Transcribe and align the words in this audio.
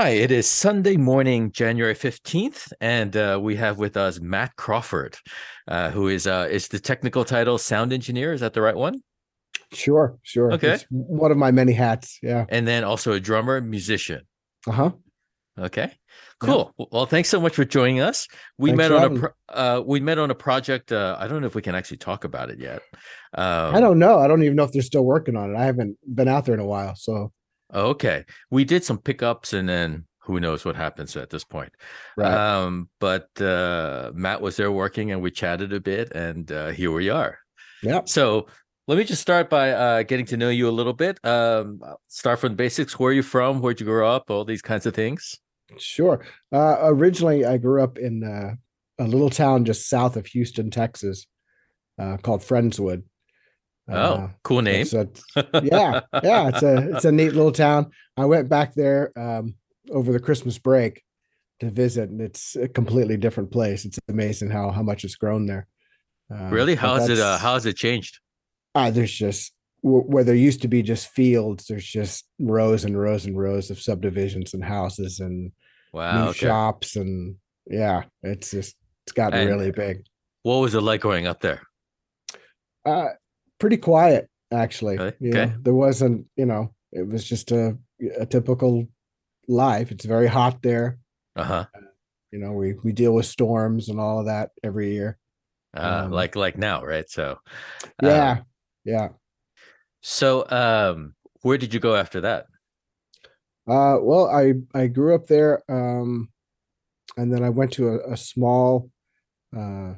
Hi, 0.00 0.10
it 0.10 0.30
is 0.30 0.48
Sunday 0.48 0.96
morning, 0.96 1.50
January 1.50 1.96
15th, 1.96 2.72
and 2.80 3.16
uh, 3.16 3.36
we 3.42 3.56
have 3.56 3.78
with 3.78 3.96
us 3.96 4.20
Matt 4.20 4.54
Crawford, 4.54 5.16
uh, 5.66 5.90
who 5.90 6.06
is 6.06 6.28
uh, 6.28 6.46
is 6.48 6.68
the 6.68 6.78
technical 6.78 7.24
title 7.24 7.58
sound 7.58 7.92
engineer. 7.92 8.32
Is 8.32 8.40
that 8.40 8.52
the 8.52 8.62
right 8.62 8.76
one? 8.76 9.02
Sure, 9.72 10.16
sure. 10.22 10.52
Okay. 10.52 10.74
It's 10.74 10.86
one 10.90 11.32
of 11.32 11.36
my 11.36 11.50
many 11.50 11.72
hats. 11.72 12.20
Yeah. 12.22 12.44
And 12.48 12.64
then 12.64 12.84
also 12.84 13.10
a 13.10 13.18
drummer, 13.18 13.60
musician. 13.60 14.22
Uh 14.68 14.70
huh. 14.70 14.90
Okay, 15.58 15.90
cool. 16.38 16.72
Well, 16.78 17.06
thanks 17.06 17.28
so 17.28 17.40
much 17.40 17.56
for 17.56 17.64
joining 17.64 17.98
us. 17.98 18.28
We 18.56 18.70
Thanks 18.70 18.78
met 18.78 18.92
on 18.92 19.16
a 19.16 19.18
pro- 19.18 19.30
uh, 19.48 19.82
we 19.84 19.98
met 19.98 20.18
on 20.18 20.30
a 20.30 20.34
project. 20.36 20.92
Uh, 20.92 21.16
I 21.18 21.26
don't 21.26 21.40
know 21.40 21.48
if 21.48 21.56
we 21.56 21.62
can 21.62 21.74
actually 21.74 21.96
talk 21.96 22.22
about 22.22 22.50
it 22.50 22.60
yet. 22.60 22.82
Um, 23.34 23.74
I 23.74 23.80
don't 23.80 23.98
know. 23.98 24.20
I 24.20 24.28
don't 24.28 24.44
even 24.44 24.54
know 24.54 24.62
if 24.62 24.70
they're 24.70 24.80
still 24.80 25.04
working 25.04 25.34
on 25.34 25.52
it. 25.52 25.58
I 25.58 25.64
haven't 25.64 25.98
been 26.06 26.28
out 26.28 26.44
there 26.44 26.54
in 26.54 26.60
a 26.60 26.66
while. 26.66 26.94
So, 26.94 27.32
Okay, 27.72 28.24
we 28.50 28.64
did 28.64 28.84
some 28.84 28.98
pickups, 28.98 29.52
and 29.52 29.68
then 29.68 30.06
who 30.20 30.40
knows 30.40 30.64
what 30.64 30.76
happens 30.76 31.16
at 31.16 31.30
this 31.30 31.44
point. 31.44 31.72
right. 32.16 32.32
Um, 32.32 32.88
but 33.00 33.28
uh, 33.40 34.10
Matt 34.14 34.40
was 34.40 34.56
there 34.56 34.72
working, 34.72 35.10
and 35.12 35.22
we 35.22 35.30
chatted 35.30 35.72
a 35.72 35.80
bit, 35.80 36.12
and 36.12 36.50
uh, 36.52 36.68
here 36.68 36.92
we 36.92 37.08
are. 37.08 37.38
yeah. 37.82 38.02
So 38.04 38.46
let 38.88 38.96
me 38.96 39.04
just 39.04 39.22
start 39.22 39.50
by 39.50 39.72
uh, 39.72 40.02
getting 40.02 40.24
to 40.26 40.36
know 40.36 40.48
you 40.48 40.68
a 40.68 40.70
little 40.70 40.94
bit. 40.94 41.22
Um, 41.24 41.80
start 42.08 42.40
from 42.40 42.52
the 42.52 42.56
basics. 42.56 42.98
Where 42.98 43.10
are 43.10 43.14
you 43.14 43.22
from? 43.22 43.60
Where'd 43.60 43.80
you 43.80 43.86
grow 43.86 44.08
up? 44.08 44.30
All 44.30 44.46
these 44.46 44.62
kinds 44.62 44.86
of 44.86 44.94
things. 44.94 45.36
Sure. 45.76 46.24
Uh, 46.50 46.76
originally, 46.80 47.44
I 47.44 47.58
grew 47.58 47.82
up 47.82 47.98
in 47.98 48.24
uh, 48.24 48.54
a 48.98 49.06
little 49.06 49.28
town 49.28 49.66
just 49.66 49.88
south 49.88 50.16
of 50.16 50.26
Houston, 50.26 50.70
Texas, 50.70 51.26
uh, 51.98 52.16
called 52.16 52.40
Friendswood. 52.40 53.02
Oh, 53.90 53.94
Uh, 53.94 54.28
cool 54.42 54.62
name. 54.62 54.86
a- 54.92 55.08
yeah, 55.62 56.00
yeah. 56.22 56.48
It's 56.48 56.62
a 56.62 56.90
it's 56.96 57.04
a 57.04 57.12
neat 57.12 57.32
little 57.32 57.52
town. 57.52 57.90
I 58.16 58.24
went 58.26 58.48
back 58.48 58.74
there 58.74 59.12
um, 59.18 59.54
over 59.90 60.12
the 60.12 60.20
Christmas 60.20 60.58
break 60.58 61.02
to 61.60 61.70
visit, 61.70 62.10
and 62.10 62.20
it's 62.20 62.54
a 62.56 62.68
completely 62.68 63.16
different 63.16 63.50
place. 63.50 63.84
It's 63.84 63.98
amazing 64.08 64.50
how 64.50 64.70
how 64.70 64.82
much 64.82 65.04
it's 65.04 65.16
grown 65.16 65.46
there. 65.46 65.66
Um, 66.30 66.50
really? 66.50 66.74
has 66.74 67.08
it? 67.08 67.18
Uh, 67.18 67.38
has 67.38 67.64
it 67.66 67.76
changed? 67.76 68.18
Ah, 68.74 68.90
there's 68.90 69.12
just 69.12 69.52
wh- 69.80 70.06
where 70.06 70.24
there 70.24 70.34
used 70.34 70.60
to 70.62 70.68
be 70.68 70.82
just 70.82 71.08
fields, 71.08 71.64
there's 71.66 71.86
just 71.86 72.26
rows 72.38 72.84
and 72.84 72.98
rows 73.00 73.24
and 73.24 73.38
rows 73.38 73.70
of 73.70 73.80
subdivisions 73.80 74.52
and 74.54 74.62
houses 74.62 75.20
and 75.20 75.52
Wow. 75.94 76.28
Okay. 76.28 76.40
shops 76.46 76.96
and 76.96 77.36
yeah, 77.66 78.02
it's 78.22 78.50
just 78.50 78.76
it's 79.06 79.12
gotten 79.14 79.38
And- 79.40 79.48
really 79.48 79.70
big. 79.72 80.04
What 80.42 80.58
was 80.58 80.74
it 80.74 80.82
like 80.82 81.00
growing 81.00 81.26
up 81.26 81.40
there? 81.40 81.62
Uh 82.84 83.08
pretty 83.58 83.76
quiet 83.76 84.28
actually. 84.52 84.96
Really? 84.96 85.14
You 85.20 85.30
Okay. 85.30 85.54
there 85.60 85.74
wasn't, 85.74 86.26
you 86.36 86.46
know, 86.46 86.74
it 86.92 87.06
was 87.06 87.24
just 87.24 87.52
a 87.52 87.76
a 88.18 88.26
typical 88.26 88.86
life. 89.48 89.90
It's 89.90 90.04
very 90.04 90.26
hot 90.28 90.62
there. 90.62 90.98
Uh 91.36 91.44
huh. 91.44 91.64
You 92.32 92.38
know, 92.38 92.52
we 92.52 92.74
we 92.84 92.92
deal 92.92 93.14
with 93.14 93.26
storms 93.26 93.88
and 93.88 93.98
all 94.00 94.20
of 94.20 94.26
that 94.26 94.50
every 94.62 94.92
year. 94.92 95.18
Uh, 95.76 96.04
Um, 96.06 96.12
like 96.12 96.36
like 96.36 96.56
now, 96.58 96.84
right? 96.84 97.08
So. 97.10 97.38
uh, 97.84 97.86
Yeah. 98.02 98.38
yeah. 98.84 99.08
so, 100.00 100.48
um, 100.50 101.14
where 101.42 101.58
did 101.58 101.74
you 101.74 101.80
go 101.80 101.94
after 101.94 102.20
that? 102.22 102.46
Uh, 103.66 103.98
well, 104.00 104.28
I 104.28 104.54
I 104.74 104.86
grew 104.86 105.14
up 105.14 105.26
there, 105.26 105.62
um, 105.68 106.30
and 107.16 107.32
then 107.32 107.44
I 107.44 107.50
went 107.50 107.72
to 107.74 107.88
a, 107.88 108.12
a 108.12 108.16
small 108.16 108.90
uh, 109.56 109.94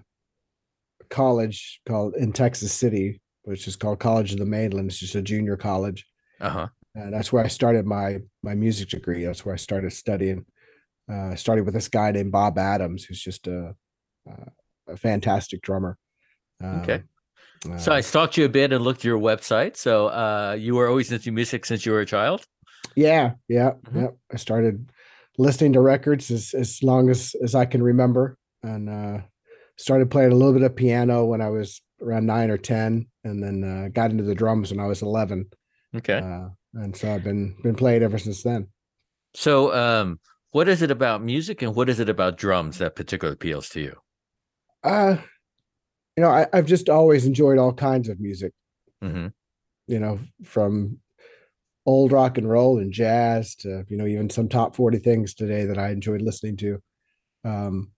college 1.08 1.80
called 1.86 2.14
in 2.16 2.32
Texas 2.32 2.72
City, 2.72 3.20
which 3.50 3.66
is 3.68 3.76
called 3.76 3.98
College 3.98 4.32
of 4.32 4.38
the 4.38 4.46
Mainland. 4.46 4.88
It's 4.90 4.98
just 4.98 5.14
a 5.16 5.22
junior 5.22 5.56
college, 5.56 6.06
Uh 6.40 6.48
huh. 6.50 6.68
and 6.94 7.12
that's 7.12 7.32
where 7.32 7.44
I 7.44 7.48
started 7.48 7.84
my 7.84 8.20
my 8.42 8.54
music 8.54 8.88
degree. 8.90 9.24
That's 9.24 9.44
where 9.44 9.54
I 9.54 9.58
started 9.58 9.92
studying. 9.92 10.46
Uh, 11.10 11.30
I 11.32 11.34
started 11.34 11.64
with 11.64 11.74
this 11.74 11.88
guy 11.88 12.12
named 12.12 12.32
Bob 12.32 12.56
Adams, 12.58 13.04
who's 13.04 13.20
just 13.22 13.46
a 13.46 13.74
a, 14.26 14.32
a 14.92 14.96
fantastic 14.96 15.60
drummer. 15.62 15.98
Okay. 16.62 17.02
Um, 17.64 17.78
So 17.78 17.92
uh, 17.92 17.96
I 17.96 18.00
stalked 18.02 18.36
you 18.38 18.44
a 18.46 18.48
bit 18.48 18.72
and 18.72 18.82
looked 18.84 19.00
at 19.00 19.04
your 19.12 19.18
website. 19.20 19.76
So, 19.76 20.06
uh, 20.08 20.56
you 20.58 20.74
were 20.76 20.88
always 20.88 21.12
into 21.12 21.30
music 21.32 21.66
since 21.66 21.84
you 21.84 21.92
were 21.92 22.00
a 22.00 22.06
child. 22.06 22.40
Yeah, 22.96 23.34
yeah, 23.48 23.72
Mhm. 23.84 24.00
yeah. 24.02 24.10
I 24.34 24.36
started 24.36 24.90
listening 25.38 25.72
to 25.74 25.80
records 25.80 26.30
as 26.30 26.54
as 26.54 26.82
long 26.82 27.10
as 27.10 27.34
as 27.44 27.54
I 27.54 27.66
can 27.66 27.82
remember, 27.82 28.36
and 28.62 28.88
uh, 28.88 29.18
started 29.76 30.10
playing 30.10 30.32
a 30.32 30.36
little 30.36 30.52
bit 30.58 30.70
of 30.70 30.74
piano 30.76 31.24
when 31.30 31.40
I 31.40 31.50
was 31.50 31.82
around 32.00 32.26
nine 32.26 32.50
or 32.50 32.58
ten, 32.58 33.06
and 33.24 33.42
then 33.42 33.64
uh, 33.64 33.88
got 33.92 34.10
into 34.10 34.24
the 34.24 34.34
drums 34.34 34.70
when 34.70 34.80
I 34.80 34.86
was 34.86 35.02
eleven. 35.02 35.50
Okay. 35.94 36.18
Uh, 36.18 36.48
and 36.74 36.96
so 36.96 37.12
I've 37.12 37.24
been 37.24 37.56
been 37.62 37.74
playing 37.74 38.02
ever 38.02 38.18
since 38.18 38.42
then. 38.42 38.68
So, 39.34 39.74
um, 39.74 40.20
what 40.50 40.68
is 40.68 40.82
it 40.82 40.90
about 40.90 41.22
music 41.22 41.62
and 41.62 41.74
what 41.74 41.88
is 41.88 42.00
it 42.00 42.08
about 42.08 42.36
drums 42.36 42.78
that 42.78 42.96
particularly 42.96 43.34
appeals 43.34 43.68
to 43.70 43.80
you? 43.80 43.96
Uh, 44.82 45.16
you 46.16 46.22
know, 46.22 46.30
I, 46.30 46.46
I've 46.52 46.66
just 46.66 46.88
always 46.88 47.26
enjoyed 47.26 47.58
all 47.58 47.72
kinds 47.72 48.08
of 48.08 48.20
music. 48.20 48.52
hmm 49.00 49.28
You 49.86 50.00
know, 50.00 50.18
from 50.44 50.98
old 51.86 52.12
rock 52.12 52.38
and 52.38 52.48
roll 52.48 52.78
and 52.78 52.92
jazz 52.92 53.54
to 53.56 53.84
you 53.88 53.96
know 53.96 54.06
even 54.06 54.28
some 54.28 54.48
top 54.48 54.76
40 54.76 54.98
things 54.98 55.34
today 55.34 55.64
that 55.64 55.78
I 55.78 55.90
enjoyed 55.90 56.22
listening 56.22 56.56
to. 56.58 56.82
Um, 57.44 57.92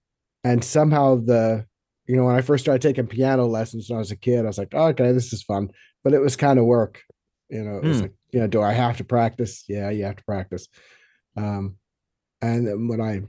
and 0.45 0.65
somehow 0.65 1.17
the 1.17 1.67
you 2.07 2.17
know 2.17 2.25
when 2.25 2.35
I 2.35 2.41
first 2.43 2.65
started 2.65 2.83
taking 2.83 3.07
piano 3.07 3.47
lessons 3.47 3.89
when 3.89 3.97
I 3.97 4.01
was 4.01 4.11
a 4.11 4.17
kid, 4.17 4.41
I 4.41 4.49
was 4.49 4.59
like, 4.59 4.73
oh, 4.75 4.87
okay, 4.89 5.13
this 5.13 5.33
is 5.33 5.43
fun, 5.43 5.71
but 6.05 6.13
it 6.15 6.21
was 6.21 6.37
kind 6.37 6.59
of 6.59 6.65
work. 6.65 7.03
You 7.49 7.63
know, 7.65 7.79
it 7.79 7.85
was 7.85 7.99
Hmm. 7.99 8.03
like, 8.05 8.13
you 8.33 8.41
know, 8.41 8.47
do 8.47 8.63
I 8.63 8.73
have 8.73 8.97
to 8.99 9.05
practice? 9.05 9.65
Yeah, 9.69 9.91
you 9.91 10.05
have 10.05 10.17
to 10.17 10.25
practice. 10.25 10.69
Um, 11.37 11.77
and 12.41 12.67
then 12.67 12.89
when 12.89 13.01
I 13.01 13.23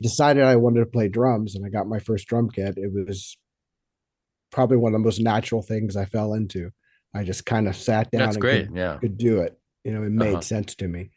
decided 0.00 0.44
I 0.44 0.56
wanted 0.56 0.80
to 0.80 0.86
play 0.86 1.08
drums 1.08 1.54
and 1.54 1.64
I 1.64 1.68
got 1.68 1.86
my 1.88 1.98
first 1.98 2.26
drum 2.26 2.50
kit, 2.50 2.78
it 2.78 2.92
was 2.92 3.36
probably 4.50 4.76
one 4.76 4.94
of 4.94 5.00
the 5.00 5.04
most 5.04 5.20
natural 5.20 5.62
things 5.62 5.96
I 5.96 6.04
fell 6.04 6.34
into. 6.34 6.70
I 7.14 7.24
just 7.24 7.46
kind 7.46 7.68
of 7.68 7.76
sat 7.76 8.10
down 8.10 8.22
That's 8.22 8.36
and 8.36 8.42
great. 8.42 8.66
could, 8.66 8.76
Yeah, 8.76 8.98
could 8.98 9.18
do 9.18 9.40
it. 9.40 9.58
You 9.84 9.92
know, 9.92 10.02
it 10.02 10.10
made 10.10 10.32
Uh-huh. 10.34 10.40
sense 10.42 10.74
to 10.76 10.88
me. 10.88 11.10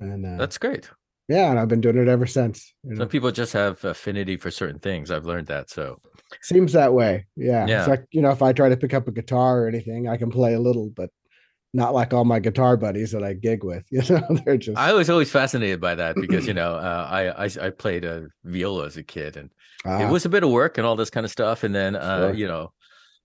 And 0.00 0.26
uh, 0.26 0.38
that's 0.38 0.58
great. 0.58 0.90
Yeah, 1.28 1.50
and 1.50 1.58
I've 1.58 1.68
been 1.68 1.80
doing 1.80 1.96
it 1.98 2.08
ever 2.08 2.26
since. 2.26 2.72
You 2.84 2.90
know, 2.90 3.00
Some 3.00 3.08
people 3.08 3.30
just 3.32 3.52
have 3.52 3.84
affinity 3.84 4.36
for 4.36 4.50
certain 4.50 4.78
things. 4.78 5.10
I've 5.10 5.26
learned 5.26 5.48
that. 5.48 5.70
So, 5.70 6.00
seems 6.40 6.72
that 6.72 6.92
way. 6.92 7.26
Yeah. 7.36 7.66
Yeah. 7.66 7.80
It's 7.80 7.88
like, 7.88 8.04
you 8.12 8.22
know, 8.22 8.30
if 8.30 8.42
I 8.42 8.52
try 8.52 8.68
to 8.68 8.76
pick 8.76 8.94
up 8.94 9.08
a 9.08 9.12
guitar 9.12 9.62
or 9.62 9.68
anything, 9.68 10.08
I 10.08 10.16
can 10.16 10.30
play 10.30 10.54
a 10.54 10.60
little, 10.60 10.90
but 10.90 11.10
not 11.72 11.94
like 11.94 12.14
all 12.14 12.24
my 12.24 12.38
guitar 12.38 12.76
buddies 12.76 13.10
that 13.12 13.24
I 13.24 13.34
gig 13.34 13.64
with. 13.64 13.84
You 13.90 14.02
know, 14.08 14.38
they're 14.44 14.56
just 14.56 14.78
I 14.78 14.92
was 14.92 15.10
always 15.10 15.30
fascinated 15.30 15.80
by 15.80 15.94
that 15.96 16.16
because 16.16 16.46
you 16.46 16.54
know 16.60 16.74
uh, 16.74 17.08
I, 17.10 17.44
I 17.44 17.66
I 17.66 17.70
played 17.70 18.04
a 18.04 18.28
viola 18.44 18.86
as 18.86 18.96
a 18.96 19.02
kid 19.02 19.36
and 19.36 19.50
it 19.84 20.04
ah, 20.04 20.10
was 20.10 20.24
a 20.24 20.28
bit 20.28 20.42
of 20.44 20.50
work 20.50 20.78
and 20.78 20.86
all 20.86 20.96
this 20.96 21.10
kind 21.10 21.24
of 21.26 21.30
stuff. 21.30 21.64
And 21.64 21.74
then 21.74 21.96
uh, 21.96 22.28
Sure. 22.28 22.34
you 22.34 22.48
know, 22.48 22.72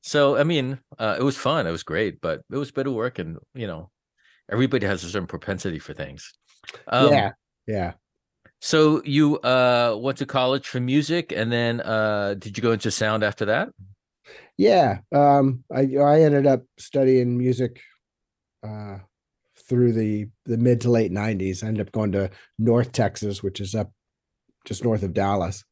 so 0.02 0.38
I 0.38 0.44
mean, 0.44 0.80
uh, 0.98 1.18
it 1.20 1.24
was 1.24 1.38
fun. 1.38 1.68
It 1.68 1.72
was 1.72 1.84
great, 1.84 2.20
but 2.20 2.42
it 2.52 2.58
was 2.58 2.70
a 2.70 2.74
bit 2.74 2.88
of 2.88 2.94
work, 2.94 3.20
and 3.20 3.38
you 3.54 3.68
know, 3.68 3.92
everybody 4.52 4.86
has 4.88 5.04
a 5.04 5.10
certain 5.10 5.28
propensity 5.28 5.80
for 5.80 5.94
things. 5.94 6.34
Um, 6.88 7.12
yeah. 7.12 7.32
Yeah. 7.68 7.94
So 8.60 9.02
you 9.04 9.40
uh 9.40 9.98
went 10.00 10.18
to 10.20 10.26
college 10.26 10.68
for 10.68 10.80
music, 10.80 11.32
and 11.36 11.52
then 11.52 11.82
uh 11.82 12.36
did 12.38 12.58
you 12.58 12.62
go 12.62 12.72
into 12.72 12.92
sound 12.92 13.24
after 13.24 13.46
that? 13.46 13.70
Yeah. 14.58 15.00
Um, 15.12 15.64
I 15.74 15.96
I 15.98 16.22
ended 16.22 16.46
up 16.46 16.64
studying 16.78 17.38
music 17.38 17.82
uh 18.64 19.00
through 19.68 19.94
the 19.94 20.28
the 20.46 20.58
mid 20.58 20.82
to 20.82 20.92
late 20.92 21.12
90s. 21.12 21.64
I 21.64 21.68
ended 21.68 21.88
up 21.88 21.92
going 21.94 22.12
to 22.14 22.30
North 22.60 22.92
Texas, 22.92 23.42
which 23.42 23.60
is 23.60 23.74
up 23.74 23.92
just 24.66 24.84
north 24.84 25.04
of 25.04 25.14
Dallas. 25.14 25.64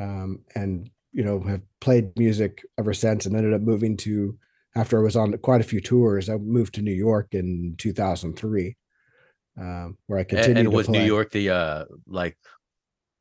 Um, 0.00 0.40
and 0.54 0.90
you 1.12 1.24
know, 1.24 1.40
have 1.40 1.62
played 1.80 2.16
music 2.18 2.62
ever 2.78 2.94
since 2.94 3.26
and 3.26 3.36
ended 3.36 3.54
up 3.54 3.60
moving 3.60 3.96
to 3.98 4.38
after 4.76 4.98
I 4.98 5.02
was 5.02 5.16
on 5.16 5.36
quite 5.38 5.60
a 5.60 5.64
few 5.64 5.80
tours, 5.80 6.28
I 6.28 6.36
moved 6.36 6.74
to 6.74 6.82
New 6.82 6.92
York 6.92 7.28
in 7.32 7.74
2003. 7.78 8.76
Um, 9.60 9.98
where 10.06 10.18
I 10.18 10.24
continued 10.24 10.58
And, 10.58 10.68
to 10.70 10.76
was 10.76 10.88
New. 10.88 11.00
York 11.00 11.30
the 11.32 11.50
uh 11.50 11.84
like 12.06 12.36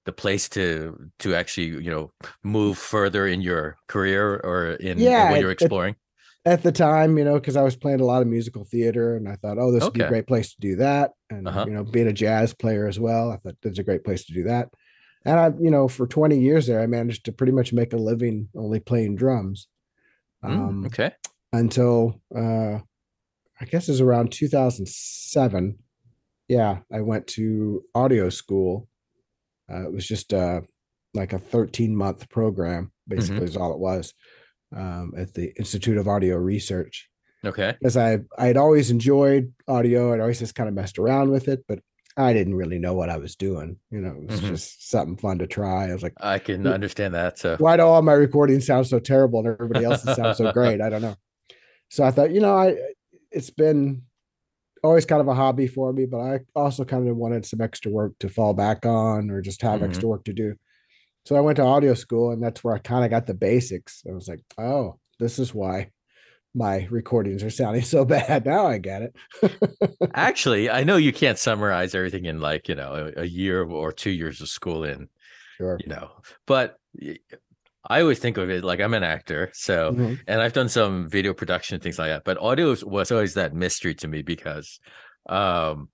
the 0.06 0.12
place 0.13 0.48
to 0.50 1.12
to 1.19 1.36
actually 1.36 1.68
you 1.68 1.89
know 1.92 2.12
move 2.44 2.78
further 2.78 3.28
in 3.28 3.42
your 3.42 3.78
career 3.88 4.36
or 4.44 4.72
in, 4.72 5.00
in 5.00 5.04
Yeah, 5.04 5.30
what 5.30 5.39
you're 5.39 5.51
exploring? 5.51 5.95
at 6.45 6.63
the 6.63 6.72
time, 6.72 7.18
you 7.18 7.25
know, 7.25 7.36
because 7.36 7.57
I 7.57 7.63
was 7.63 7.75
playing 7.75 8.00
a 8.00 8.06
lot 8.06 8.22
of 8.22 8.28
musical 8.28 8.63
theater, 8.63 9.16
and 9.18 9.28
I 9.28 9.36
thought, 9.36 9.57
oh, 9.57 9.72
this 9.72 9.84
would 9.84 9.94
be 9.94 10.01
a 10.01 10.07
great 10.07 10.28
place 10.28 10.54
to 10.54 10.62
do 10.62 10.75
that. 10.78 11.12
And 11.30 11.48
Uh-huh. 11.48 11.66
you 11.68 11.74
know, 11.74 11.84
being 11.84 12.07
a 12.07 12.13
jazz 12.13 12.54
player 12.54 12.88
as 12.88 13.00
well, 13.00 13.31
I 13.31 13.38
thought 13.38 13.56
there's 13.62 13.80
a 13.80 13.83
great 13.83 14.04
place 14.04 14.25
to 14.25 14.33
do 14.33 14.44
that. 14.44 14.69
And 15.25 15.40
I, 15.40 15.51
you 15.60 15.69
know, 15.72 15.88
for 15.90 16.07
20 16.07 16.40
years 16.40 16.68
there, 16.68 16.80
I 16.80 16.88
managed 16.88 17.25
to 17.25 17.31
pretty 17.33 17.51
much 17.51 17.74
make 17.74 17.92
a 17.92 17.98
living 17.98 18.50
only 18.56 18.80
playing 18.80 19.16
drums. 19.18 19.68
Mm, 20.45 20.50
Um, 20.51 20.86
okay. 20.88 21.12
until 21.54 22.22
uh, 22.36 22.80
I 23.60 23.66
guess 23.66 23.88
it 23.90 23.92
was 23.94 24.01
around 24.01 24.31
2007. 24.31 25.80
Yeah, 26.48 26.80
I 26.92 27.02
went 27.02 27.28
to 27.28 27.84
audio 27.94 28.30
school. 28.30 28.88
Uh, 29.70 29.84
it 29.88 29.92
was 29.94 30.08
just 30.08 30.34
uh, 30.34 30.62
like 31.14 31.34
a 31.34 31.40
13 31.40 31.96
month 31.96 32.30
program, 32.30 32.92
basically, 33.08 33.44
is 33.46 33.58
all 33.58 33.74
it 33.74 33.80
was 33.80 34.14
um, 34.76 35.14
at 35.18 35.34
the 35.34 35.52
Institute 35.58 35.98
of 35.98 36.08
Audio 36.08 36.38
Research. 36.38 37.10
Okay. 37.46 37.76
Because 37.80 37.98
I 37.98 38.20
I 38.38 38.48
had 38.48 38.58
always 38.58 38.90
enjoyed 38.92 39.54
audio, 39.68 40.14
I'd 40.14 40.20
always 40.22 40.40
just 40.40 40.56
kind 40.56 40.68
of 40.70 40.74
messed 40.76 40.98
around 40.98 41.30
with 41.32 41.48
it, 41.48 41.64
but 41.68 41.80
I 42.16 42.34
didn't 42.34 42.56
really 42.56 42.80
know 42.80 42.94
what 42.96 43.10
I 43.12 43.18
was 43.18 43.36
doing. 43.36 43.78
You 43.92 44.00
know, 44.00 44.10
it 44.10 44.32
was 44.32 44.42
Mhm. 44.42 44.48
just 44.48 44.90
something 44.90 45.18
fun 45.18 45.38
to 45.40 45.48
try. 45.48 45.90
I 45.90 45.94
was 45.94 46.02
like, 46.02 46.14
I 46.20 46.40
can 46.40 46.66
understand 46.66 47.14
that. 47.14 47.38
So 47.38 47.58
why 47.60 47.78
do 47.78 47.84
all 47.84 48.02
my 48.02 48.14
recordings 48.14 48.66
sound 48.66 48.88
so 48.88 49.00
terrible 49.00 49.40
and 49.40 49.48
everybody 49.50 49.86
else's 49.86 50.16
sound 50.16 50.36
so 50.36 50.52
great? 50.54 50.82
I 50.82 50.90
don't 50.90 51.04
know. 51.04 51.16
So 51.90 52.04
I 52.04 52.12
thought, 52.12 52.32
you 52.32 52.40
know, 52.42 52.56
I 52.58 52.76
it's 53.32 53.50
been 53.52 54.02
always 54.84 55.06
kind 55.06 55.22
of 55.22 55.28
a 55.28 55.34
hobby 55.36 55.68
for 55.68 55.94
me, 55.94 56.06
but 56.06 56.20
I 56.20 56.40
also 56.56 56.86
kind 56.86 57.08
of 57.08 57.18
wanted 57.18 57.46
some 57.46 57.62
extra 57.62 57.92
work 57.92 58.14
to 58.20 58.30
fall 58.30 58.54
back 58.54 58.86
on 58.86 59.30
or 59.32 59.42
just 59.42 59.62
have 59.62 59.82
Mhm. 59.82 59.86
extra 59.86 60.10
work 60.10 60.24
to 60.26 60.34
do. 60.34 60.56
So 61.26 61.36
I 61.36 61.42
went 61.42 61.58
to 61.58 61.64
audio 61.64 61.94
school 61.94 62.32
and 62.32 62.42
that's 62.44 62.64
where 62.64 62.76
I 62.76 62.80
kind 62.80 63.04
of 63.06 63.12
got 63.12 63.28
the 63.28 63.34
basics. 63.34 64.04
I 64.10 64.14
was 64.14 64.28
like, 64.28 64.42
oh, 64.58 65.00
this 65.20 65.40
is 65.40 65.54
why 65.54 65.92
my 66.56 66.88
recordings 66.92 67.44
are 67.44 67.50
sounding 67.52 67.84
so 67.84 68.06
bad. 68.06 68.46
Now 68.46 68.68
I 68.68 68.80
get 68.80 69.04
it. 69.04 69.16
actually, 70.14 70.70
I 70.70 70.84
know 70.84 70.98
you 70.98 71.14
can't 71.14 71.38
summarize 71.38 71.94
everything 71.96 72.26
in 72.26 72.40
like, 72.40 72.68
you 72.70 72.76
know, 72.76 73.12
a, 73.16 73.22
a 73.22 73.26
year 73.26 73.64
or 73.64 73.92
two 73.92 74.12
years 74.12 74.42
of 74.42 74.50
school 74.50 74.84
in, 74.84 75.10
Sure. 75.58 75.78
you 75.78 75.88
know, 75.88 76.12
but 76.46 76.78
I 77.89 78.01
always 78.01 78.19
think 78.19 78.38
of 78.38 78.50
it 78.50 78.63
like 78.63 78.80
I'm 78.80 78.94
an 78.94 79.04
actor. 79.04 79.50
So, 79.54 79.94
Mhm. 79.94 80.19
and 80.28 80.42
I've 80.42 80.54
done 80.54 80.69
some 80.69 81.10
video 81.10 81.34
production 81.34 81.80
things 81.80 81.98
like 82.00 82.10
that, 82.10 82.24
but 82.24 82.38
audio 82.38 82.69
was- 82.69 82.84
was 82.84 83.12
always 83.12 83.34
that 83.36 83.54
mystery 83.54 83.95
to 83.95 84.07
me 84.07 84.22
because, 84.22 84.80
um, 85.30 85.89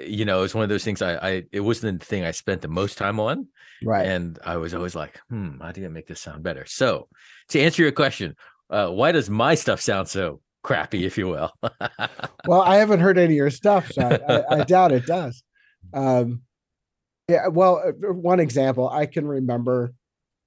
you 0.00 0.24
know, 0.24 0.42
it's 0.42 0.54
one 0.54 0.62
of 0.64 0.70
those 0.70 0.84
things 0.84 1.02
I, 1.02 1.14
I, 1.16 1.42
it 1.52 1.60
wasn't 1.60 2.00
the 2.00 2.06
thing 2.06 2.24
I 2.24 2.30
spent 2.30 2.62
the 2.62 2.68
most 2.68 2.96
time 2.96 3.20
on. 3.20 3.48
Right. 3.84 4.06
And 4.06 4.38
I 4.44 4.56
was 4.56 4.72
always 4.72 4.94
like, 4.94 5.20
hmm, 5.28 5.60
how 5.60 5.72
do 5.72 5.84
I 5.84 5.88
make 5.88 6.06
this 6.06 6.20
sound 6.20 6.42
better? 6.42 6.64
So 6.66 7.08
to 7.48 7.60
answer 7.60 7.82
your 7.82 7.92
question, 7.92 8.34
uh, 8.70 8.88
why 8.88 9.12
does 9.12 9.28
my 9.28 9.54
stuff 9.54 9.82
sound 9.82 10.08
so 10.08 10.40
crappy, 10.62 11.04
if 11.04 11.18
you 11.18 11.28
will? 11.28 11.52
well, 12.46 12.62
I 12.62 12.76
haven't 12.76 13.00
heard 13.00 13.18
any 13.18 13.34
of 13.34 13.36
your 13.36 13.50
stuff, 13.50 13.92
so 13.92 14.00
I, 14.02 14.34
I, 14.36 14.60
I 14.60 14.64
doubt 14.64 14.92
it 14.92 15.06
does. 15.06 15.42
Um, 15.92 16.40
yeah, 17.28 17.48
well, 17.48 17.82
uh, 17.86 18.12
one 18.12 18.40
example 18.40 18.88
I 18.88 19.04
can 19.04 19.26
remember 19.26 19.92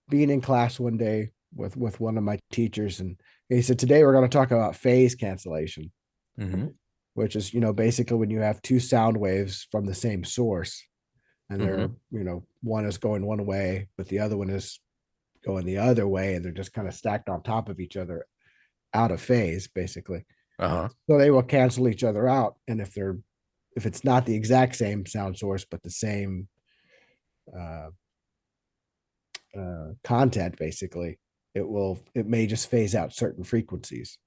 being 0.10 0.30
in 0.30 0.42
class 0.42 0.80
one 0.80 0.98
day 0.98 1.32
with 1.56 1.76
with 1.78 2.00
one 2.00 2.18
of 2.18 2.24
my 2.24 2.40
teachers, 2.52 3.00
and 3.00 3.20
he 3.50 3.62
said, 3.62 3.80
"Today 3.80 4.04
we're 4.04 4.14
going 4.14 4.30
to 4.30 4.38
talk 4.38 4.52
about 4.52 4.76
phase 4.76 5.16
cancellation, 5.16 5.92
Mhm. 6.40 6.76
which 7.14 7.36
is 7.36 7.54
you 7.54 7.60
know 7.60 7.74
basically 7.74 8.18
when 8.18 8.30
you 8.30 8.40
have 8.42 8.62
two 8.62 8.80
sound 8.80 9.18
waves 9.18 9.68
from 9.72 9.86
the 9.86 9.96
same 9.96 10.24
source, 10.24 10.84
and 11.50 11.62
they're 11.62 11.80
you 12.12 12.24
know 12.24 12.46
one 12.62 12.86
is 12.86 12.98
going 12.98 13.26
one 13.26 13.46
way, 13.46 13.88
but 13.98 14.08
the 14.08 14.20
other 14.20 14.38
one 14.38 14.50
is 14.50 14.80
going 15.46 15.66
the 15.66 15.78
other 15.78 16.08
way, 16.08 16.36
and 16.36 16.44
they're 16.44 16.52
just 16.52 16.74
kind 16.74 16.88
of 16.88 16.94
stacked 16.94 17.30
on 17.30 17.42
top 17.44 17.70
of 17.70 17.80
each 17.80 17.96
other, 17.98 18.26
out 18.94 19.12
of 19.12 19.22
phase, 19.22 19.68
basically." 19.68 20.26
Uh-huh. 20.60 20.90
so 21.08 21.20
they 21.20 21.30
will 21.30 21.44
cancel 21.44 21.88
each 21.88 22.04
other 22.04 22.28
out 22.28 22.58
and 22.68 22.82
if 22.82 22.92
they're 22.96 23.20
if 23.76 23.86
it's 23.86 24.04
not 24.04 24.26
the 24.26 24.34
exact 24.34 24.76
same 24.76 25.06
sound 25.06 25.38
source 25.38 25.64
but 25.70 25.84
the 25.84 25.90
same 25.92 26.48
uh, 27.56 27.90
uh, 29.58 29.94
content 30.04 30.58
basically 30.58 31.18
it 31.56 31.68
will 31.68 32.00
it 32.14 32.26
may 32.28 32.46
just 32.48 32.70
phase 32.70 32.94
out 32.96 33.14
certain 33.14 33.44
frequencies 33.44 34.18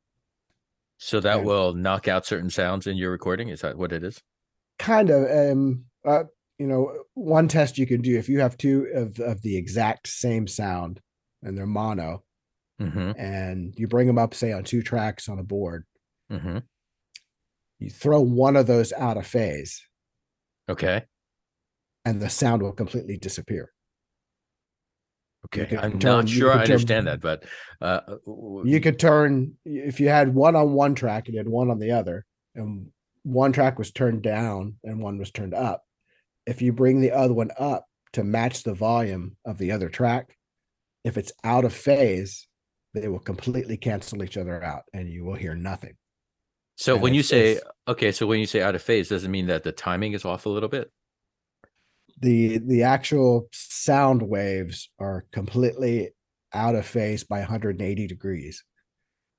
So 0.99 1.21
that 1.21 1.45
will 1.45 1.73
knock 1.75 2.09
out 2.09 2.27
certain 2.27 2.51
sounds 2.51 2.87
in 2.87 2.97
your 2.97 3.11
recording. 3.11 3.49
Is 3.49 3.61
that 3.63 3.79
what 3.79 3.93
it 3.93 4.03
is? 4.05 4.21
kind 4.79 5.11
of 5.11 5.31
um 5.31 5.85
uh, 6.07 6.25
you 6.59 6.67
know 6.67 6.93
one 7.15 7.49
test 7.49 7.79
you 7.79 7.87
can 7.87 8.01
do 8.01 8.19
if 8.19 8.29
you 8.29 8.41
have 8.41 8.57
two 8.57 8.87
of, 8.95 9.19
of 9.21 9.43
the 9.43 9.57
exact 9.57 10.09
same 10.09 10.47
sound 10.47 11.01
and 11.43 11.57
they're 11.57 11.67
mono 11.67 12.23
Mm-hmm. 12.81 13.11
and 13.21 13.75
you 13.77 13.87
bring 13.87 14.07
them 14.07 14.17
up 14.17 14.33
say 14.33 14.53
on 14.53 14.65
two 14.65 14.81
tracks 14.83 15.29
on 15.29 15.39
a 15.39 15.43
board 15.45 15.85
Mm-hmm. 16.33 16.59
you 17.79 17.91
throw 17.91 18.21
one 18.23 18.57
of 18.57 18.67
those 18.67 18.91
out 18.95 19.19
of 19.19 19.27
phase 19.27 19.83
Okay. 20.69 21.05
and 22.07 22.21
the 22.23 22.31
sound 22.31 22.63
will 22.63 22.73
completely 22.73 23.19
disappear 23.19 23.71
Okay. 25.55 25.77
I'm 25.77 25.99
turn- 25.99 25.99
not 26.01 26.29
sure 26.29 26.51
I 26.51 26.55
turn- 26.55 26.63
understand 26.63 27.07
that, 27.07 27.21
but 27.21 27.45
uh, 27.81 28.01
w- 28.27 28.63
you 28.67 28.81
could 28.81 28.99
turn 28.99 29.55
if 29.65 29.99
you 30.01 30.09
had 30.09 30.35
one 30.35 30.55
on 30.55 30.73
one 30.73 30.95
track 30.95 31.27
and 31.27 31.35
you 31.35 31.39
had 31.39 31.49
one 31.49 31.71
on 31.71 31.79
the 31.79 31.91
other 31.93 32.25
and 32.55 32.87
one 33.23 33.53
track 33.53 33.79
was 33.79 33.91
turned 33.91 34.23
down 34.23 34.77
and 34.85 35.01
one 35.03 35.19
was 35.19 35.31
turned 35.31 35.55
up 35.55 35.83
if 36.47 36.63
you 36.63 36.73
bring 36.73 37.01
the 37.01 37.13
other 37.13 37.35
one 37.35 37.51
up 37.59 37.85
to 38.13 38.25
match 38.25 38.63
the 38.63 38.75
volume 38.75 39.37
of 39.45 39.59
the 39.59 39.73
other 39.73 39.89
track 39.89 40.37
if 41.05 41.17
it's 41.17 41.33
out 41.45 41.65
of 41.65 41.73
phase 41.73 42.47
they 42.95 43.09
will 43.09 43.19
completely 43.21 43.77
cancel 43.77 44.25
each 44.25 44.37
other 44.37 44.63
out 44.65 44.83
and 44.93 45.11
you 45.11 45.25
will 45.25 45.35
hear 45.37 45.55
nothing 45.55 45.95
so 46.77 46.95
and 46.95 47.03
when 47.03 47.15
you 47.15 47.23
say 47.23 47.61
okay, 47.87 48.11
so 48.11 48.27
when 48.27 48.41
you 48.41 48.47
say 48.47 48.63
out 48.63 48.75
of 48.75 48.81
phase, 48.83 49.11
doesn't 49.11 49.31
mean 49.31 49.49
that 49.49 49.65
the 49.65 49.73
timing 49.73 50.15
is 50.15 50.25
off 50.25 50.47
a 50.47 50.49
little 50.49 50.69
bit? 50.71 50.91
The 52.21 52.59
the 52.59 52.83
actual 52.83 53.49
sound 53.53 54.23
waves 54.23 54.91
are 54.99 55.27
completely 55.33 56.11
out 56.55 56.75
of 56.75 56.87
phase 56.87 57.25
by 57.25 57.39
180 57.41 58.07
degrees 58.07 58.65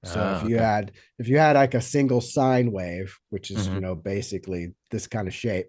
So 0.06 0.28
Ah, 0.28 0.32
if 0.32 0.44
you 0.44 0.58
okay. 0.58 0.72
had 0.72 0.94
if 1.20 1.28
you 1.30 1.40
had 1.40 1.56
like 1.58 1.76
a 1.76 1.82
single 1.82 2.22
sine 2.22 2.72
wave, 2.74 3.18
which 3.32 3.52
is 3.52 3.72
you 3.74 3.80
Mhm. 3.80 3.82
know 3.82 3.96
basically 3.96 4.76
this 4.92 5.08
kind 5.08 5.28
of 5.30 5.34
shape, 5.36 5.68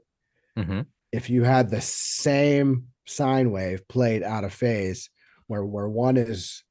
Mhm. 0.57 0.93
if 1.13 1.29
you 1.29 1.43
had 1.45 1.71
the 1.71 1.81
same 1.81 2.89
sine 3.07 3.51
wave 3.51 3.87
played 3.89 4.23
out 4.23 4.45
of 4.45 4.53
phase, 4.53 5.11
where 5.47 5.65
where 5.65 5.89
one 5.89 6.17
is 6.17 6.65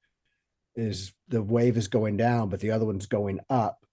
is 0.75 1.13
the 1.29 1.43
wave 1.43 1.77
is 1.77 1.87
going 1.89 2.17
down, 2.17 2.49
but 2.49 2.61
the 2.61 2.71
other 2.71 2.85
one's 2.85 3.07
going 3.07 3.39
up, 3.49 3.85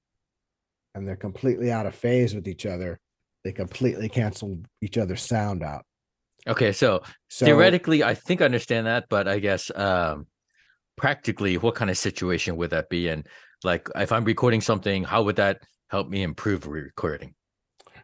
and 0.95 1.07
they're 1.07 1.17
completely 1.17 1.71
out 1.71 1.87
of 1.87 1.95
phase 1.95 2.35
with 2.35 2.49
each 2.49 2.67
other, 2.67 2.99
they 3.45 3.53
completely 3.53 4.09
cancel 4.09 4.59
each 4.83 4.99
other's 4.99 5.23
sound 5.23 5.63
out. 5.63 5.85
Okay, 6.47 6.73
so, 6.73 7.03
So 7.29 7.45
theoretically, 7.47 8.03
I 8.03 8.15
think 8.15 8.41
I 8.41 8.45
understand 8.47 8.87
that, 8.87 9.07
but 9.09 9.29
I 9.29 9.39
guess 9.39 9.71
um, 9.75 10.27
practically, 10.97 11.59
what 11.59 11.75
kind 11.75 11.91
of 11.91 11.99
situation 11.99 12.57
would 12.57 12.71
that 12.71 12.89
be? 12.89 13.09
And 13.09 13.27
like, 13.65 13.89
if 13.97 14.13
I'm 14.13 14.25
recording 14.25 14.61
something, 14.61 15.05
how 15.05 15.25
would 15.25 15.37
that 15.37 15.63
help 15.91 16.09
me 16.09 16.23
improve 16.23 16.67
recording? 16.67 17.35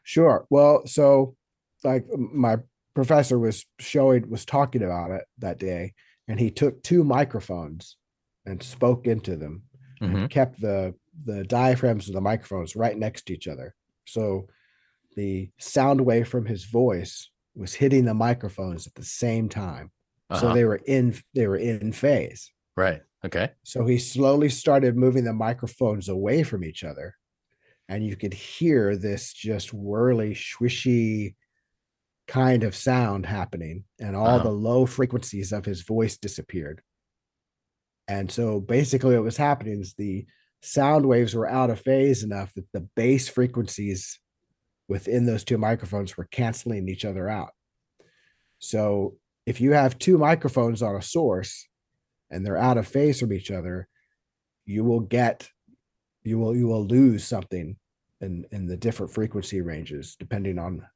Sure. 0.03 0.47
Well, 0.51 0.87
so 0.87 1.37
like 1.83 2.07
my 2.17 2.59
professor 2.95 3.39
was 3.39 3.65
showing 3.79 4.29
was 4.31 4.45
talking 4.45 4.83
about 4.83 5.11
it 5.11 5.25
that 5.39 5.59
day, 5.59 5.95
and 6.29 6.39
he 6.39 6.51
took 6.51 6.83
two 6.83 7.05
microphones 7.05 7.97
and 8.47 8.63
spoke 8.63 9.07
into 9.07 9.37
them 9.37 9.63
Mhm. 10.01 10.15
and 10.15 10.31
kept 10.31 10.61
the 10.61 10.95
the 11.25 11.45
diaphragms 11.45 12.09
of 12.09 12.15
the 12.15 12.21
microphones 12.21 12.75
right 12.75 12.99
next 12.99 13.27
to 13.27 13.33
each 13.33 13.47
other. 13.47 13.75
So 14.07 14.49
the 15.17 15.51
sound 15.59 16.01
wave 16.01 16.29
from 16.29 16.45
his 16.45 16.65
voice 16.65 17.31
was 17.55 17.75
hitting 17.75 18.05
the 18.05 18.15
microphones 18.15 18.87
at 18.87 18.95
the 18.95 19.05
same 19.05 19.49
time. 19.49 19.91
So 20.33 20.47
Uh-huh. 20.47 20.55
they 20.55 20.65
were 20.65 20.81
in 20.87 21.15
they 21.35 21.47
were 21.47 21.57
in 21.57 21.93
phase. 21.93 22.53
Right. 22.77 23.03
Okay. 23.25 23.53
So 23.63 23.87
he 23.87 23.99
slowly 23.99 24.49
started 24.49 24.97
moving 24.97 25.25
the 25.25 25.33
microphones 25.33 26.09
away 26.09 26.43
from 26.43 26.65
each 26.65 26.83
other. 26.85 27.15
And 27.89 28.05
you 28.05 28.17
could 28.17 28.35
hear 28.35 28.97
this 28.97 29.33
just 29.33 29.73
whirly, 29.73 30.35
swishy 30.35 31.37
kind 32.27 32.65
of 32.65 32.75
sound 32.75 33.27
happening. 33.27 33.85
And 34.01 34.17
all 34.17 34.27
Uh-huh. 34.37 34.45
the 34.45 34.51
low 34.51 34.87
frequencies 34.87 35.53
of 35.53 35.65
his 35.65 35.83
voice 35.83 36.17
disappeared. 36.17 36.83
And 38.09 38.31
so 38.31 38.61
basically, 38.61 39.15
what 39.15 39.25
was 39.25 39.37
happening 39.37 39.81
is 39.81 39.95
the 39.95 40.27
sound 40.63 41.07
waves 41.07 41.35
were 41.35 41.47
out 41.49 41.71
of 41.71 41.81
phase 41.81 42.23
enough 42.23 42.53
that 42.55 42.67
the 42.73 42.89
bass 42.97 43.29
frequencies 43.29 44.19
within 44.89 45.27
those 45.27 45.45
two 45.45 45.59
microphones 45.59 46.17
were 46.17 46.29
canceling 46.31 46.89
each 46.89 47.05
other 47.05 47.29
out. 47.29 47.53
So 48.59 49.17
if 49.47 49.61
you 49.61 49.73
have 49.73 49.99
two 49.99 50.19
microphones 50.19 50.83
on 50.83 50.97
a 50.97 51.03
source 51.03 51.67
and 52.31 52.45
they're 52.45 52.57
out 52.57 52.79
of 52.79 52.87
phase 52.87 53.21
from 53.21 53.33
each 53.33 53.51
other, 53.51 53.89
you 54.67 54.85
will 54.85 55.01
get 55.01 55.49
you 56.23 56.39
will 56.39 56.57
you 56.57 56.67
will 56.67 56.87
lose 56.87 57.25
something 57.25 57.77
in 58.21 58.47
in 58.51 58.67
the 58.67 58.77
different 58.77 59.13
frequency 59.13 59.61
ranges 59.61 60.17
depending 60.19 60.59
on 60.59 60.87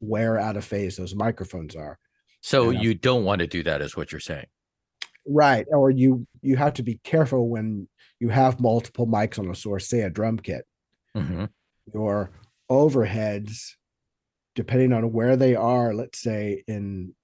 where 0.00 0.38
out 0.38 0.56
of 0.56 0.64
phase 0.64 0.96
those 0.96 1.14
microphones 1.14 1.76
are. 1.76 1.98
So 2.40 2.70
And, 2.70 2.78
um, 2.78 2.84
you 2.84 2.94
don't 2.94 3.24
want 3.24 3.38
to 3.40 3.46
do 3.46 3.62
that, 3.62 3.80
is 3.80 3.96
what 3.96 4.10
you're 4.12 4.20
saying. 4.20 4.46
Right. 5.26 5.66
Or 5.70 5.90
you 5.90 6.26
you 6.42 6.56
have 6.56 6.74
to 6.74 6.82
be 6.82 7.00
careful 7.04 7.48
when 7.48 7.88
you 8.20 8.28
have 8.28 8.60
multiple 8.60 9.06
mics 9.06 9.38
on 9.38 9.48
a 9.50 9.54
source, 9.54 9.88
say 9.88 10.00
a 10.02 10.10
drum 10.10 10.38
kit. 10.38 10.66
Mhm. 11.16 11.48
your 11.92 12.30
overheads, 12.70 13.72
depending 14.54 14.92
on 14.92 15.12
where 15.12 15.36
they 15.36 15.54
are, 15.54 15.94
let's 15.94 16.20
say 16.20 16.62
in 16.66 17.14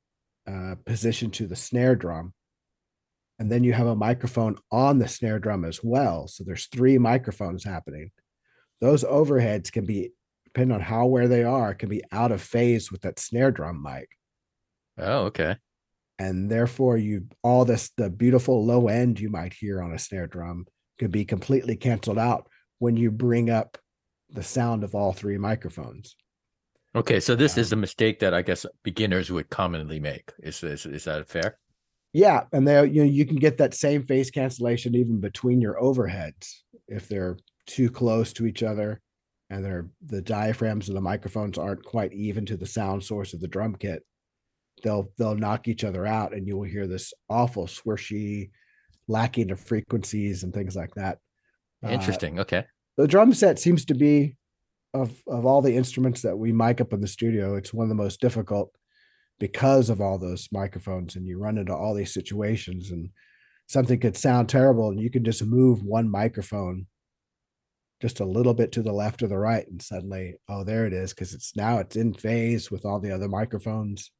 uh, 0.46 0.74
position 0.84 1.30
to 1.32 1.46
the 1.46 1.56
snare 1.56 1.94
drum, 1.96 2.32
and 3.38 3.50
then 3.50 3.64
you 3.64 3.72
have 3.72 3.86
a 3.86 3.96
microphone 3.96 4.58
on 4.70 4.98
the 4.98 5.08
snare 5.08 5.38
drum 5.38 5.64
as 5.64 5.82
well. 5.82 6.28
So 6.28 6.44
there's 6.44 6.66
three 6.66 6.98
microphones 6.98 7.64
happening. 7.64 8.10
Those 8.80 9.04
overheads 9.04 9.72
can 9.72 9.86
be, 9.86 10.12
depending 10.44 10.74
on 10.74 10.82
how 10.82 11.06
where 11.06 11.28
they 11.28 11.42
are, 11.44 11.74
can 11.74 11.88
be 11.88 12.02
out 12.12 12.32
of 12.32 12.42
phase 12.42 12.92
with 12.92 13.02
that 13.02 13.18
snare 13.18 13.50
drum 13.50 13.82
mic. 13.82 14.08
Oh, 14.98 15.24
okay. 15.26 15.56
And 16.18 16.50
therefore, 16.50 16.98
you 16.98 17.28
all 17.42 17.64
this 17.64 17.90
the 17.96 18.10
beautiful 18.10 18.64
low 18.64 18.88
end 18.88 19.18
you 19.18 19.30
might 19.30 19.54
hear 19.54 19.80
on 19.80 19.92
a 19.92 19.98
snare 19.98 20.26
drum 20.26 20.66
could 20.98 21.10
be 21.10 21.24
completely 21.24 21.76
canceled 21.76 22.18
out 22.18 22.46
when 22.78 22.96
you 22.96 23.10
bring 23.10 23.48
up 23.48 23.78
the 24.32 24.42
sound 24.42 24.84
of 24.84 24.94
all 24.94 25.12
three 25.12 25.38
microphones. 25.38 26.16
Okay, 26.94 27.20
so 27.20 27.36
this 27.36 27.56
is 27.56 27.72
Um, 27.72 27.78
a 27.78 27.80
mistake 27.80 28.18
that 28.20 28.34
I 28.34 28.42
guess 28.42 28.66
beginners 28.82 29.30
would 29.30 29.48
commonly 29.50 30.00
make. 30.00 30.32
Is 30.42 30.62
is, 30.62 30.86
is 30.86 31.04
that 31.04 31.28
fair? 31.28 31.58
Yeah, 32.12 32.46
and 32.52 32.66
they 32.66 32.86
you 32.86 33.04
know 33.04 33.10
you 33.10 33.24
can 33.24 33.36
get 33.36 33.58
that 33.58 33.74
same 33.74 34.02
phase 34.04 34.30
cancellation 34.30 34.94
even 34.96 35.20
between 35.20 35.60
your 35.60 35.80
overheads 35.80 36.62
if 36.88 37.08
they're 37.08 37.36
too 37.66 37.90
close 37.90 38.32
to 38.32 38.46
each 38.46 38.62
other 38.64 39.00
and 39.48 39.64
they're 39.64 39.88
the 40.04 40.22
diaphragms 40.22 40.88
of 40.88 40.94
the 40.96 41.00
microphones 41.00 41.58
aren't 41.58 41.84
quite 41.84 42.12
even 42.12 42.44
to 42.46 42.56
the 42.56 42.66
sound 42.66 43.04
source 43.04 43.32
of 43.34 43.40
the 43.40 43.48
drum 43.48 43.76
kit. 43.76 44.04
They'll 44.82 45.12
they'll 45.18 45.36
knock 45.36 45.68
each 45.68 45.84
other 45.84 46.06
out 46.06 46.34
and 46.34 46.46
you 46.48 46.56
will 46.56 46.64
hear 46.68 46.86
this 46.88 47.12
awful 47.28 47.66
swishy 47.66 48.50
lacking 49.06 49.50
of 49.52 49.60
frequencies 49.60 50.42
and 50.42 50.52
things 50.52 50.74
like 50.74 50.94
that. 50.94 51.18
Uh, 51.84 51.90
Interesting. 51.90 52.40
Okay. 52.40 52.64
The 53.00 53.08
drum 53.08 53.32
set 53.32 53.58
seems 53.58 53.84
to 53.86 53.94
be 53.94 54.36
of 54.92 55.14
of 55.26 55.46
all 55.46 55.62
the 55.62 55.74
instruments 55.74 56.22
that 56.22 56.36
we 56.36 56.52
mic 56.52 56.80
up 56.80 56.92
in 56.92 57.00
the 57.00 57.06
studio 57.06 57.54
it's 57.54 57.72
one 57.72 57.84
of 57.84 57.88
the 57.88 57.94
most 57.94 58.20
difficult 58.20 58.70
because 59.38 59.88
of 59.88 60.00
all 60.00 60.18
those 60.18 60.48
microphones 60.52 61.16
and 61.16 61.26
you 61.26 61.38
run 61.38 61.56
into 61.56 61.74
all 61.74 61.94
these 61.94 62.12
situations 62.12 62.90
and 62.90 63.08
something 63.68 63.98
could 63.98 64.16
sound 64.16 64.48
terrible 64.48 64.90
and 64.90 65.00
you 65.00 65.10
can 65.10 65.24
just 65.24 65.44
move 65.44 65.82
one 65.82 66.10
microphone 66.10 66.86
just 68.02 68.20
a 68.20 68.24
little 68.24 68.54
bit 68.54 68.72
to 68.72 68.82
the 68.82 68.92
left 68.92 69.22
or 69.22 69.28
the 69.28 69.38
right 69.38 69.66
and 69.68 69.80
suddenly 69.80 70.34
oh 70.48 70.64
there 70.64 70.86
it 70.86 70.92
is 70.92 71.14
because 71.14 71.32
it's 71.32 71.56
now 71.56 71.78
it's 71.78 71.96
in 71.96 72.12
phase 72.12 72.70
with 72.70 72.84
all 72.84 73.00
the 73.00 73.12
other 73.12 73.28
microphones. 73.28 74.10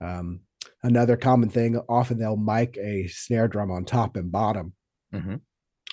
Um, 0.00 0.40
another 0.82 1.16
common 1.16 1.48
thing 1.48 1.80
often 1.88 2.18
they'll 2.18 2.36
mic 2.36 2.76
a 2.76 3.06
snare 3.06 3.48
drum 3.48 3.70
on 3.70 3.84
top 3.84 4.16
and 4.16 4.30
bottom. 4.32 4.74
Hmm 5.12 5.18
and 5.28 5.51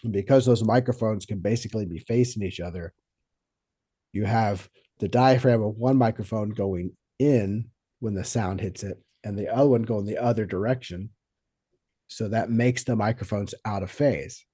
because 0.09 0.45
those 0.45 0.63
microphones 0.63 1.25
can 1.25 1.39
basically 1.39 1.85
be 1.85 1.99
facing 1.99 2.43
each 2.43 2.59
other, 2.59 2.93
you 4.13 4.25
have 4.25 4.69
the 4.99 5.07
diaphragm 5.07 5.61
of 5.61 5.77
one 5.77 5.97
microphone 5.97 6.49
going 6.49 6.95
in 7.19 7.69
when 7.99 8.13
the 8.13 8.23
sound 8.23 8.61
hits 8.61 8.83
it, 8.83 9.01
and 9.23 9.37
the 9.37 9.49
other 9.49 9.69
one 9.69 9.83
going 9.83 10.05
the 10.05 10.17
other 10.17 10.45
direction. 10.45 11.09
So 12.07 12.27
that 12.29 12.49
makes 12.49 12.83
the 12.83 12.95
microphones 12.95 13.53
out 13.65 13.83
of 13.83 13.91
phase. 13.91 14.45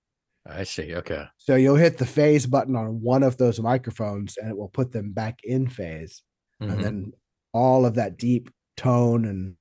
I 0.47 0.63
see. 0.63 0.93
Okay. 0.95 1.25
So 1.37 1.55
you'll 1.55 1.75
hit 1.75 1.97
the 1.97 2.05
phase 2.05 2.45
button 2.45 2.75
on 2.75 3.01
one 3.01 3.23
of 3.23 3.37
those 3.37 3.59
microphones 3.59 4.37
and 4.37 4.49
it 4.49 4.57
will 4.57 4.69
put 4.69 4.91
them 4.91 5.11
back 5.11 5.39
in 5.43 5.67
phase. 5.67 6.21
Mhm. 6.61 6.71
And 6.71 6.83
then 6.83 7.13
all 7.53 7.85
of 7.85 7.95
that 7.95 8.17
deep 8.17 8.49
tone 8.77 9.25
and 9.25 9.55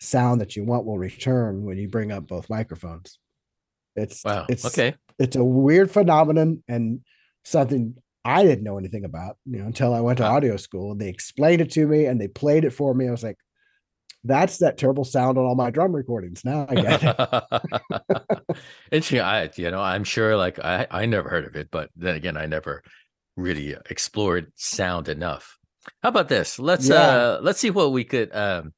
sound 0.00 0.40
that 0.40 0.56
you 0.56 0.64
want 0.64 0.84
will 0.84 0.98
return 0.98 1.64
when 1.64 1.78
you 1.78 1.88
bring 1.88 2.12
up 2.12 2.26
both 2.26 2.50
microphones. 2.50 3.18
It's 3.96 4.24
Wow. 4.24 4.46
it's 4.48 4.64
Okay. 4.64 4.94
it's 5.18 5.36
a 5.36 5.44
weird 5.44 5.90
phenomenon 5.90 6.62
and 6.68 7.00
something 7.44 7.94
I 8.24 8.44
didn't 8.44 8.64
know 8.64 8.78
anything 8.78 9.04
about, 9.04 9.36
you 9.44 9.58
know, 9.58 9.66
until 9.66 9.92
I 9.92 10.00
went 10.00 10.18
to 10.18 10.24
Wow. 10.24 10.36
audio 10.36 10.56
school 10.56 10.92
and 10.92 11.00
they 11.00 11.08
explained 11.08 11.60
it 11.60 11.70
to 11.72 11.86
me 11.86 12.06
and 12.06 12.20
they 12.20 12.28
played 12.28 12.64
it 12.64 12.70
for 12.72 12.94
me. 12.94 13.08
I 13.08 13.10
was 13.10 13.22
like, 13.24 13.36
that's 14.24 14.58
that 14.58 14.78
terrible 14.78 15.04
sound 15.04 15.38
on 15.38 15.44
all 15.44 15.56
my 15.56 15.70
drum 15.70 15.92
recordings. 15.92 16.44
Now 16.44 16.66
I 16.68 16.76
get 16.76 17.02
it. 17.02 17.16
Interesting. 18.92 19.20
I, 19.20 19.50
you 19.56 19.70
know, 19.70 19.80
I'm 19.80 20.04
sure 20.04 20.36
like 20.36 20.58
I, 20.60 20.86
I 20.90 21.06
never 21.06 21.28
heard 21.28 21.46
of 21.46 21.56
it, 21.56 21.68
but 21.70 21.90
then 21.96 22.14
again, 22.14 22.36
I 22.36 22.46
never 22.46 22.82
really 23.36 23.74
explored 23.90 24.52
sound 24.54 25.08
enough. 25.08 25.58
How 26.02 26.10
about 26.10 26.28
this? 26.28 26.58
Let's 26.58 26.88
Yeah. 26.88 26.96
uh 27.00 27.38
let's 27.42 27.58
see 27.58 27.70
what 27.70 27.90
we 27.92 28.04
could 28.04 28.34
um 28.34 28.72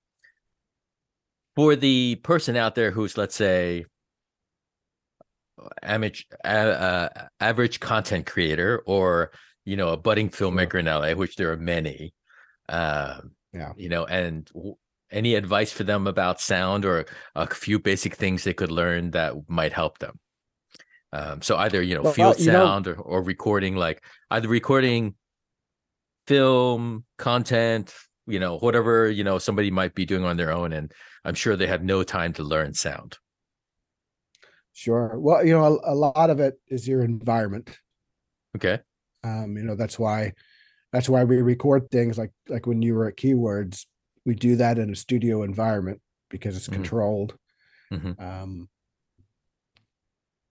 for 1.55 1.77
the 1.77 2.17
person 2.17 2.57
out 2.57 2.75
there 2.75 2.91
who's 2.91 3.19
let's 3.19 3.37
say 3.37 3.85
amateur 5.83 6.23
uh, 6.45 6.49
uh, 6.49 7.09
average 7.41 7.81
content 7.81 8.27
creator 8.27 8.83
or 8.87 9.31
you 9.65 9.77
know 9.77 9.89
a 9.91 9.97
budding 9.97 10.29
filmmaker 10.31 10.79
in 10.81 10.87
LA, 10.87 11.13
which 11.15 11.37
there 11.37 11.53
are 11.53 11.57
many. 11.57 12.13
Um 12.69 13.33
Yeah. 13.53 13.73
you 13.77 13.89
know, 13.89 14.05
and 14.07 14.47
w- 14.55 14.77
any 15.11 15.35
advice 15.37 15.71
for 15.73 15.85
them 15.85 16.07
about 16.07 16.41
sound 16.41 16.85
or 16.85 17.07
a 17.37 17.47
few 17.55 17.79
basic 17.79 18.17
things 18.17 18.43
they 18.43 18.55
could 18.55 18.71
learn 18.73 19.11
that 19.13 19.35
might 19.49 19.73
help 19.73 19.99
them. 19.99 20.19
Um, 21.13 21.41
so 21.43 21.57
either 21.57 21.81
you 21.83 21.95
know 21.95 22.03
Well, 22.03 22.13
field 22.13 22.41
you 22.41 22.47
know- 22.53 22.65
sound 22.67 22.89
or, 22.89 22.97
or 22.97 23.23
recording, 23.23 23.77
like 23.77 24.03
either 24.31 24.49
recording 24.49 25.15
film 26.27 27.05
content, 27.19 27.95
you 28.27 28.41
know, 28.41 28.59
whatever 28.59 29.11
you 29.11 29.25
know 29.25 29.39
somebody 29.39 29.71
might 29.71 29.95
be 29.95 30.05
doing 30.07 30.25
on 30.25 30.37
their 30.37 30.53
own, 30.53 30.73
and 30.73 30.93
I'm 31.25 31.35
sure 31.35 31.57
they 31.57 31.67
have 31.69 31.83
no 31.85 32.03
time 32.03 32.33
to 32.35 32.43
learn 32.43 32.75
sound. 32.75 33.19
Sure. 34.75 35.19
Well, 35.19 35.45
you 35.47 35.55
know, 35.55 35.65
a, 35.85 35.93
a 35.93 35.95
lot 35.95 36.31
of 36.31 36.41
it 36.41 36.61
is 36.69 36.87
your 36.87 37.03
environment. 37.03 37.79
Okay. 38.57 38.81
Um, 39.23 39.57
you 39.57 39.63
know, 39.63 39.77
that's 39.77 39.99
why 39.99 40.33
that's 40.93 41.09
why 41.09 41.25
we 41.25 41.41
record 41.41 41.91
things 41.91 42.19
like 42.19 42.33
like 42.49 42.67
when 42.67 42.83
you 42.83 42.95
were 42.95 43.07
at 43.09 43.17
Keywords, 43.17 43.87
we 44.27 44.35
do 44.35 44.57
that 44.57 44.79
in 44.79 44.91
a 44.91 44.97
studio 44.97 45.43
environment 45.45 46.01
because 46.29 46.57
it's 46.57 46.69
Mhm. 46.69 46.75
controlled. 46.75 47.37
Mhm. 47.93 48.21
Um, 48.21 48.69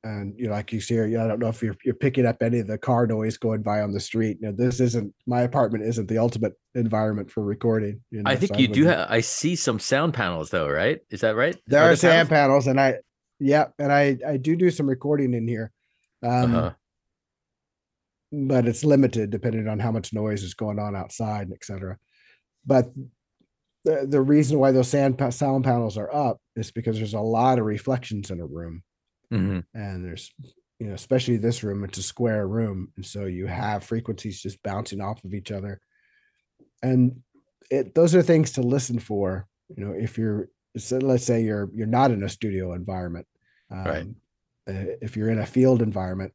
and 0.05 0.37
you 0.37 0.47
know, 0.47 0.51
like 0.53 0.73
you 0.73 0.81
see 0.81 0.99
I 0.99 1.27
don't 1.27 1.39
know 1.39 1.47
if 1.47 1.61
you're 1.61 1.75
you're 1.85 1.95
picking 1.95 2.25
up 2.25 2.41
any 2.43 2.59
of 2.59 2.67
the 2.67 2.77
car 2.77 3.07
noise 3.07 3.37
going 3.37 3.61
by 3.61 3.81
on 3.81 3.91
the 3.93 3.99
street. 3.99 4.37
You 4.41 4.47
know, 4.47 4.53
this 4.53 4.79
isn't 4.79 5.13
my 5.25 5.41
apartment 5.41 5.85
isn't 5.85 6.07
the 6.07 6.17
ultimate 6.17 6.53
environment 6.75 7.31
for 7.31 7.43
recording. 7.43 8.01
You 8.11 8.23
know, 8.23 8.31
I 8.31 8.35
think 8.35 8.55
so 8.55 8.59
you 8.59 8.67
do. 8.67 8.85
have 8.85 9.07
I 9.09 9.21
see 9.21 9.55
some 9.55 9.79
sound 9.79 10.13
panels 10.13 10.49
though, 10.49 10.69
right? 10.69 10.99
Is 11.09 11.21
that 11.21 11.35
right? 11.35 11.57
there 11.67 11.81
Are 11.81 11.83
are 11.83 11.87
there 11.89 11.95
sound 11.95 12.29
panels? 12.29 12.65
panels, 12.65 12.67
and 12.67 12.81
I, 12.81 12.95
yeah, 13.39 13.67
and 13.79 13.91
I 13.91 14.17
I 14.27 14.37
do 14.37 14.55
do 14.55 14.71
some 14.71 14.87
recording 14.89 15.33
in 15.33 15.47
here. 15.47 15.71
Um, 16.23 16.55
Uh-huh. 16.55 16.75
but 18.31 18.67
it's 18.67 18.83
limited 18.83 19.29
depending 19.29 19.67
on 19.67 19.79
how 19.79 19.91
much 19.91 20.13
noise 20.13 20.43
is 20.43 20.53
going 20.53 20.79
on 20.79 20.95
outside, 20.95 21.51
et 21.51 21.63
cetera. 21.63 21.97
But 22.65 22.91
the, 23.85 24.07
the 24.09 24.21
reason 24.21 24.59
why 24.59 24.71
those 24.71 24.89
sand 24.89 25.21
sound 25.33 25.63
panels 25.65 25.97
are 25.97 26.13
up 26.13 26.39
is 26.55 26.71
because 26.71 26.97
there's 26.97 27.13
a 27.13 27.19
lot 27.21 27.59
of 27.59 27.65
reflections 27.65 28.31
in 28.31 28.39
a 28.39 28.45
room, 28.45 28.83
Mhm. 29.31 29.65
and 29.73 30.05
there's 30.05 30.33
you 30.79 30.87
know 30.87 30.93
especially 30.95 31.37
this 31.37 31.63
room, 31.63 31.83
it's 31.83 31.97
a 31.99 32.03
square 32.03 32.47
room, 32.47 32.93
and 32.97 33.05
so 33.05 33.25
you 33.25 33.47
have 33.47 33.83
frequencies 33.83 34.41
just 34.41 34.63
bouncing 34.63 35.01
off 35.01 35.23
of 35.23 35.33
each 35.33 35.51
other, 35.51 35.81
and 36.81 37.21
it 37.71 37.95
those 37.95 38.15
are 38.15 38.21
things 38.21 38.51
to 38.53 38.61
listen 38.61 38.99
for. 38.99 39.47
You 39.75 39.85
know, 39.85 39.93
if 39.93 40.17
you're 40.17 40.49
so 40.77 40.97
let's 40.97 41.23
say 41.25 41.43
you're 41.43 41.69
you're 41.73 41.87
not 41.87 42.11
in 42.11 42.23
a 42.23 42.29
studio 42.29 42.73
environment, 42.73 43.27
um, 43.71 43.85
Right. 43.85 44.07
uh, 44.69 44.97
if 45.01 45.15
you're 45.17 45.29
in 45.29 45.39
a 45.39 45.45
field 45.45 45.81
environment, 45.81 46.33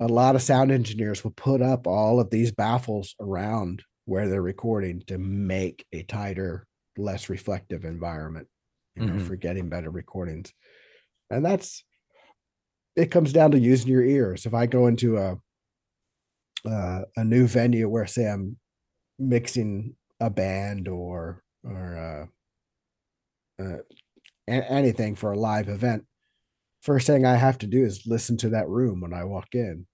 a 0.00 0.08
lot 0.08 0.36
of 0.36 0.42
sound 0.42 0.70
engineers 0.72 1.24
will 1.24 1.32
put 1.32 1.62
up 1.62 1.86
all 1.86 2.20
of 2.20 2.30
these 2.30 2.52
baffles 2.52 3.14
around 3.20 3.84
where 4.06 4.28
they're 4.28 4.42
recording 4.42 5.00
to 5.02 5.18
make 5.18 5.86
a 5.92 6.02
tighter, 6.04 6.66
less 6.98 7.28
reflective 7.30 7.84
environment, 7.84 8.48
you 8.96 9.02
know, 9.04 9.16
Mhm. 9.16 9.26
for 9.26 9.36
getting 9.36 9.68
better 9.68 9.90
recordings. 9.90 10.52
And 11.30 11.44
that's 11.44 11.84
it 12.96 13.10
comes 13.10 13.32
down 13.32 13.50
to 13.52 13.58
using 13.58 13.90
your 13.90 14.04
ears. 14.04 14.46
If 14.46 14.54
I 14.54 14.66
go 14.66 14.86
into 14.86 15.16
a 15.16 15.38
uh, 16.64 17.02
a 17.16 17.24
new 17.24 17.46
venue 17.46 17.88
where 17.88 18.06
say 18.06 18.28
I'm 18.28 18.58
mixing 19.18 19.96
a 20.20 20.30
band 20.30 20.88
or 20.88 21.42
or 21.64 22.30
uh, 23.62 23.78
anything 24.48 25.14
for 25.14 25.32
a 25.32 25.38
live 25.38 25.68
event, 25.68 26.04
first 26.80 27.06
thing 27.06 27.24
I 27.24 27.36
have 27.36 27.58
to 27.58 27.66
do 27.66 27.84
is 27.84 28.06
listen 28.06 28.36
to 28.38 28.50
that 28.50 28.68
room 28.68 29.00
when 29.00 29.14
I 29.14 29.24
walk 29.24 29.54
in 29.54 29.86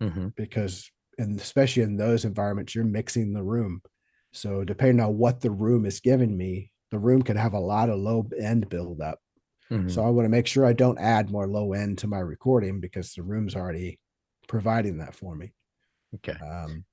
Mhm. 0.00 0.34
because 0.34 0.90
and 1.18 1.38
especially 1.40 1.82
in 1.82 1.96
those 1.96 2.24
environments 2.24 2.74
you're 2.74 2.84
mixing 2.84 3.32
the 3.34 3.42
room 3.42 3.82
so 4.32 4.64
depending 4.64 4.98
on 5.04 5.18
what 5.18 5.40
the 5.42 5.50
room 5.50 5.84
is 5.84 6.00
giving 6.00 6.36
me 6.36 6.72
the 6.90 6.98
room 6.98 7.22
can 7.22 7.36
have 7.36 7.52
a 7.52 7.60
lot 7.60 7.90
of 7.90 7.98
low 8.00 8.26
end 8.40 8.68
buildup 8.70 9.20
Mhm. 9.70 9.90
so 9.90 10.02
i 10.04 10.08
want 10.08 10.24
to 10.24 10.30
make 10.30 10.46
sure 10.46 10.64
i 10.64 10.72
don't 10.72 10.98
add 10.98 11.30
more 11.30 11.46
low 11.46 11.74
end 11.74 11.98
to 11.98 12.06
my 12.06 12.18
recording 12.18 12.80
because 12.80 13.12
the 13.12 13.22
room's 13.22 13.54
already 13.54 14.00
providing 14.48 14.98
that 14.98 15.14
for 15.14 15.36
me 15.36 15.52
Okay. 16.16 16.32
um, 16.32 16.84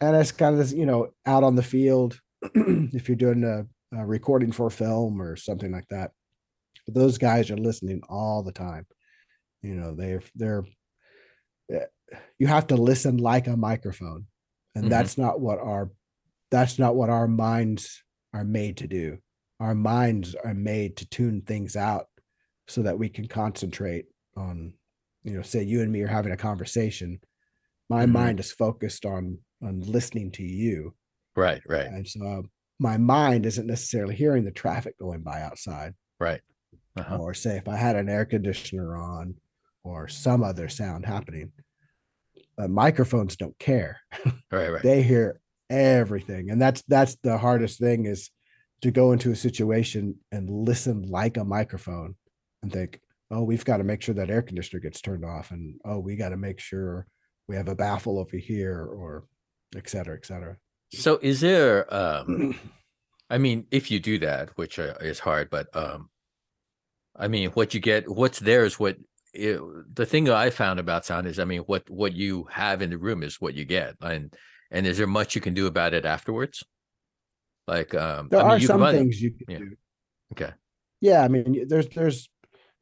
and 0.00 0.16
it's 0.16 0.32
kind 0.32 0.52
of 0.54 0.58
this, 0.58 0.72
you 0.72 0.84
know 0.84 1.12
out 1.26 1.44
on 1.44 1.54
the 1.54 1.62
field 1.62 2.20
if 2.42 3.08
you're 3.08 3.16
doing 3.16 3.44
a, 3.44 3.66
a 3.92 4.06
recording 4.06 4.52
for 4.52 4.70
film 4.70 5.20
or 5.20 5.36
something 5.36 5.72
like 5.72 5.88
that 5.88 6.12
those 6.86 7.18
guys 7.18 7.50
are 7.50 7.56
listening 7.56 8.00
all 8.08 8.42
the 8.42 8.52
time 8.52 8.86
you 9.62 9.74
know 9.74 9.94
they're 9.94 10.22
they're 10.34 10.64
eh, 11.72 11.86
you 12.38 12.46
have 12.46 12.66
to 12.66 12.76
listen 12.76 13.16
like 13.18 13.46
a 13.46 13.56
microphone 13.56 14.26
and 14.74 14.84
Mhm. 14.86 14.90
that's 14.90 15.18
not 15.18 15.40
what 15.40 15.58
our 15.58 15.90
that's 16.50 16.78
not 16.78 16.96
what 16.96 17.10
our 17.10 17.28
minds 17.28 18.02
are 18.32 18.44
made 18.44 18.76
to 18.78 18.86
do 18.86 19.18
our 19.60 19.74
minds 19.74 20.34
are 20.34 20.54
made 20.54 20.96
to 20.96 21.06
tune 21.08 21.42
things 21.42 21.76
out 21.76 22.06
so 22.68 22.82
that 22.82 22.98
we 22.98 23.08
can 23.08 23.26
concentrate 23.26 24.06
on 24.36 24.72
you 25.24 25.32
know 25.34 25.42
say 25.42 25.62
you 25.62 25.82
and 25.82 25.92
me 25.92 26.00
are 26.02 26.06
having 26.08 26.32
a 26.32 26.36
conversation 26.36 27.20
my 27.88 28.06
Mhm. 28.06 28.12
mind 28.12 28.40
is 28.40 28.52
focused 28.52 29.04
on 29.04 29.38
on 29.62 29.80
listening 29.80 30.30
to 30.30 30.42
you 30.42 30.94
Right. 31.36 31.62
Right. 31.68 31.86
and 31.86 32.06
so 32.08 32.26
uh, 32.26 32.42
my 32.80 32.96
mind 32.96 33.46
isn't 33.46 33.66
necessarily 33.66 34.14
hearing 34.16 34.44
the 34.44 34.50
traffic 34.50 34.98
going 34.98 35.20
by 35.22 35.42
outside 35.42 35.94
Right. 36.18 36.40
Uh-huh. 36.96 37.18
or 37.18 37.34
say 37.34 37.56
if 37.56 37.68
I 37.68 37.76
had 37.76 37.94
an 37.94 38.08
air 38.08 38.24
conditioner 38.24 38.96
on 38.96 39.36
or 39.84 40.08
some 40.08 40.42
other 40.42 40.68
sound 40.68 41.06
happening. 41.06 41.52
But 42.56 42.70
microphones 42.70 43.36
don't 43.36 43.58
care. 43.58 44.00
Right. 44.50 44.70
Right. 44.70 44.82
They 44.82 45.02
hear 45.02 45.40
everything. 45.70 46.50
And 46.50 46.60
that's 46.60 46.82
that's 46.88 47.16
the 47.22 47.38
hardest 47.38 47.78
thing 47.78 48.06
is 48.06 48.30
to 48.82 48.90
go 48.90 49.12
into 49.12 49.30
a 49.30 49.36
situation 49.36 50.16
and 50.32 50.50
listen 50.50 51.02
like 51.08 51.36
a 51.36 51.44
microphone 51.44 52.16
and 52.62 52.72
think, 52.72 53.00
oh, 53.30 53.44
we've 53.44 53.64
got 53.64 53.76
to 53.76 53.84
make 53.84 54.02
sure 54.02 54.14
that 54.16 54.30
air 54.30 54.42
conditioner 54.42 54.80
gets 54.80 55.00
turned 55.00 55.24
off, 55.24 55.50
and 55.52 55.78
oh, 55.84 56.00
we 56.00 56.16
got 56.16 56.30
to 56.30 56.36
make 56.36 56.58
sure 56.58 57.06
we 57.46 57.56
have 57.56 57.68
a 57.68 57.76
baffle 57.76 58.18
over 58.18 58.36
here, 58.36 58.82
or 58.84 59.24
et 59.76 59.88
cetera, 59.88 60.16
et 60.16 60.26
cetera. 60.26 60.56
So 60.92 61.18
is 61.22 61.40
there 61.40 61.92
um 61.92 62.58
I 63.30 63.38
mean 63.38 63.66
if 63.70 63.90
you 63.90 64.00
do 64.00 64.18
that, 64.20 64.50
which 64.56 64.78
uh, 64.78 64.94
is 65.00 65.18
hard, 65.18 65.50
but 65.50 65.74
um 65.74 66.10
I 67.16 67.28
mean 67.28 67.50
what 67.50 67.74
you 67.74 67.80
get 67.80 68.08
what's 68.08 68.38
there 68.38 68.64
is 68.64 68.78
what 68.78 68.96
it, 69.32 69.60
the 69.94 70.06
thing 70.06 70.28
I 70.28 70.50
found 70.50 70.80
about 70.80 71.04
sound 71.04 71.26
is 71.26 71.38
I 71.38 71.44
mean 71.44 71.60
what 71.62 71.88
what 71.88 72.12
you 72.14 72.48
have 72.50 72.82
in 72.82 72.90
the 72.90 72.98
room 72.98 73.22
is 73.22 73.40
what 73.40 73.54
you 73.54 73.64
get. 73.64 73.94
And 74.00 74.34
and 74.70 74.86
is 74.86 74.98
there 74.98 75.06
much 75.06 75.34
you 75.34 75.40
can 75.40 75.54
do 75.54 75.66
about 75.66 75.94
it 75.94 76.04
afterwards? 76.04 76.64
Like 77.66 77.94
um 77.94 78.28
There 78.30 78.40
I 78.40 78.42
mean 78.42 78.52
are 78.52 78.58
you 78.58 78.66
some 78.66 78.80
run- 78.80 78.94
things 78.94 79.20
you 79.20 79.30
can 79.30 79.46
yeah. 79.48 79.58
do. 79.58 79.76
Okay. 80.32 80.52
Yeah, 81.00 81.22
I 81.24 81.28
mean, 81.28 81.66
there's 81.66 81.88
there's 81.88 82.28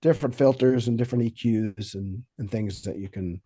different 0.03 0.35
filters 0.35 0.89
and 0.89 0.99
different 0.99 1.25
EQs 1.25 1.95
and 1.95 2.25
and 2.39 2.51
things 2.51 2.83
that 2.83 2.99
you 2.99 3.09
can 3.09 3.41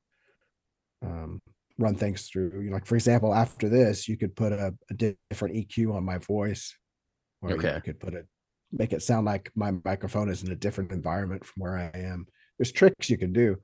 um, 1.03 1.41
run 1.79 1.95
things 1.95 2.29
through. 2.29 2.53
You 2.55 2.71
know, 2.71 2.75
like 2.75 2.87
for 2.87 2.95
example, 2.95 3.35
after 3.35 3.69
this, 3.69 4.09
you 4.09 4.17
could 4.17 4.35
put 4.37 4.53
a, 4.53 4.75
a 4.91 4.95
different 4.95 5.55
EQ 5.55 5.95
on 5.95 6.05
my 6.05 6.19
voice, 6.19 6.75
or 7.41 7.51
you 7.51 7.81
could 7.85 8.01
put 8.01 8.15
it 8.15 8.27
make 8.75 8.95
it 8.95 9.03
sound 9.03 9.27
like 9.27 9.51
my 9.55 9.71
microphone 9.85 10.31
is 10.31 10.43
in 10.43 10.51
a 10.51 10.57
different 10.57 10.93
environment 10.93 11.45
from 11.45 11.61
where 11.61 11.77
I 11.77 11.91
am. 11.99 12.27
There's 12.59 12.73
tricks 12.73 13.11
you 13.11 13.19
can 13.19 13.33
do, 13.33 13.57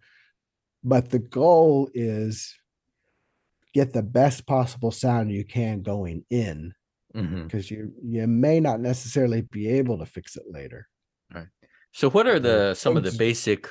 but 0.84 1.08
the 1.08 1.18
goal 1.18 1.88
is 1.94 2.54
get 3.72 3.94
the 3.94 4.02
best 4.02 4.46
possible 4.46 4.90
sound 4.90 5.30
you 5.30 5.46
can 5.46 5.80
going 5.80 6.26
in 6.28 6.74
mm-hmm. 7.16 7.44
because 7.44 7.70
you 7.70 7.92
you 8.04 8.26
may 8.26 8.60
not 8.60 8.80
necessarily 8.80 9.42
be 9.42 9.68
able 9.68 9.98
to 9.98 10.06
fix 10.06 10.36
it 10.36 10.44
later. 10.50 10.88
Right 11.34 11.46
so 11.92 12.10
what 12.10 12.26
are 12.26 12.38
the 12.38 12.74
some 12.74 12.96
of 12.96 13.04
the 13.04 13.12
basic 13.12 13.68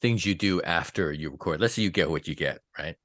things 0.00 0.24
you 0.24 0.34
do 0.34 0.62
after 0.62 1.12
you 1.12 1.30
record? 1.30 1.60
Let's 1.60 1.74
say 1.74 1.82
you 1.82 1.90
get 1.90 2.10
what 2.10 2.26
you 2.26 2.34
get, 2.34 2.60
right? 2.78 2.96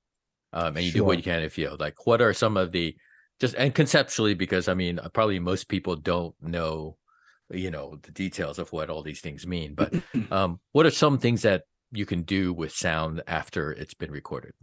Um, 0.55 0.77
and 0.77 0.85
you 0.85 0.91
do 0.93 1.03
what 1.03 1.17
you 1.17 1.23
can 1.23 1.43
in 1.43 1.49
field. 1.49 1.79
Like, 1.81 2.07
what 2.07 2.21
are 2.21 2.33
some 2.33 2.57
of 2.57 2.71
the 2.71 2.97
just 3.39 3.55
and 3.55 3.75
conceptually, 3.75 4.33
because 4.35 4.69
I 4.69 4.73
mean, 4.73 4.99
uh, 4.99 5.09
probably 5.09 5.39
most 5.39 5.67
people 5.69 5.95
don't 5.97 6.35
know, 6.41 6.97
you 7.51 7.71
know, 7.71 7.97
the 8.03 8.11
details 8.11 8.59
of 8.59 8.71
what 8.71 8.89
all 8.89 9.03
these 9.03 9.21
things 9.21 9.45
mean. 9.45 9.75
But 9.75 9.93
um, 10.31 10.61
what 10.71 10.85
are 10.85 10.91
some 10.91 11.19
things 11.19 11.41
that 11.43 11.63
you 11.91 12.05
can 12.05 12.23
do 12.23 12.53
with 12.53 12.71
sound 12.73 13.21
after 13.27 13.71
it's 13.73 13.93
been 13.93 14.11
recorded? 14.11 14.53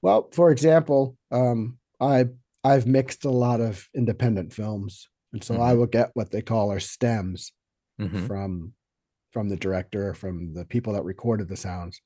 Well, 0.00 0.28
for 0.32 0.50
example, 0.50 1.16
um, 1.30 1.78
I 2.00 2.26
I've 2.64 2.86
mixed 2.86 3.24
a 3.24 3.30
lot 3.30 3.60
of 3.60 3.88
independent 3.94 4.52
films, 4.52 5.08
and 5.32 5.42
so 5.42 5.58
I 5.60 5.74
Mhm. 5.74 5.76
will 5.76 5.86
get 5.86 6.10
what 6.14 6.30
they 6.30 6.42
call 6.42 6.70
our 6.70 6.80
stems 6.80 7.52
Mhm. 7.98 8.28
from 8.28 8.74
from 9.32 9.48
the 9.50 9.56
director, 9.56 10.14
from 10.14 10.54
the 10.54 10.64
people 10.66 10.94
that 10.94 11.04
recorded 11.04 11.48
the 11.48 11.56
sounds, 11.56 12.00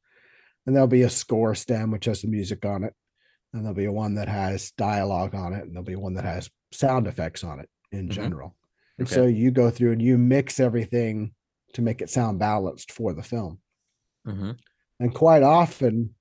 and 0.66 0.74
there'll 0.74 0.88
be 0.88 1.02
a 1.02 1.10
score 1.10 1.54
stem 1.54 1.90
which 1.90 2.06
has 2.06 2.22
the 2.22 2.28
music 2.28 2.64
on 2.64 2.84
it, 2.84 2.94
and 3.52 3.62
there'll 3.64 3.74
be 3.76 3.88
one 3.88 4.14
that 4.16 4.28
has 4.28 4.72
dialogue 4.72 5.34
on 5.34 5.52
it, 5.54 5.62
and 5.64 5.72
there'll 5.72 5.84
be 5.84 5.96
one 5.96 6.14
that 6.14 6.24
has 6.24 6.50
sound 6.72 7.06
effects 7.06 7.44
on 7.44 7.60
it 7.60 7.70
in 7.92 8.10
Mhm. 8.10 8.10
general. 8.10 8.56
And 8.98 9.08
Okay. 9.08 9.08
so 9.08 9.26
you 9.26 9.50
go 9.50 9.70
through 9.70 9.92
and 9.92 10.02
you 10.02 10.18
mix 10.18 10.60
everything 10.60 11.34
to 11.74 11.82
make 11.82 12.02
it 12.02 12.10
sound 12.10 12.38
balanced 12.38 12.92
for 12.92 13.12
the 13.14 13.22
film. 13.22 13.60
hmm 14.26 14.66
And 15.00 15.14
quite 15.14 15.42
often, 15.42 16.14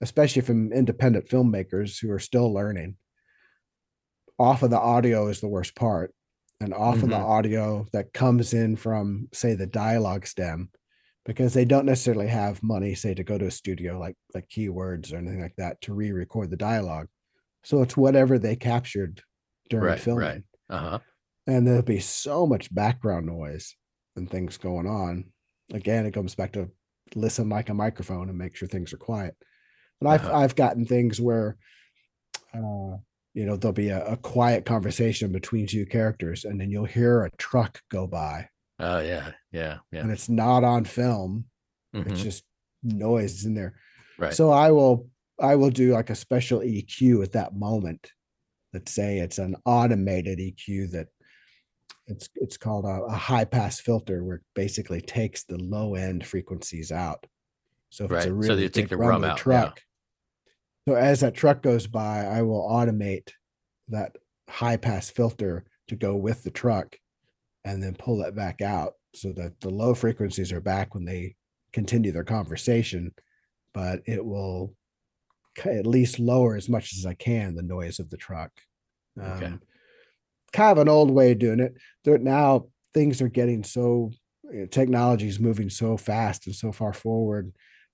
especially 0.00 0.42
from 0.42 0.72
independent 0.72 1.28
filmmakers 1.28 2.00
who 2.00 2.10
are 2.12 2.18
still 2.20 2.52
learning, 2.52 2.98
often 4.38 4.70
the 4.70 4.78
audio 4.80 5.28
is 5.28 5.40
the 5.40 5.48
worst 5.48 5.74
part. 5.74 6.14
And 6.60 6.72
often 6.72 7.10
the 7.10 7.16
Mhm. 7.16 7.16
audio 7.16 7.86
that 7.92 8.12
comes 8.12 8.54
in 8.54 8.76
from, 8.76 9.28
say, 9.32 9.54
the 9.54 9.66
dialogue 9.66 10.26
stem, 10.26 10.70
because 11.24 11.54
they 11.54 11.64
don't 11.64 11.86
necessarily 11.86 12.26
have 12.28 12.62
money, 12.62 12.94
say, 12.94 13.14
to 13.14 13.24
go 13.24 13.38
to 13.38 13.46
a 13.46 13.50
studio 13.50 13.98
like 13.98 14.16
like 14.34 14.48
Keywords 14.48 15.12
or 15.12 15.16
anything 15.18 15.40
like 15.42 15.56
that 15.56 15.80
to 15.82 15.94
re-record 15.94 16.50
the 16.50 16.56
dialogue. 16.56 17.08
So 17.64 17.82
it's 17.82 17.96
whatever 17.96 18.38
they 18.38 18.56
captured 18.56 19.22
during 19.70 19.86
Right, 19.86 19.92
right. 19.92 20.00
filming. 20.00 20.44
Uh 20.70 20.78
huh. 20.78 20.98
And 21.46 21.66
there'll 21.66 21.82
be 21.82 22.00
so 22.00 22.46
much 22.46 22.72
background 22.74 23.26
noise 23.26 23.74
and 24.16 24.30
things 24.30 24.56
going 24.58 24.86
on. 24.86 25.32
Again, 25.72 26.06
it 26.06 26.12
comes 26.14 26.34
back 26.34 26.52
to 26.52 26.70
listen 27.14 27.48
like 27.48 27.68
a 27.68 27.74
microphone 27.74 28.28
and 28.28 28.38
make 28.38 28.56
sure 28.56 28.68
things 28.68 28.92
are 28.92 28.98
quiet. 28.98 29.36
And 30.00 30.08
I've 30.08 30.24
Uh-huh. 30.26 30.36
I've 30.38 30.56
gotten 30.56 30.86
things 30.86 31.20
where 31.20 31.56
uh 32.54 32.96
you 33.34 33.46
know 33.46 33.56
there'll 33.56 33.72
be 33.72 33.88
a, 33.88 34.04
a 34.06 34.16
quiet 34.16 34.64
conversation 34.66 35.32
between 35.32 35.66
two 35.66 35.86
characters 35.86 36.44
and 36.44 36.60
then 36.60 36.70
you'll 36.70 36.84
hear 36.84 37.24
a 37.24 37.30
truck 37.38 37.80
go 37.90 38.06
by 38.06 38.48
Oh 38.78 39.00
yeah, 39.00 39.32
yeah, 39.52 39.78
yeah. 39.92 40.00
and 40.00 40.10
it's 40.10 40.28
not 40.28 40.64
on 40.64 40.84
film 40.84 41.44
Mhm. 41.94 42.10
it's 42.10 42.22
just 42.22 42.44
noise 42.82 43.44
in 43.44 43.54
there 43.54 43.74
Right. 44.18 44.32
so 44.34 44.50
i 44.50 44.70
will 44.70 45.08
i 45.40 45.54
will 45.56 45.70
do 45.70 45.92
like 45.92 46.10
a 46.10 46.14
special 46.14 46.60
eq 46.60 47.22
at 47.22 47.32
that 47.32 47.54
moment 47.54 48.10
let's 48.72 48.92
say 48.92 49.18
it's 49.18 49.38
an 49.38 49.56
automated 49.64 50.38
eq 50.38 50.90
that 50.92 51.08
it's 52.06 52.28
it's 52.36 52.56
called 52.56 52.84
a, 52.84 53.02
a 53.04 53.12
high 53.12 53.44
pass 53.44 53.78
filter 53.78 54.24
where 54.24 54.36
it 54.36 54.42
basically 54.54 55.00
takes 55.00 55.44
the 55.44 55.58
low 55.58 55.94
end 55.94 56.26
frequencies 56.26 56.90
out 56.90 57.24
so 57.90 58.04
if 58.06 58.10
it's 58.10 58.14
Right, 58.24 58.26
a 58.26 58.30
so 58.30 58.34
really 58.34 58.62
you 58.62 58.68
take 58.68 58.84
big 58.84 58.88
the 58.90 58.96
rum 58.96 59.22
out, 59.22 59.28
yeah. 59.38 59.42
truck 59.42 59.80
so 60.88 60.94
as 60.96 61.20
that 61.20 61.34
truck 61.34 61.62
goes 61.62 61.86
by 61.86 62.24
i 62.24 62.42
will 62.42 62.66
automate 62.68 63.30
that 63.88 64.16
high 64.48 64.76
pass 64.76 65.10
filter 65.10 65.64
to 65.88 65.94
go 65.96 66.16
with 66.16 66.42
the 66.42 66.50
truck 66.50 66.96
and 67.64 67.82
then 67.82 67.94
pull 67.94 68.22
it 68.22 68.34
back 68.34 68.60
out 68.60 68.94
so 69.14 69.32
that 69.32 69.60
the 69.60 69.70
low 69.70 69.94
frequencies 69.94 70.52
are 70.52 70.60
back 70.60 70.94
when 70.94 71.04
they 71.04 71.34
continue 71.72 72.12
their 72.12 72.24
conversation 72.24 73.12
but 73.74 74.00
it 74.06 74.24
will 74.24 74.74
at 75.64 75.86
least 75.86 76.18
lower 76.18 76.56
as 76.56 76.68
much 76.68 76.92
as 76.96 77.06
i 77.06 77.14
can 77.14 77.54
the 77.54 77.62
noise 77.62 77.98
of 77.98 78.10
the 78.10 78.16
truck 78.16 78.50
Okay. 79.20 79.46
um, 79.46 79.60
kind 80.52 80.72
of 80.72 80.78
an 80.78 80.88
old 80.88 81.10
way 81.10 81.32
of 81.32 81.38
doing 81.38 81.60
it 81.60 81.74
there 82.04 82.18
now 82.18 82.66
things 82.94 83.20
are 83.22 83.28
getting 83.28 83.62
so 83.64 84.10
technology 84.70 85.28
is 85.28 85.40
moving 85.40 85.70
so 85.70 85.96
fast 85.96 86.46
and 86.46 86.54
so 86.54 86.72
far 86.72 86.92
forward 86.92 87.52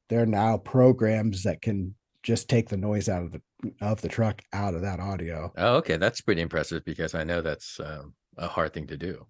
there 0.09 0.23
are 0.23 0.27
now 0.27 0.57
programs 0.57 1.43
that 1.45 1.61
can 1.63 1.95
just 2.23 2.49
take 2.49 2.69
the 2.69 2.77
noise 2.77 3.09
out 3.09 3.23
of 3.23 3.33
the 3.33 3.43
of 3.81 4.01
the 4.01 4.09
truck 4.09 4.43
out 4.53 4.75
of 4.75 4.83
that 4.83 4.99
audio 5.01 5.53
Oh, 5.57 5.77
okay, 5.77 5.97
that's 5.97 6.21
pretty 6.21 6.41
impressive 6.41 6.85
because 6.85 7.15
I 7.15 7.25
know 7.25 7.43
that's 7.43 7.79
um, 7.81 8.15
a 8.37 8.47
hard 8.49 8.73
thing 8.73 8.87
to 8.89 8.97
do. 8.97 9.27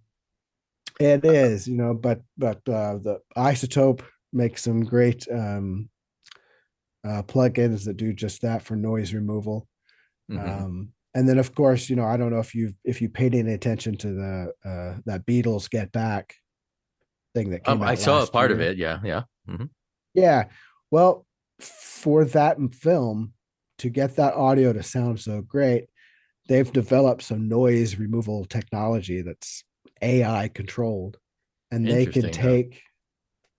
It 0.98 1.24
is, 1.24 1.68
you 1.68 1.76
know, 1.76 1.94
but 1.94 2.22
but 2.36 2.58
uh, 2.68 2.98
the 2.98 3.20
iZotope 3.36 4.02
makes 4.32 4.62
some 4.62 4.84
great 4.84 5.26
um, 5.30 5.88
uh, 7.04 7.22
plugins 7.22 7.84
that 7.84 7.96
do 7.96 8.12
just 8.12 8.42
that 8.42 8.62
for 8.62 8.76
noise 8.76 9.14
removal. 9.14 9.68
Mhm. 10.30 10.48
Um, 10.48 10.92
and 11.14 11.28
then, 11.28 11.38
of 11.38 11.54
course, 11.54 11.88
you 11.88 11.96
know, 11.96 12.04
I 12.04 12.16
don't 12.16 12.30
know 12.30 12.40
if 12.40 12.54
you 12.54 12.74
if 12.84 13.00
you 13.00 13.08
paid 13.08 13.34
any 13.34 13.52
attention 13.52 13.96
to 13.98 14.12
the 14.12 14.52
uh, 14.64 14.98
that 15.06 15.24
Beatles 15.24 15.70
Get 15.70 15.92
Back 15.92 16.34
thing 17.34 17.50
that 17.50 17.64
came 17.64 17.76
Um, 17.76 17.82
out 17.82 17.88
I 17.88 17.94
saw 17.94 18.22
a 18.22 18.26
part 18.26 18.52
of 18.52 18.60
it. 18.60 18.76
Yeah, 18.76 19.00
yeah. 19.04 19.22
mm-hmm. 19.48 19.66
Yeah, 20.14 20.44
well, 20.90 21.26
for 21.60 22.24
that 22.24 22.58
film 22.74 23.34
to 23.78 23.88
get 23.88 24.16
that 24.16 24.34
audio 24.34 24.72
to 24.72 24.82
sound 24.82 25.20
so 25.20 25.40
great, 25.42 25.86
they've 26.48 26.70
developed 26.72 27.22
some 27.22 27.48
noise 27.48 27.96
removal 27.96 28.44
technology 28.44 29.22
that's 29.22 29.64
AI 30.02 30.48
controlled, 30.48 31.18
and 31.70 31.88
they 31.88 32.06
can 32.06 32.24
huh? 32.24 32.30
take 32.30 32.82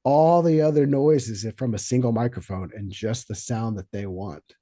all 0.04 0.41
the 0.41 0.62
other 0.62 0.86
noises 0.88 1.45
from 1.58 1.73
a 1.75 1.80
single 1.80 2.12
microphone 2.13 2.71
and 2.75 2.91
just 2.91 3.28
the 3.28 3.36
sound 3.36 3.78
that 3.80 3.91
they 3.91 4.06
want, 4.08 4.56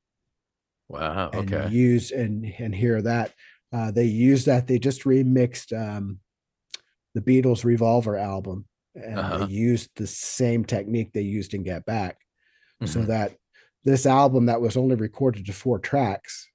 Wow. 0.90 1.32
and 1.32 1.50
Okay. 1.50 1.68
use 1.68 2.12
and 2.12 2.46
and 2.60 2.74
hear 2.74 3.02
that. 3.02 3.34
Uh, 3.72 3.92
they 3.92 4.06
use 4.06 4.46
that. 4.46 4.68
They 4.68 4.80
just 4.80 5.04
remixed 5.04 5.78
um, 5.78 6.20
the 7.16 7.22
Beatles 7.22 7.66
Revolver 7.66 8.18
album, 8.18 8.68
and 8.96 9.18
Uh-huh. 9.20 9.38
they 9.40 9.44
used 9.44 9.92
the 9.96 10.08
same 10.08 10.66
technique 10.66 11.14
they 11.14 11.22
used 11.22 11.54
in 11.54 11.64
Get 11.64 11.86
Back 11.86 12.20
so 12.86 13.02
Mhm. 13.02 13.08
that 13.08 13.38
this 13.86 14.06
album 14.06 14.48
that 14.48 14.62
was 14.62 14.78
only 14.78 14.96
recorded 14.96 15.46
to 15.48 15.54
four 15.54 15.80
tracks 15.80 16.48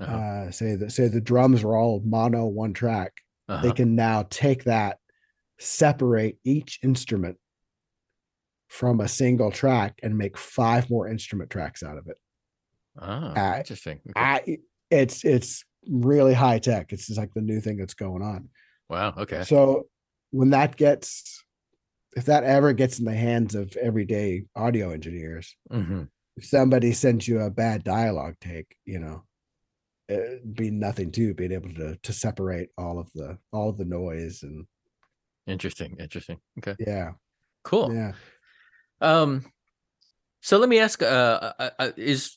Uh-huh. 0.00 0.22
uh 0.24 0.50
say 0.50 0.76
that 0.76 0.90
say 0.92 1.08
the 1.08 1.20
drums 1.20 1.62
were 1.64 1.76
all 1.76 2.00
mono 2.04 2.46
one 2.46 2.72
track 2.72 3.12
they 3.48 3.56
Uh-huh. 3.56 3.74
can 3.74 3.94
now 3.96 4.24
take 4.30 4.64
that 4.64 4.98
separate 5.58 6.38
each 6.44 6.78
instrument 6.82 7.38
from 8.68 9.00
a 9.00 9.08
single 9.08 9.50
track 9.50 9.98
and 10.02 10.16
make 10.16 10.36
five 10.36 10.90
more 10.90 11.08
instrument 11.08 11.50
tracks 11.50 11.82
out 11.82 11.98
of 11.98 12.06
it 12.06 12.18
Ah, 12.96 13.32
uh, 13.36 13.56
interesting. 13.58 14.00
Okay. 14.10 14.20
i 14.20 14.58
it's 14.90 15.24
it's 15.24 15.64
really 15.88 16.34
high 16.34 16.58
tech 16.58 16.92
it's 16.92 17.06
just 17.06 17.18
like 17.18 17.32
the 17.34 17.40
new 17.40 17.60
thing 17.60 17.76
that's 17.76 17.94
going 17.94 18.22
on 18.22 18.48
Wow. 18.88 19.14
Okay. 19.18 19.42
so 19.44 19.88
when 20.30 20.50
that 20.50 20.76
gets 20.76 21.44
if 22.16 22.26
that 22.26 22.44
ever 22.44 22.72
gets 22.72 22.98
in 22.98 23.04
the 23.06 23.14
hands 23.14 23.54
of 23.54 23.76
everyday 23.76 24.44
audio 24.56 24.90
engineers 24.90 25.56
hmm 25.70 26.04
if 26.36 26.44
somebody 26.46 26.92
sends 26.92 27.28
you 27.28 27.40
a 27.40 27.50
bad 27.50 27.84
dialogue 27.84 28.36
take, 28.40 28.76
you 28.86 28.98
know, 28.98 29.24
be 30.54 30.70
nothing 30.70 31.10
to 31.12 31.34
being 31.34 31.52
able 31.52 31.72
to 31.74 31.96
to 32.02 32.12
separate 32.12 32.70
all 32.78 32.98
of 32.98 33.12
the 33.14 33.38
all 33.52 33.68
of 33.68 33.76
the 33.78 33.84
noise 33.84 34.42
and 34.42 34.66
Interesting. 35.46 35.96
Interesting. 35.98 36.38
Okay. 36.58 36.76
yeah, 36.78 37.12
Cool. 37.64 37.94
yeah. 37.94 38.12
Um, 39.00 39.44
so 40.42 40.58
let 40.58 40.68
me 40.68 40.78
ask: 40.78 41.02
uh, 41.02 41.06
uh, 41.58 41.70
uh, 41.78 41.90
is 41.96 42.36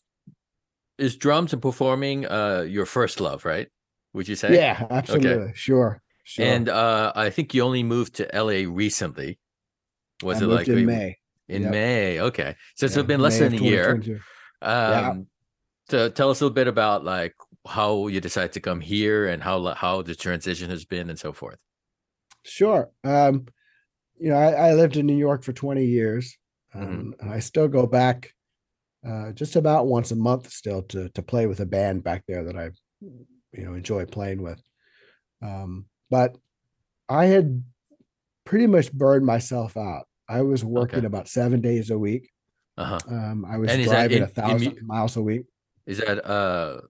is 0.97 1.17
drums 1.17 1.51
and 1.51 1.61
performing 1.61 2.25
uh 2.25 2.65
your 2.69 2.85
first 2.85 3.19
love? 3.19 3.43
Right? 3.43 3.67
Would 4.13 4.27
you 4.29 4.35
say? 4.37 4.55
Yeah, 4.55 4.87
absolutely. 4.89 5.51
Sure. 5.55 6.01
Sure. 6.23 6.45
And 6.45 6.69
uh, 6.69 7.11
I 7.15 7.29
think 7.31 7.53
you 7.53 7.63
only 7.63 7.83
moved 7.83 8.15
to 8.15 8.29
LA 8.33 8.63
recently. 8.71 9.37
Was 10.23 10.41
I 10.41 10.45
it 10.45 10.47
like 10.47 10.67
in 10.69 10.75
we- 10.75 10.85
May? 10.85 11.17
in 11.49 11.63
Yep. 11.63 11.71
May? 11.71 12.19
Okay, 12.21 12.55
so 12.75 12.85
it's 12.85 12.95
Yeah, 12.95 13.01
been 13.01 13.19
less 13.19 13.39
May 13.41 13.49
than 13.49 13.59
a 13.59 13.61
year. 13.63 13.97
2022. 13.97 14.21
Um, 14.61 15.27
so 15.89 16.07
tell 16.09 16.29
us 16.29 16.39
a 16.39 16.45
little 16.45 16.53
bit 16.55 16.67
about 16.69 17.03
like 17.03 17.33
how 17.67 18.07
you 18.07 18.19
decided 18.21 18.53
to 18.53 18.59
come 18.59 18.81
here 18.81 19.27
and 19.27 19.41
how 19.43 19.63
how 19.75 20.01
the 20.01 20.15
transition 20.15 20.69
has 20.69 20.85
been 20.85 21.09
and 21.09 21.19
so 21.19 21.31
forth. 21.33 21.59
Sure. 22.43 22.89
Um, 23.03 23.45
you 24.19 24.29
know, 24.29 24.35
I, 24.37 24.69
I 24.69 24.73
lived 24.73 24.97
in 24.97 25.05
New 25.05 25.17
York 25.17 25.43
for 25.43 25.53
20 25.53 25.85
years. 25.85 26.37
Mhm. 26.75 26.81
Um, 26.83 27.15
and 27.19 27.29
I 27.31 27.39
still 27.39 27.67
go 27.67 27.85
back 27.85 28.33
uh, 29.05 29.31
just 29.33 29.55
about 29.55 29.87
once 29.87 30.11
a 30.11 30.15
month 30.15 30.51
still 30.51 30.83
to 30.83 31.09
to 31.09 31.21
play 31.21 31.45
with 31.47 31.59
a 31.59 31.65
band 31.65 32.03
back 32.03 32.23
there 32.27 32.43
that 32.45 32.55
I, 32.57 32.69
you 33.01 33.65
know, 33.65 33.73
enjoy 33.73 34.05
playing 34.05 34.41
with. 34.41 34.61
Um, 35.41 35.85
but 36.09 36.37
I 37.09 37.25
had 37.25 37.63
pretty 38.45 38.67
much 38.67 38.91
burned 38.93 39.25
myself 39.25 39.75
out. 39.75 40.07
I 40.29 40.41
was 40.43 40.63
working 40.63 40.99
Okay. 40.99 41.07
about 41.07 41.27
seven 41.27 41.61
days 41.61 41.89
a 41.89 41.97
week. 41.99 42.29
Uh 42.77 42.85
huh. 42.85 42.99
Um, 43.09 43.45
I 43.45 43.57
was 43.57 43.69
And 43.69 43.83
driving 43.83 44.17
in- 44.17 44.23
a 44.23 44.27
thousand 44.27 44.75
mu- 44.81 44.87
miles 44.87 45.17
a 45.17 45.21
week. 45.21 45.43
Is 45.85 45.97
that 45.97 46.23
uh 46.25 46.81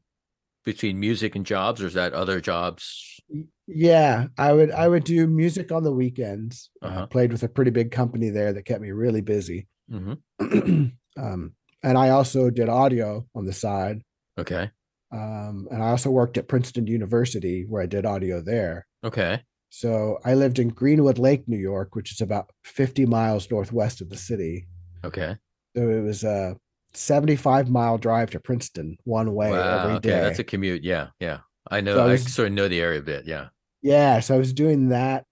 between 0.64 1.00
music 1.00 1.36
and 1.36 1.46
jobs, 1.46 1.82
or 1.82 1.88
is 1.88 1.94
that 1.96 2.14
other 2.14 2.40
jobs? 2.42 3.20
Yeah, 3.68 4.28
I 4.38 4.54
would 4.54 4.72
I 4.72 4.88
would 4.88 5.04
do 5.04 5.28
music 5.28 5.72
on 5.72 5.84
the 5.84 5.92
weekends. 5.94 6.70
uh 6.82 6.86
Uh-huh. 6.88 7.06
played 7.08 7.32
with 7.32 7.44
a 7.44 7.48
pretty 7.50 7.72
big 7.72 7.92
company 7.92 8.30
there 8.30 8.54
that 8.54 8.66
kept 8.66 8.82
me 8.82 8.92
really 8.92 9.22
busy. 9.22 9.68
hmm 9.90 10.14
um, 11.18 11.54
and 11.84 11.98
I 11.98 12.10
also 12.10 12.50
did 12.50 12.70
audio 12.70 13.26
on 13.36 13.46
the 13.46 13.54
side. 13.54 14.02
Okay. 14.38 14.70
Um, 15.12 15.68
and 15.72 15.84
I 15.84 15.90
also 15.90 16.10
worked 16.10 16.38
at 16.38 16.48
Princeton 16.48 16.88
University 16.88 17.66
where 17.68 17.82
I 17.82 17.86
did 17.86 18.06
audio 18.06 18.42
there. 18.42 18.88
Okay. 19.04 19.42
So 19.70 20.20
I 20.26 20.34
lived 20.36 20.60
in 20.60 20.70
Greenwood 20.70 21.18
Lake, 21.18 21.48
New 21.48 21.58
York, 21.58 21.96
which 21.96 22.12
is 22.12 22.22
about 22.22 22.50
50 22.64 23.06
miles 23.06 23.50
northwest 23.50 24.02
of 24.02 24.10
the 24.10 24.18
city. 24.18 24.68
Okay. 25.04 25.36
So 25.76 25.90
it 25.90 26.02
was 26.02 26.24
a 26.24 26.56
75 26.94 27.70
mile 27.70 27.98
drive 27.98 28.32
to 28.32 28.40
Princeton 28.40 28.98
one 29.04 29.34
way 29.34 29.52
wow. 29.52 29.80
every 29.84 29.96
Okay, 29.96 30.10
that's 30.10 30.40
a 30.40 30.44
commute. 30.44 30.84
Yeah. 30.84 31.08
Yeah. 31.20 31.40
I 31.70 31.82
know. 31.82 31.96
So 31.96 32.08
I 32.08 32.12
I 32.14 32.16
sort 32.18 32.48
of 32.50 32.54
know 32.54 32.68
the 32.68 32.82
area 32.82 33.00
a 33.00 33.04
bit. 33.04 33.26
Yeah. 33.26 33.48
yeah, 33.82 34.20
so 34.20 34.36
I 34.36 34.38
was 34.38 34.54
doing 34.54 34.90
that 34.90 35.26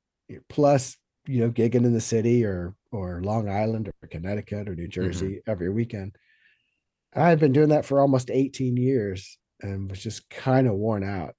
plus, 0.48 0.98
you 1.28 1.42
know, 1.42 1.52
gigging 1.52 1.86
in 1.86 1.94
the 1.94 2.02
city 2.02 2.46
or 2.46 2.76
or 2.92 3.22
Long 3.22 3.50
Island 3.50 3.88
or 3.90 4.08
Connecticut 4.08 4.68
or 4.70 4.76
New 4.76 4.88
Mm-hmm. 4.88 4.90
Jersey 4.90 5.42
every 5.48 5.70
weekend. 5.70 6.16
I 7.16 7.30
had 7.30 7.40
been 7.40 7.52
doing 7.54 7.70
that 7.70 7.86
for 7.86 8.00
almost 8.02 8.30
18 8.32 8.78
years 8.78 9.38
and 9.62 9.90
was 9.90 10.02
just 10.02 10.30
kind 10.30 10.68
of 10.68 10.76
worn 10.76 11.04
out. 11.04 11.36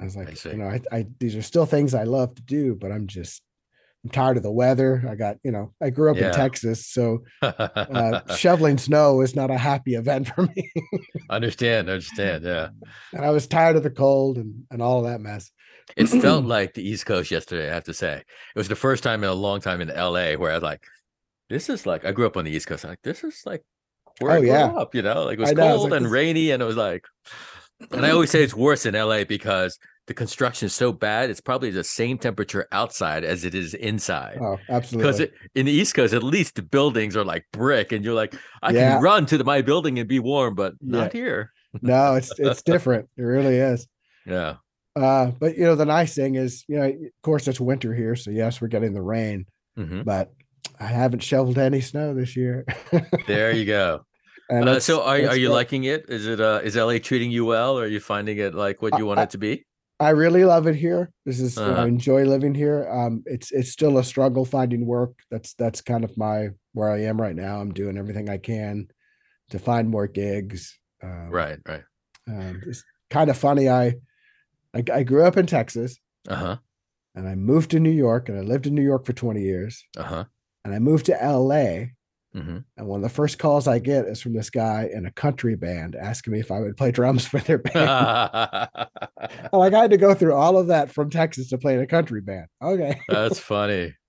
I 0.00 0.04
was 0.04 0.16
like, 0.16 0.36
see. 0.36 0.50
you 0.50 0.56
know, 0.56 0.66
I, 0.68 0.80
I 0.90 1.06
these 1.20 1.36
are 1.36 1.42
still 1.42 1.66
things 1.66 1.94
I 1.94 2.04
love 2.04 2.34
to 2.34 2.42
do, 2.42 2.74
but 2.74 2.92
I'm 2.92 3.06
just 3.06 3.42
I'm 4.04 4.10
tired 4.10 4.36
of 4.36 4.42
the 4.42 4.50
weather. 4.50 5.04
I 5.08 5.14
got, 5.14 5.36
you 5.44 5.52
know, 5.52 5.72
I 5.80 5.90
grew 5.90 6.10
up 6.10 6.16
Yeah. 6.16 6.28
in 6.28 6.34
Texas, 6.34 6.86
so 6.88 7.22
uh, 7.40 8.20
shoveling 8.36 8.76
snow 8.78 9.20
is 9.20 9.36
not 9.36 9.50
a 9.50 9.56
happy 9.58 9.94
event 9.94 10.28
for 10.34 10.42
me. 10.42 10.72
understand. 11.30 11.88
Understand. 11.88 12.44
Yeah. 12.44 12.68
and 13.12 13.24
I 13.24 13.30
was 13.30 13.46
tired 13.46 13.76
of 13.76 13.82
the 13.84 13.90
cold 13.90 14.38
and 14.38 14.64
and 14.70 14.82
all 14.82 14.98
of 15.04 15.10
that 15.10 15.20
mess. 15.20 15.50
It 15.96 16.06
felt 16.08 16.44
like 16.56 16.74
the 16.74 16.82
East 16.86 17.06
Coast 17.06 17.30
yesterday, 17.30 17.70
I 17.70 17.74
have 17.74 17.84
to 17.84 17.94
say. 17.94 18.16
It 18.18 18.58
was 18.58 18.68
the 18.68 18.76
first 18.76 19.02
time 19.04 19.22
in 19.22 19.30
a 19.30 19.34
long 19.34 19.60
time 19.60 19.80
in 19.80 19.88
LA 19.88 20.32
where 20.34 20.50
I 20.50 20.54
was 20.54 20.62
like, 20.62 20.84
this 21.48 21.68
is 21.68 21.86
like, 21.86 22.04
I 22.04 22.12
grew 22.12 22.26
up 22.26 22.36
on 22.36 22.44
the 22.44 22.50
East 22.50 22.66
Coast. 22.66 22.84
I'm 22.84 22.90
like, 22.90 23.02
this 23.02 23.22
is 23.22 23.42
like 23.46 23.62
where 24.18 24.32
Oh, 24.32 24.34
I 24.36 24.38
grew 24.40 24.48
yeah. 24.48 24.66
up, 24.66 24.94
you 24.94 25.02
know, 25.02 25.24
like 25.24 25.38
it 25.38 25.40
was 25.42 25.52
know, 25.52 25.76
cold 25.76 25.90
like 25.90 25.98
and 25.98 26.06
this- 26.06 26.12
rainy. 26.12 26.50
And 26.50 26.60
it 26.62 26.66
was 26.66 26.76
like, 26.76 27.04
and 27.92 28.04
I 28.04 28.10
always 28.14 28.30
say 28.30 28.42
it's 28.42 28.54
worse 28.54 28.84
in 28.86 28.94
LA 28.94 29.24
because 29.24 29.78
the 30.06 30.14
construction 30.14 30.66
is 30.66 30.74
so 30.74 30.92
bad. 30.92 31.30
It's 31.30 31.40
probably 31.40 31.70
the 31.70 31.84
same 31.84 32.18
temperature 32.18 32.66
outside 32.72 33.22
as 33.24 33.44
it 33.44 33.54
is 33.54 33.74
inside. 33.74 34.38
Oh, 34.40 34.56
Because 34.66 34.70
absolutely. 35.20 35.24
it, 35.24 35.32
in 35.54 35.66
the 35.66 35.72
East 35.72 35.94
Coast, 35.94 36.12
at 36.12 36.22
least 36.22 36.56
the 36.56 36.62
buildings 36.62 37.16
are 37.16 37.24
like 37.24 37.44
brick, 37.52 37.92
and 37.92 38.04
you're 38.04 38.14
like, 38.14 38.34
I 38.62 38.72
Yeah. 38.72 38.94
can 38.94 39.02
run 39.02 39.26
to 39.26 39.42
my 39.44 39.62
building 39.62 39.98
and 39.98 40.08
be 40.08 40.18
warm, 40.18 40.54
but 40.54 40.74
Yeah. 40.80 41.00
not 41.02 41.12
here. 41.12 41.52
no, 41.80 42.14
it's 42.16 42.32
it's 42.38 42.62
different. 42.72 43.08
It 43.16 43.22
really 43.22 43.56
is. 43.56 43.86
Yeah. 44.26 44.56
Uh, 44.96 45.30
but 45.38 45.56
you 45.56 45.64
know, 45.64 45.74
the 45.74 45.86
nice 45.86 46.14
thing 46.14 46.34
is, 46.34 46.64
you 46.68 46.76
know, 46.78 46.84
of 46.86 46.96
course 47.22 47.48
it's 47.48 47.60
winter 47.60 47.94
here, 47.94 48.14
so 48.16 48.30
yes, 48.30 48.60
we're 48.60 48.68
getting 48.68 48.92
the 48.92 49.00
rain, 49.02 49.46
hmm 49.76 50.02
but 50.02 50.32
I 50.78 50.86
haven't 50.86 51.20
shoveled 51.22 51.58
any 51.58 51.80
snow 51.80 52.12
this 52.14 52.36
year. 52.36 52.64
There 53.26 53.52
you 53.52 53.64
go. 53.64 54.04
Uh, 54.50 54.78
so 54.78 55.00
are, 55.02 55.14
are 55.14 55.36
you 55.36 55.46
great. 55.48 55.54
liking 55.54 55.84
it? 55.84 56.04
Is 56.10 56.26
it 56.26 56.38
uh 56.38 56.60
is 56.62 56.76
LA 56.76 56.98
treating 56.98 57.30
you 57.30 57.46
well? 57.46 57.78
Or 57.78 57.84
are 57.84 57.86
you 57.86 58.00
finding 58.00 58.36
it 58.36 58.54
like 58.54 58.82
what 58.82 58.92
I- 58.92 58.98
you 58.98 59.06
want 59.06 59.20
it 59.20 59.30
to 59.30 59.38
be? 59.38 59.64
I 60.02 60.10
really 60.10 60.44
love 60.44 60.66
it 60.66 60.74
here. 60.76 61.10
This 61.24 61.38
is 61.40 61.56
you 61.56 61.62
know, 61.64 61.72
Uh-huh. 61.72 61.82
I 61.82 61.86
enjoy 61.86 62.24
living 62.24 62.54
here. 62.54 62.88
Um, 62.90 63.22
it's 63.26 63.52
it's 63.52 63.70
still 63.70 63.98
a 63.98 64.04
struggle 64.04 64.44
finding 64.44 64.86
work. 64.86 65.12
That's 65.30 65.54
that's 65.54 65.80
kind 65.80 66.04
of 66.04 66.16
my 66.16 66.50
where 66.74 66.90
I 66.90 67.02
am 67.02 67.20
right 67.20 67.36
now. 67.36 67.60
I'm 67.60 67.72
doing 67.72 67.96
everything 67.98 68.28
I 68.28 68.38
can 68.38 68.88
to 69.50 69.58
find 69.58 69.88
more 69.88 70.06
gigs. 70.08 70.78
Um, 71.02 71.28
Right, 71.30 71.58
right. 71.68 71.84
Um, 72.28 72.62
it's 72.66 72.82
kind 73.10 73.30
of 73.30 73.36
funny. 73.36 73.68
I, 73.68 73.94
I 74.74 74.82
I 74.92 75.02
grew 75.02 75.24
up 75.24 75.36
in 75.36 75.46
Texas 75.46 75.98
Uh-huh. 76.28 76.56
and 77.14 77.28
I 77.28 77.34
moved 77.34 77.70
to 77.72 77.80
New 77.80 77.90
York 78.06 78.28
and 78.28 78.38
I 78.38 78.42
lived 78.42 78.66
in 78.66 78.74
New 78.74 78.82
York 78.92 79.04
for 79.06 79.12
20 79.12 79.40
years 79.42 79.84
Uh-huh. 79.96 80.24
and 80.64 80.74
I 80.74 80.78
moved 80.78 81.06
to 81.06 81.12
LA. 81.20 81.86
Hmm 82.34 82.58
And 82.76 82.86
one 82.86 83.00
of 83.00 83.02
the 83.02 83.14
first 83.14 83.38
calls 83.38 83.68
I 83.68 83.78
get 83.78 84.06
is 84.06 84.20
from 84.20 84.32
this 84.34 84.50
guy 84.50 84.88
in 84.92 85.06
a 85.06 85.12
country 85.12 85.56
band 85.56 85.94
asking 85.94 86.32
me 86.32 86.40
if 86.40 86.50
I 86.50 86.60
would 86.60 86.76
play 86.76 86.90
drums 86.90 87.26
for 87.28 87.40
their 87.40 87.58
band. 87.58 88.68
Like, 89.52 89.74
I 89.74 89.82
had 89.82 89.90
to 89.90 89.96
go 89.96 90.14
through 90.14 90.34
all 90.34 90.58
of 90.58 90.68
that 90.68 90.90
from 90.90 91.10
Texas 91.10 91.48
to 91.50 91.58
play 91.58 91.74
in 91.74 91.80
a 91.80 91.86
country 91.86 92.20
band. 92.20 92.46
Okay. 92.62 93.00
That's 93.08 93.38
funny. 93.38 93.94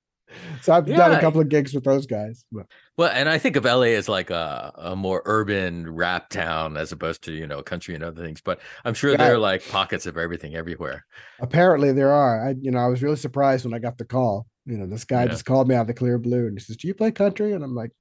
So 0.62 0.74
I've 0.74 0.86
done 0.88 1.12
a 1.12 1.18
couple 1.18 1.42
of 1.42 1.50
gigs 1.50 1.74
with 1.74 1.84
those 1.84 2.08
guys. 2.08 2.44
But 2.52 2.66
Well, 2.98 3.10
and 3.14 3.30
I 3.30 3.38
think 3.38 3.56
of 3.56 3.66
LA 3.66 3.96
as 3.96 4.10
like 4.10 4.30
a, 4.30 4.72
a 4.76 4.96
more 4.96 5.22
urban 5.26 5.94
rap 5.94 6.30
town 6.30 6.78
as 6.78 6.92
opposed 6.92 7.24
to, 7.26 7.32
you 7.34 7.46
know, 7.48 7.62
country 7.62 7.96
and 7.96 8.04
other 8.04 8.24
things. 8.24 8.42
But 8.42 8.60
I'm 8.84 8.94
sure 8.94 9.16
there 9.16 9.34
are 9.36 9.38
like 9.38 9.68
pockets 9.68 10.06
of 10.06 10.18
everything 10.18 10.56
everywhere. 10.56 11.06
apparently 11.40 11.92
there 11.92 12.12
are. 12.12 12.48
I, 12.50 12.56
you 12.60 12.72
know, 12.72 12.80
I 12.80 12.88
was 12.88 13.04
really 13.04 13.16
surprised 13.16 13.66
when 13.66 13.74
I 13.74 13.80
got 13.80 13.98
the 13.98 14.06
call. 14.06 14.48
You 14.66 14.78
know, 14.78 14.88
this 14.88 15.04
guy 15.06 15.24
Yeah. 15.24 15.28
just 15.28 15.46
called 15.46 15.68
me 15.68 15.76
out 15.76 15.82
of 15.82 15.88
the 15.88 15.94
clear 15.94 16.18
blue 16.18 16.48
and 16.48 16.58
he 16.58 16.64
says, 16.64 16.78
Do 16.78 16.88
you 16.88 16.94
play 16.94 17.12
country? 17.12 17.54
And 17.54 17.64
I'm 17.64 17.76
like, 17.76 17.92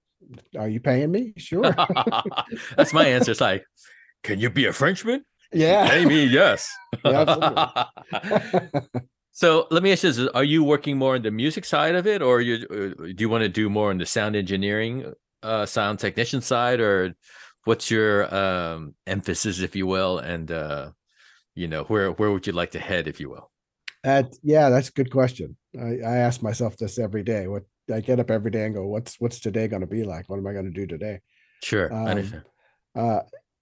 Are 0.59 0.69
you 0.69 0.81
paying 0.81 1.11
me? 1.11 1.33
Sure. 1.37 1.63
That's 2.77 2.93
my 2.93 3.07
answer. 3.07 3.31
It's 3.33 3.41
like, 3.41 3.65
can 4.23 4.39
you 4.39 4.51
be 4.51 4.67
a 4.67 4.73
Frenchman? 4.73 5.25
yeah. 5.53 5.89
Pay 5.89 6.05
me, 6.05 6.25
yes. 6.25 6.71
Yeah, 7.05 7.85
so 9.33 9.67
let 9.71 9.83
me 9.83 9.91
ask 9.91 10.05
you 10.05 10.13
this: 10.13 10.29
Are 10.35 10.45
you 10.45 10.63
working 10.63 10.99
more 10.99 11.17
on 11.17 11.23
the 11.23 11.33
music 11.33 11.65
side 11.65 11.97
of 11.97 12.07
it, 12.07 12.23
or 12.23 12.41
you 12.41 12.67
uh, 12.71 13.03
do 13.03 13.17
you 13.19 13.29
want 13.29 13.43
to 13.43 13.49
do 13.49 13.69
more 13.69 13.91
on 13.91 13.99
the 13.99 14.07
sound 14.07 14.37
engineering, 14.37 15.13
uh, 15.43 15.67
sound 15.67 15.99
technician 15.99 16.43
side, 16.43 16.79
or 16.81 17.15
what's 17.65 17.91
your 17.91 18.33
um, 18.33 18.95
emphasis, 19.07 19.61
if 19.61 19.75
you 19.75 19.87
will, 19.87 20.19
and 20.19 20.53
uh, 20.53 20.91
you 21.57 21.67
know 21.67 21.85
where 21.85 22.13
where 22.13 22.31
would 22.31 22.47
you 22.47 22.53
like 22.53 22.71
to 22.73 22.79
head, 22.79 23.09
if 23.09 23.19
you 23.19 23.31
will? 23.31 23.51
That 24.05 24.37
yeah, 24.43 24.69
that's 24.69 24.91
a 24.91 24.93
good 24.93 25.11
question. 25.11 25.57
I, 25.77 25.99
I 26.07 26.17
ask 26.19 26.43
myself 26.43 26.77
this 26.77 26.99
every 26.99 27.25
day. 27.25 27.49
What 27.49 27.65
I 27.93 28.01
get 28.01 28.21
up 28.21 28.31
every 28.31 28.51
day 28.51 28.65
and 28.65 28.75
go, 28.75 28.87
what's 28.87 29.21
what's 29.21 29.41
today 29.41 29.69
going 29.69 29.81
to 29.83 29.87
be 29.87 30.05
like? 30.05 30.29
What 30.29 30.39
am 30.39 30.47
I 30.47 30.53
going 30.53 30.65
to 30.67 30.71
do 30.71 30.87
today? 30.87 31.21
Sure, 31.63 31.93
Um, 31.93 32.07
I 32.07 32.11
understand. 32.11 32.45
Uh, 32.95 33.21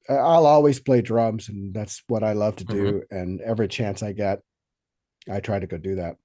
I'll 0.08 0.46
always 0.46 0.80
play 0.80 1.02
drums, 1.02 1.48
and 1.48 1.72
that's 1.72 2.02
what 2.08 2.22
I 2.24 2.32
love 2.32 2.56
to 2.56 2.64
Mm-hmm. 2.64 2.74
do. 2.74 3.02
And 3.10 3.40
every 3.40 3.68
chance 3.68 4.02
I 4.02 4.12
get, 4.12 4.40
I 5.30 5.40
try 5.40 5.58
to 5.58 5.66
go 5.66 5.76
do 5.78 5.96
that. 5.96 6.16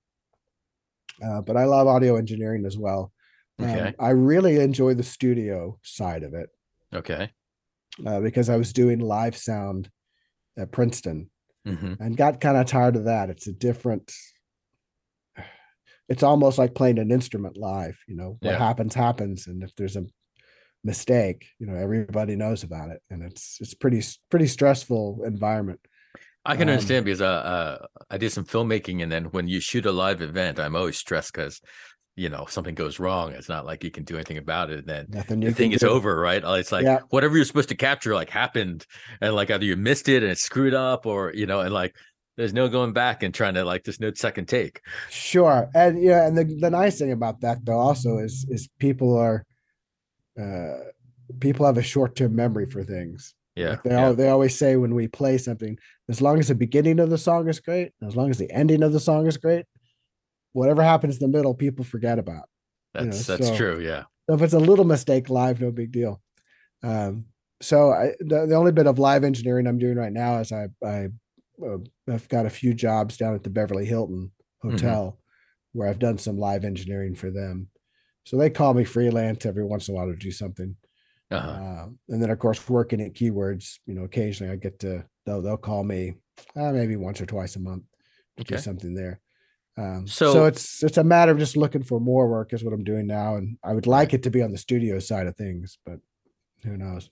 Uh, 1.23 1.41
but 1.41 1.55
I 1.57 1.65
love 1.65 1.87
audio 1.87 2.15
engineering 2.15 2.65
as 2.65 2.77
well. 2.77 3.11
Um, 3.59 3.95
I 3.99 4.09
really 4.09 4.59
enjoy 4.59 4.95
the 4.95 5.03
studio 5.03 5.79
side 5.81 6.23
of 6.23 6.33
it 6.33 6.49
Okay. 6.93 7.31
uh, 8.05 8.19
because 8.19 8.49
I 8.49 8.57
was 8.57 8.73
doing 8.73 8.99
live 8.99 9.37
sound 9.37 9.89
at 10.57 10.71
Princeton 10.71 11.29
hmm 11.65 11.93
and 11.99 12.17
got 12.17 12.41
kind 12.41 12.57
of 12.57 12.65
tired 12.65 12.95
of 12.95 13.05
that. 13.05 13.29
It's 13.29 13.47
a 13.47 13.53
different. 13.53 14.13
It's 16.09 16.23
almost 16.23 16.57
like 16.57 16.75
playing 16.75 16.99
an 16.99 17.11
instrument 17.11 17.57
live. 17.57 17.97
You 18.07 18.15
know, 18.15 18.37
what 18.41 18.53
Yeah. 18.53 18.59
happens 18.59 18.93
happens, 18.93 19.47
and 19.47 19.63
if 19.63 19.75
there's 19.75 19.95
a 19.95 20.05
mistake, 20.83 21.47
you 21.59 21.67
know, 21.67 21.75
everybody 21.75 22.35
knows 22.35 22.63
about 22.63 22.91
it, 22.91 23.01
and 23.09 23.23
it's 23.23 23.57
it's 23.59 23.73
pretty 23.73 24.01
pretty 24.29 24.47
stressful 24.47 25.23
environment. 25.25 25.79
I 26.45 26.55
can 26.55 26.69
Um, 26.69 26.77
understand 26.77 27.05
because 27.05 27.21
uh, 27.21 27.25
uh, 27.25 27.85
I 28.09 28.17
did 28.17 28.31
some 28.31 28.45
filmmaking, 28.45 29.01
and 29.01 29.11
then 29.11 29.25
when 29.25 29.47
you 29.47 29.59
shoot 29.59 29.85
a 29.85 29.91
live 29.91 30.21
event, 30.21 30.59
I'm 30.59 30.75
always 30.75 30.97
stressed 30.97 31.33
because 31.33 31.59
you 32.15 32.29
know 32.29 32.47
something 32.49 32.75
goes 32.75 32.99
wrong 32.99 33.33
it's 33.33 33.49
not 33.49 33.65
like 33.67 33.83
you 33.83 33.91
can 33.91 34.03
do 34.03 34.15
anything 34.15 34.39
about 34.39 34.71
it 34.71 34.79
and 34.79 34.87
then 34.87 35.07
Nothing 35.09 35.41
the 35.41 35.51
thing 35.51 35.73
is 35.73 35.83
do. 35.83 35.89
over 35.89 36.19
right 36.19 36.43
it's 36.45 36.71
like 36.71 36.85
Yeah. 36.85 37.01
whatever 37.09 37.35
you're 37.35 37.45
supposed 37.45 37.69
to 37.69 37.75
capture 37.75 38.15
like 38.15 38.31
happened 38.31 38.85
and 39.21 39.35
like 39.35 39.51
either 39.51 39.65
you 39.65 39.77
missed 39.77 40.09
it 40.09 40.23
and 40.23 40.31
it's 40.31 40.41
screwed 40.41 40.73
up 40.73 41.05
or 41.05 41.33
you 41.35 41.45
know 41.45 41.59
and 41.61 41.73
like 41.73 41.95
there's 42.37 42.53
no 42.53 42.67
going 42.67 42.93
back 42.93 43.23
and 43.23 43.33
trying 43.33 43.53
to 43.53 43.63
like 43.63 43.83
there's 43.83 43.99
no 43.99 44.11
second 44.13 44.47
take 44.47 44.81
Sure. 45.09 45.69
And 45.73 46.01
yeah, 46.01 46.27
and 46.27 46.37
the, 46.37 46.43
the 46.43 46.69
nice 46.69 46.99
thing 46.99 47.11
about 47.11 47.41
that 47.41 47.63
though 47.65 47.79
also 47.79 48.17
is 48.17 48.45
is 48.49 48.67
people 48.79 49.17
are 49.17 49.45
uh 50.39 50.77
people 51.39 51.65
have 51.65 51.77
a 51.77 51.81
short-term 51.83 52.35
memory 52.35 52.65
for 52.69 52.83
things. 52.83 53.33
yeah, 53.55 53.69
Like 53.71 53.83
they 53.83 53.89
yeah. 53.91 54.05
all 54.05 54.13
they 54.13 54.29
always 54.29 54.57
say 54.57 54.75
when 54.75 54.93
we 54.93 55.07
play 55.07 55.37
something, 55.37 55.77
as 56.09 56.21
long 56.21 56.39
as 56.39 56.49
the 56.49 56.55
beginning 56.55 56.99
of 56.99 57.09
the 57.09 57.17
song 57.17 57.47
is 57.47 57.59
great, 57.59 57.93
as 58.05 58.15
long 58.15 58.29
as 58.29 58.37
the 58.37 58.51
ending 58.51 58.83
of 58.83 58.91
the 58.93 58.99
song 58.99 59.25
is 59.27 59.37
great, 59.37 59.65
whatever 60.53 60.83
happens 60.83 61.15
in 61.17 61.31
the 61.31 61.37
middle, 61.37 61.53
people 61.53 61.85
forget 61.85 62.19
about. 62.19 62.45
you 62.95 63.01
know, 63.01 63.05
that's 63.07 63.25
that's 63.25 63.47
so- 63.47 63.55
true 63.55 63.79
yeah 63.79 64.03
So 64.27 64.35
if 64.35 64.41
it's 64.41 64.53
a 64.53 64.59
little 64.59 64.85
mistake 64.85 65.29
live, 65.29 65.61
no 65.61 65.71
big 65.71 65.91
deal. 65.91 66.21
Um, 66.83 67.25
so 67.61 67.91
I, 67.91 68.13
the, 68.19 68.45
the 68.45 68.55
only 68.55 68.71
bit 68.73 68.85
of 68.87 68.99
live 68.99 69.23
engineering 69.23 69.65
I'm 69.67 69.79
doing 69.79 69.97
right 69.97 70.11
now 70.13 70.39
is 70.39 70.51
I 70.51 70.67
I 70.85 71.07
uh, 71.63 71.77
I've 72.11 72.27
got 72.29 72.45
a 72.45 72.49
few 72.49 72.73
jobs 72.73 73.17
down 73.17 73.35
at 73.35 73.43
the 73.43 73.49
Beverly 73.49 73.85
Hilton 73.85 74.31
Hotel 74.61 75.19
where 75.73 75.87
I've 75.89 75.99
done 75.99 76.17
some 76.17 76.37
live 76.37 76.63
engineering 76.63 77.15
for 77.15 77.29
them. 77.29 77.67
So 78.23 78.37
they 78.37 78.49
call 78.49 78.73
me 78.73 78.85
freelance 78.85 79.45
every 79.45 79.63
once 79.65 79.87
in 79.87 79.93
a 79.93 79.97
while 79.97 80.07
to 80.07 80.15
do 80.15 80.31
something. 80.31 80.75
uh-huh. 81.31 81.49
Uh, 81.49 81.85
and 82.09 82.21
then 82.21 82.29
of 82.29 82.39
course 82.39 82.67
working 82.69 83.01
at 83.01 83.13
Keywords, 83.13 83.79
you 83.85 83.93
know, 83.93 84.03
occasionally 84.03 84.51
I 84.53 84.55
get 84.55 84.79
to 84.79 85.05
they'll 85.25 85.41
they'll 85.41 85.57
call 85.57 85.83
me 85.83 86.15
uh, 86.55 86.71
maybe 86.71 86.95
once 86.95 87.19
or 87.21 87.25
twice 87.25 87.55
a 87.55 87.59
month 87.59 87.83
to 88.37 88.43
do 88.43 88.57
something 88.57 88.93
there. 88.95 89.19
Um, 89.77 90.07
So- 90.07 90.33
so, 90.33 90.45
it's 90.45 90.81
it's 90.83 90.97
a 90.97 91.03
matter 91.03 91.31
of 91.31 91.37
just 91.39 91.57
looking 91.57 91.83
for 91.83 91.99
more 91.99 92.27
work 92.29 92.53
is 92.53 92.63
what 92.63 92.73
I'm 92.73 92.83
doing 92.83 93.07
now, 93.07 93.35
and 93.35 93.57
I 93.63 93.73
would 93.73 93.87
like 93.87 94.13
it 94.13 94.23
to 94.23 94.29
be 94.31 94.41
on 94.41 94.51
the 94.51 94.57
studio 94.57 94.99
side 94.99 95.27
of 95.27 95.35
things, 95.35 95.77
but 95.85 95.99
who 96.63 96.77
knows? 96.77 97.09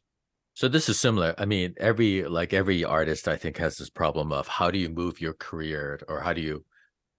So 0.55 0.67
this 0.67 0.87
is 0.87 0.99
similar. 0.99 1.33
I 1.37 1.45
mean, 1.45 1.73
every 1.77 2.23
like 2.25 2.53
every 2.53 2.83
artist 2.83 3.27
I 3.27 3.37
think 3.37 3.57
has 3.57 3.75
this 3.75 3.89
problem 3.89 4.31
of 4.31 4.47
how 4.47 4.69
do 4.69 4.77
you 4.77 4.89
move 4.89 5.19
your 5.19 5.33
career 5.33 5.99
or 6.07 6.19
how 6.19 6.33
do 6.33 6.41
you 6.41 6.63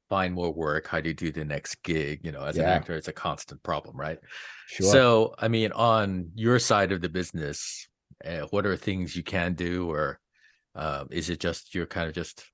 find 0.08 0.34
more 0.34 0.52
work? 0.52 0.86
How 0.86 1.00
do 1.00 1.08
you 1.08 1.14
do 1.14 1.32
the 1.32 1.44
next 1.44 1.82
gig? 1.82 2.20
You 2.22 2.30
know, 2.30 2.44
as 2.44 2.56
an 2.56 2.66
actor, 2.66 2.94
it's 2.94 3.08
a 3.08 3.12
constant 3.12 3.62
problem, 3.62 3.96
right? 3.96 4.18
Sure. 4.68 4.92
So, 4.92 5.34
I 5.38 5.48
mean, 5.48 5.72
on 5.72 6.30
your 6.34 6.58
side 6.58 6.92
of 6.92 7.00
the 7.00 7.08
business, 7.08 7.88
uh, 8.24 8.46
what 8.50 8.66
are 8.66 8.76
things 8.76 9.16
you 9.16 9.24
can 9.24 9.54
do, 9.54 9.90
or 9.90 10.20
uh, 10.76 11.04
is 11.10 11.30
it 11.30 11.40
just 11.40 11.74
you're 11.74 11.86
kind 11.86 12.08
of 12.08 12.14
just, 12.14 12.44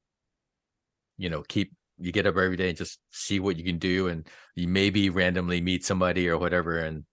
you 1.18 1.28
know, 1.28 1.42
keep 1.42 1.72
you 1.98 2.12
get 2.12 2.26
up 2.26 2.38
every 2.38 2.56
day 2.56 2.70
and 2.70 2.78
just 2.78 2.98
see 3.10 3.40
what 3.40 3.58
you 3.58 3.64
can 3.64 3.78
do, 3.78 4.08
and 4.08 4.26
you 4.54 4.66
maybe 4.66 5.10
randomly 5.10 5.60
meet 5.60 5.84
somebody 5.84 6.28
or 6.28 6.38
whatever, 6.38 6.78
and 6.78 7.04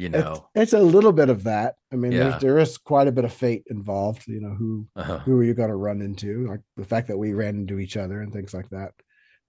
you 0.00 0.06
it's, 0.06 0.14
know, 0.24 0.48
it's 0.54 0.72
a 0.72 0.80
little 0.80 1.12
bit 1.12 1.28
of 1.30 1.44
that. 1.44 1.74
I 1.92 1.96
mean, 1.96 2.12
Yeah. 2.12 2.38
there's, 2.40 2.78
quite 2.78 3.08
a 3.08 3.12
bit 3.12 3.24
of 3.24 3.32
fate 3.32 3.64
involved. 3.68 4.26
You 4.26 4.40
know, 4.40 4.54
who 4.60 4.86
uh 4.96 5.18
who 5.24 5.38
are 5.38 5.44
you 5.44 5.54
going 5.54 5.70
to 5.70 5.76
run 5.76 6.00
into? 6.02 6.46
Like 6.48 6.60
the 6.76 6.84
fact 6.92 7.08
that 7.08 7.18
we 7.18 7.32
ran 7.34 7.54
into 7.56 7.78
each 7.78 7.96
other 7.96 8.20
and 8.22 8.32
things 8.32 8.52
like 8.54 8.68
that. 8.70 8.92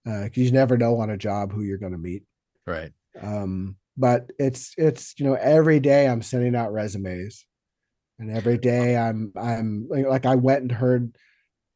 Because 0.06 0.44
you 0.44 0.52
never 0.52 0.78
know 0.78 1.00
on 1.00 1.10
a 1.12 1.18
job 1.18 1.52
who 1.54 1.62
you're 1.64 1.78
going 1.86 1.92
to 1.94 1.98
meet. 2.10 2.24
right, 2.68 2.92
um 3.22 3.76
but 3.98 4.32
it's 4.40 4.74
it's 4.78 5.14
you 5.20 5.26
know 5.26 5.34
every 5.36 5.80
day 5.82 6.08
i'm 6.08 6.22
sending 6.22 6.56
out 6.56 6.72
resumes 6.72 7.46
and 8.20 8.32
every 8.32 8.58
day 8.58 8.96
i'm 8.96 9.34
i'm 9.36 9.86
like, 9.90 10.06
like 10.08 10.26
i 10.26 10.36
went 10.36 10.62
and 10.62 10.72
heard 10.72 11.14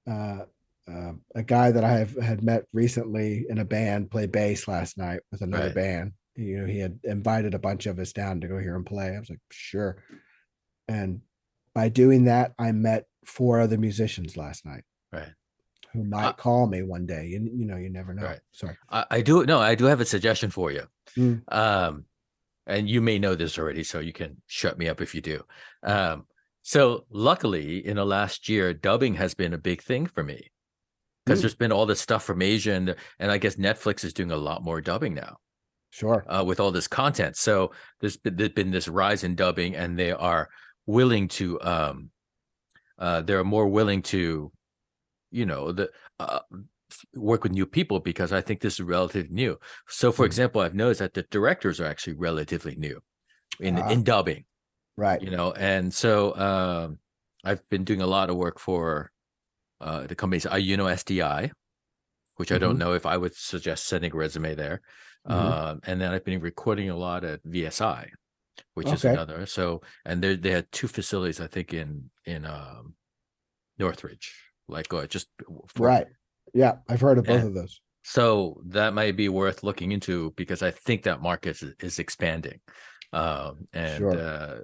uh, 0.10 0.44
uh 0.90 1.12
a 1.36 1.44
guy 1.44 1.72
that 1.72 1.84
i 1.84 1.92
have 1.92 2.16
had 2.30 2.42
met 2.42 2.64
recently 2.72 3.46
in 3.50 3.58
a 3.58 3.66
band 3.66 4.10
play 4.10 4.28
bass 4.28 4.66
last 4.66 4.98
night 4.98 5.20
with 5.30 5.42
another 5.42 5.66
Right. 5.66 5.76
band 5.76 6.14
you 6.36 6.60
know 6.60 6.65
he 6.65 6.80
had 6.80 7.00
invited 7.04 7.54
a 7.54 7.60
bunch 7.60 7.86
of 7.86 7.98
us 8.00 8.12
down 8.13 8.41
to 8.41 8.48
go 8.48 8.58
here 8.60 8.76
and 8.76 8.86
play 8.86 9.15
i 9.15 9.19
was 9.19 9.30
like 9.30 9.39
sure 9.52 9.98
and 10.88 11.21
by 11.74 11.89
doing 11.89 12.26
that 12.26 12.54
i 12.60 12.71
met 12.71 13.06
four 13.26 13.60
other 13.60 13.78
musicians 13.78 14.36
last 14.38 14.65
night 14.65 14.84
right. 15.12 15.30
who 15.93 16.04
might 16.04 16.26
Uh, 16.28 16.34
call 16.34 16.67
me 16.67 16.82
one 16.84 17.06
day 17.06 17.26
you, 17.28 17.39
you 17.56 17.65
know 17.65 17.78
you 17.78 17.89
never 17.89 18.13
know 18.13 18.24
Right. 18.24 18.39
sorry 18.52 18.78
I, 18.89 19.06
I 19.12 19.21
do 19.21 19.45
no, 19.45 19.60
I 19.60 19.76
do 19.76 19.86
have 19.86 20.02
a 20.02 20.06
suggestion 20.06 20.50
for 20.52 20.71
you. 20.71 20.84
Mm. 21.17 21.41
Um, 21.54 22.06
and 22.67 22.89
you 22.89 23.00
may 23.02 23.19
know 23.19 23.36
this 23.36 23.58
already, 23.60 23.84
so 23.84 24.00
you 24.00 24.12
can 24.12 24.41
shut 24.48 24.78
me 24.80 24.89
up 24.89 25.00
if 25.00 25.13
you 25.13 25.21
do. 25.21 25.43
Um, 25.84 26.26
so 26.63 27.06
luckily, 27.12 27.86
in 27.86 27.98
the 27.98 28.06
last 28.06 28.50
year, 28.50 28.74
dubbing 28.74 29.13
has 29.15 29.36
been 29.36 29.54
a 29.54 29.58
big 29.60 29.84
thing 29.84 30.08
for 30.08 30.24
me 30.24 30.50
because 31.24 31.39
Mm. 31.39 31.41
there's 31.43 31.56
been 31.56 31.71
all 31.71 31.86
this 31.86 32.02
stuff 32.02 32.24
from 32.24 32.41
Asia, 32.41 32.74
and, 32.74 32.95
and 33.19 33.32
I 33.32 33.38
guess 33.38 33.56
Netflix 33.58 34.04
is 34.04 34.13
doing 34.13 34.32
a 34.32 34.38
lot 34.38 34.63
more 34.63 34.82
dubbing 34.82 35.13
now 35.13 35.38
sure 35.95 36.25
uh, 36.27 36.43
with 36.45 36.60
all 36.60 36.71
this 36.71 36.88
content. 36.88 37.38
So 37.38 37.71
there's 37.99 38.17
been, 38.17 38.36
there's 38.36 38.49
been 38.51 38.71
this 38.71 38.88
rise 38.88 39.23
in 39.23 39.36
dubbing, 39.36 39.75
and 39.75 39.97
they 39.97 40.12
are 40.12 40.49
willing 40.86 41.27
to, 41.29 41.62
um, 41.62 42.12
uh, 42.99 43.21
they're 43.21 43.43
more 43.43 43.67
willing 43.67 44.01
to, 44.03 44.51
you 45.31 45.45
know, 45.45 45.71
the 45.71 45.91
uh, 46.19 46.39
work 47.15 47.43
with 47.43 47.51
new 47.51 47.65
people 47.65 47.99
because 47.99 48.34
I 48.34 48.41
think 48.41 48.62
this 48.62 48.75
is 48.75 48.81
relatively 48.81 49.34
new. 49.34 49.58
So, 49.89 50.12
for 50.12 50.25
Mhm. 50.25 50.27
example, 50.27 50.62
I've 50.62 50.75
noticed 50.75 50.99
that 50.99 51.13
the 51.13 51.23
directors 51.23 51.79
are 51.79 51.86
actually 51.86 52.13
relatively 52.15 52.75
new 52.75 53.01
in 53.60 53.77
Ah. 53.77 53.89
in 53.89 54.03
dubbing, 54.03 54.45
right 54.97 55.21
you 55.21 55.31
know, 55.31 55.53
and 55.53 55.93
so 55.93 56.36
um, 56.38 56.99
I've 57.43 57.67
been 57.69 57.84
doing 57.86 58.01
a 58.01 58.08
lot 58.08 58.29
of 58.29 58.38
work 58.38 58.60
for 58.60 59.12
uh, 59.81 60.08
the 60.08 60.15
companies 60.15 60.45
Iyuno 60.45 60.91
SDI, 60.91 61.51
which 62.38 62.51
I 62.51 62.58
don't 62.60 62.77
Mhm. 62.77 62.79
know 62.79 62.93
if 62.93 63.05
I 63.05 63.17
would 63.17 63.36
suggest 63.36 63.86
sending 63.88 64.12
a 64.13 64.15
resume 64.15 64.55
there. 64.55 64.81
Mhm. 65.28 65.32
Um, 65.34 65.80
and 65.86 66.00
then 66.00 66.12
I've 66.12 66.24
been 66.26 66.40
recording 66.42 66.90
a 66.90 66.96
lot 66.96 67.24
at 67.24 67.44
VSI, 67.44 68.10
which 68.76 68.92
is 68.92 69.04
another. 69.06 69.46
So, 69.46 69.82
and 70.06 70.22
they 70.24 70.36
they 70.36 70.52
had 70.52 70.72
two 70.72 70.88
facilities, 70.88 71.40
I 71.42 71.48
think, 71.48 71.74
in 71.74 72.10
in 72.26 72.46
um, 72.46 72.96
Northridge, 73.80 74.34
like 74.68 74.94
uh, 74.94 75.08
just 75.08 75.28
for- 75.68 75.88
Right. 75.88 76.08
Yeah, 76.54 76.78
I've 76.88 77.02
heard 77.02 77.18
of 77.18 77.26
both 77.26 77.42
Yeah. 77.42 77.48
of 77.48 77.54
those. 77.54 77.82
So 78.04 78.62
that 78.68 78.94
might 78.94 79.18
be 79.18 79.30
worth 79.30 79.64
looking 79.64 79.92
into 79.92 80.32
because 80.38 80.62
I 80.62 80.72
think 80.72 81.04
that 81.04 81.22
market 81.22 81.62
is, 81.62 81.74
is 81.80 82.00
expanding. 82.00 82.60
Um, 83.12 83.66
and 83.74 83.98
Sure. 83.98 84.18
uh, 84.20 84.60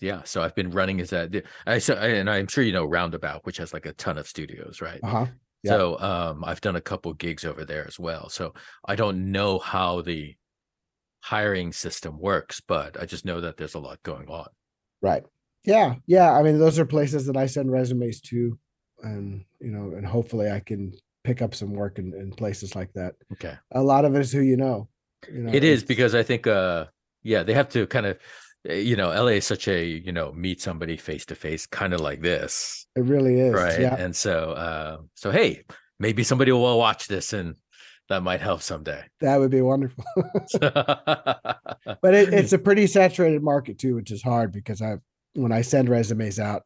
yeah, 0.00 0.22
so 0.24 0.42
I've 0.42 0.54
been 0.54 0.70
running 0.70 1.00
as 1.00 1.08
that. 1.10 1.44
I 1.66 1.78
so 1.78 1.94
and 1.94 2.28
I'm 2.28 2.46
sure 2.48 2.62
you 2.62 2.72
know 2.72 2.84
Roundabout, 2.84 3.46
which 3.46 3.56
has 3.56 3.72
like 3.72 3.86
a 3.86 3.94
ton 3.94 4.18
of 4.18 4.28
studios, 4.28 4.82
right? 4.82 5.00
Uh 5.02 5.08
huh. 5.08 5.26
Yeah. 5.66 5.72
So 5.72 5.98
um, 6.00 6.44
I've 6.44 6.60
done 6.60 6.76
a 6.76 6.80
couple 6.80 7.12
gigs 7.12 7.44
over 7.44 7.64
there 7.64 7.86
as 7.86 7.98
well. 7.98 8.28
So 8.28 8.54
I 8.84 8.96
don't 8.96 9.32
know 9.32 9.58
how 9.58 10.00
the 10.00 10.34
hiring 11.20 11.72
system 11.72 12.18
works, 12.18 12.60
but 12.60 13.00
I 13.00 13.04
just 13.04 13.24
know 13.24 13.40
that 13.40 13.56
there's 13.56 13.74
a 13.74 13.80
lot 13.80 14.02
going 14.02 14.28
on. 14.28 14.48
Right. 15.02 15.24
Yeah. 15.64 15.96
Yeah. 16.06 16.32
I 16.32 16.42
mean, 16.42 16.58
those 16.58 16.78
are 16.78 16.86
places 16.86 17.26
that 17.26 17.36
I 17.36 17.46
send 17.46 17.70
resumes 17.70 18.20
to, 18.22 18.58
and 19.02 19.44
you 19.60 19.70
know, 19.70 19.96
and 19.96 20.06
hopefully 20.06 20.50
I 20.50 20.60
can 20.60 20.92
pick 21.24 21.42
up 21.42 21.54
some 21.54 21.72
work 21.72 21.98
in, 21.98 22.14
in 22.14 22.30
places 22.30 22.76
like 22.76 22.92
that. 22.94 23.14
Okay. 23.32 23.54
A 23.72 23.82
lot 23.82 24.04
of 24.04 24.14
it 24.14 24.20
is 24.20 24.32
who 24.32 24.40
you 24.40 24.56
know. 24.56 24.88
You 25.30 25.42
know, 25.42 25.52
it 25.52 25.64
is 25.64 25.82
because 25.82 26.14
I 26.14 26.22
think 26.22 26.46
uh 26.46 26.86
yeah, 27.22 27.42
they 27.42 27.54
have 27.54 27.68
to 27.70 27.86
kind 27.88 28.06
of 28.06 28.18
you 28.68 28.96
know, 28.96 29.08
LA 29.08 29.38
is 29.38 29.46
such 29.46 29.68
a, 29.68 29.84
you 29.84 30.12
know, 30.12 30.32
meet 30.32 30.60
somebody 30.60 30.96
face 30.96 31.26
to 31.26 31.34
face 31.34 31.66
kind 31.66 31.92
of 31.92 32.00
like 32.00 32.20
this, 32.20 32.86
it 32.96 33.04
really 33.04 33.40
is. 33.40 33.54
right? 33.54 33.80
Yeah. 33.80 33.96
And 33.96 34.14
so 34.14 34.50
uh 34.52 34.98
so 35.14 35.30
hey, 35.30 35.64
maybe 35.98 36.22
somebody 36.22 36.52
will 36.52 36.78
watch 36.78 37.08
this 37.08 37.32
and 37.32 37.56
that 38.08 38.22
might 38.22 38.40
help 38.40 38.62
someday. 38.62 39.04
That 39.20 39.38
would 39.38 39.50
be 39.50 39.62
wonderful. 39.62 40.04
but 40.60 42.14
it, 42.14 42.32
it's 42.32 42.52
a 42.52 42.58
pretty 42.58 42.86
saturated 42.86 43.42
market 43.42 43.78
too, 43.78 43.94
which 43.96 44.12
is 44.12 44.22
hard 44.22 44.52
because 44.52 44.80
I, 44.80 44.96
when 45.34 45.52
I 45.52 45.62
send 45.62 45.88
resumes 45.88 46.38
out, 46.38 46.62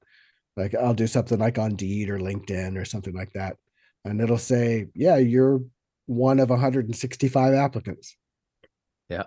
like 0.57 0.75
I'll 0.75 0.95
do 0.95 1.07
something 1.07 1.39
like 1.39 1.59
on 1.59 1.71
Indeed 1.71 2.11
or 2.11 2.19
LinkedIn 2.19 2.77
or 2.77 2.85
something 2.85 3.15
like 3.15 3.33
that, 3.33 3.57
and 4.05 4.21
it'll 4.21 4.39
say, 4.39 4.89
"Yeah, 4.95 5.17
you're 5.17 5.63
one 6.07 6.41
of 6.41 6.51
165 6.51 7.55
applicants." 7.55 8.17
Yeah. 9.09 9.25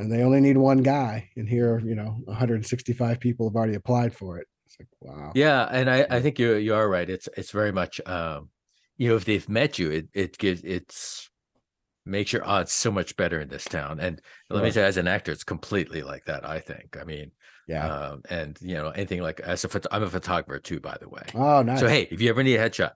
And 0.00 0.10
they 0.10 0.22
only 0.22 0.40
need 0.40 0.56
one 0.56 0.78
guy, 0.82 1.28
and 1.36 1.48
here, 1.48 1.78
you 1.80 1.94
know, 1.94 2.16
165 2.24 3.20
people 3.20 3.48
have 3.48 3.54
already 3.54 3.74
applied 3.74 4.14
for 4.14 4.38
it. 4.38 4.46
It's 4.66 4.76
like, 4.78 4.88
wow. 5.00 5.32
yeah, 5.34 5.68
and 5.70 5.90
I, 5.90 6.06
I 6.08 6.20
think 6.22 6.38
you 6.38 6.54
you 6.54 6.74
are 6.74 6.88
right. 6.88 7.08
It's 7.08 7.28
it's 7.36 7.50
very 7.50 7.70
much 7.70 8.00
um 8.06 8.48
you 8.96 9.08
know, 9.08 9.16
if 9.16 9.24
they've 9.24 9.48
met 9.48 9.78
you, 9.78 9.90
it 9.90 10.08
it 10.12 10.38
gives 10.38 10.62
it's 10.62 11.30
makes 12.04 12.32
your 12.32 12.46
odds 12.46 12.72
so 12.72 12.90
much 12.90 13.16
better 13.16 13.40
in 13.40 13.48
this 13.48 13.64
town. 13.64 13.98
And 14.00 14.20
let 14.48 14.62
me 14.62 14.70
say, 14.70 14.84
as 14.84 14.96
an 14.96 15.08
actor, 15.08 15.32
it's 15.32 15.44
completely 15.44 16.02
like 16.02 16.24
that. 16.26 16.48
I 16.48 16.60
think. 16.60 16.96
I 17.00 17.04
mean, 17.04 17.32
Yeah. 17.70 17.86
um, 17.86 18.22
and 18.28 18.58
you 18.60 18.74
know, 18.74 18.88
anything 18.88 19.22
like 19.22 19.38
as 19.38 19.64
a 19.64 19.94
I'm 19.94 20.02
a 20.02 20.10
photographer 20.10 20.58
too, 20.58 20.80
by 20.80 20.96
the 21.00 21.08
way. 21.08 21.22
oh, 21.36 21.62
nice. 21.62 21.78
So 21.78 21.86
hey, 21.86 22.08
if 22.10 22.20
you 22.20 22.28
ever 22.28 22.42
need 22.42 22.56
a 22.56 22.68
headshot, 22.68 22.92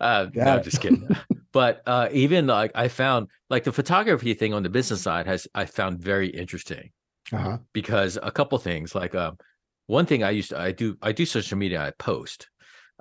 uh, 0.00 0.26
no, 0.34 0.56
I'm 0.56 0.64
just 0.64 0.80
kidding. 0.80 1.08
but 1.52 1.80
uh, 1.86 2.08
even 2.10 2.48
like 2.48 2.72
I 2.74 2.88
found 2.88 3.28
like 3.50 3.62
the 3.62 3.72
photography 3.72 4.34
thing 4.34 4.52
on 4.52 4.64
the 4.64 4.68
business 4.68 5.02
side 5.02 5.26
has 5.26 5.46
I 5.54 5.66
found 5.66 6.00
very 6.00 6.28
interesting 6.28 6.90
uh-huh. 7.32 7.58
because 7.72 8.18
a 8.20 8.32
couple 8.32 8.58
things 8.58 8.96
like 8.96 9.14
um, 9.14 9.38
one 9.86 10.06
thing 10.06 10.24
I 10.24 10.30
used 10.30 10.50
to 10.50 10.58
I 10.58 10.72
do 10.72 10.96
I 11.00 11.12
do 11.12 11.24
social 11.24 11.56
media 11.56 11.80
I 11.80 11.92
post, 11.92 12.48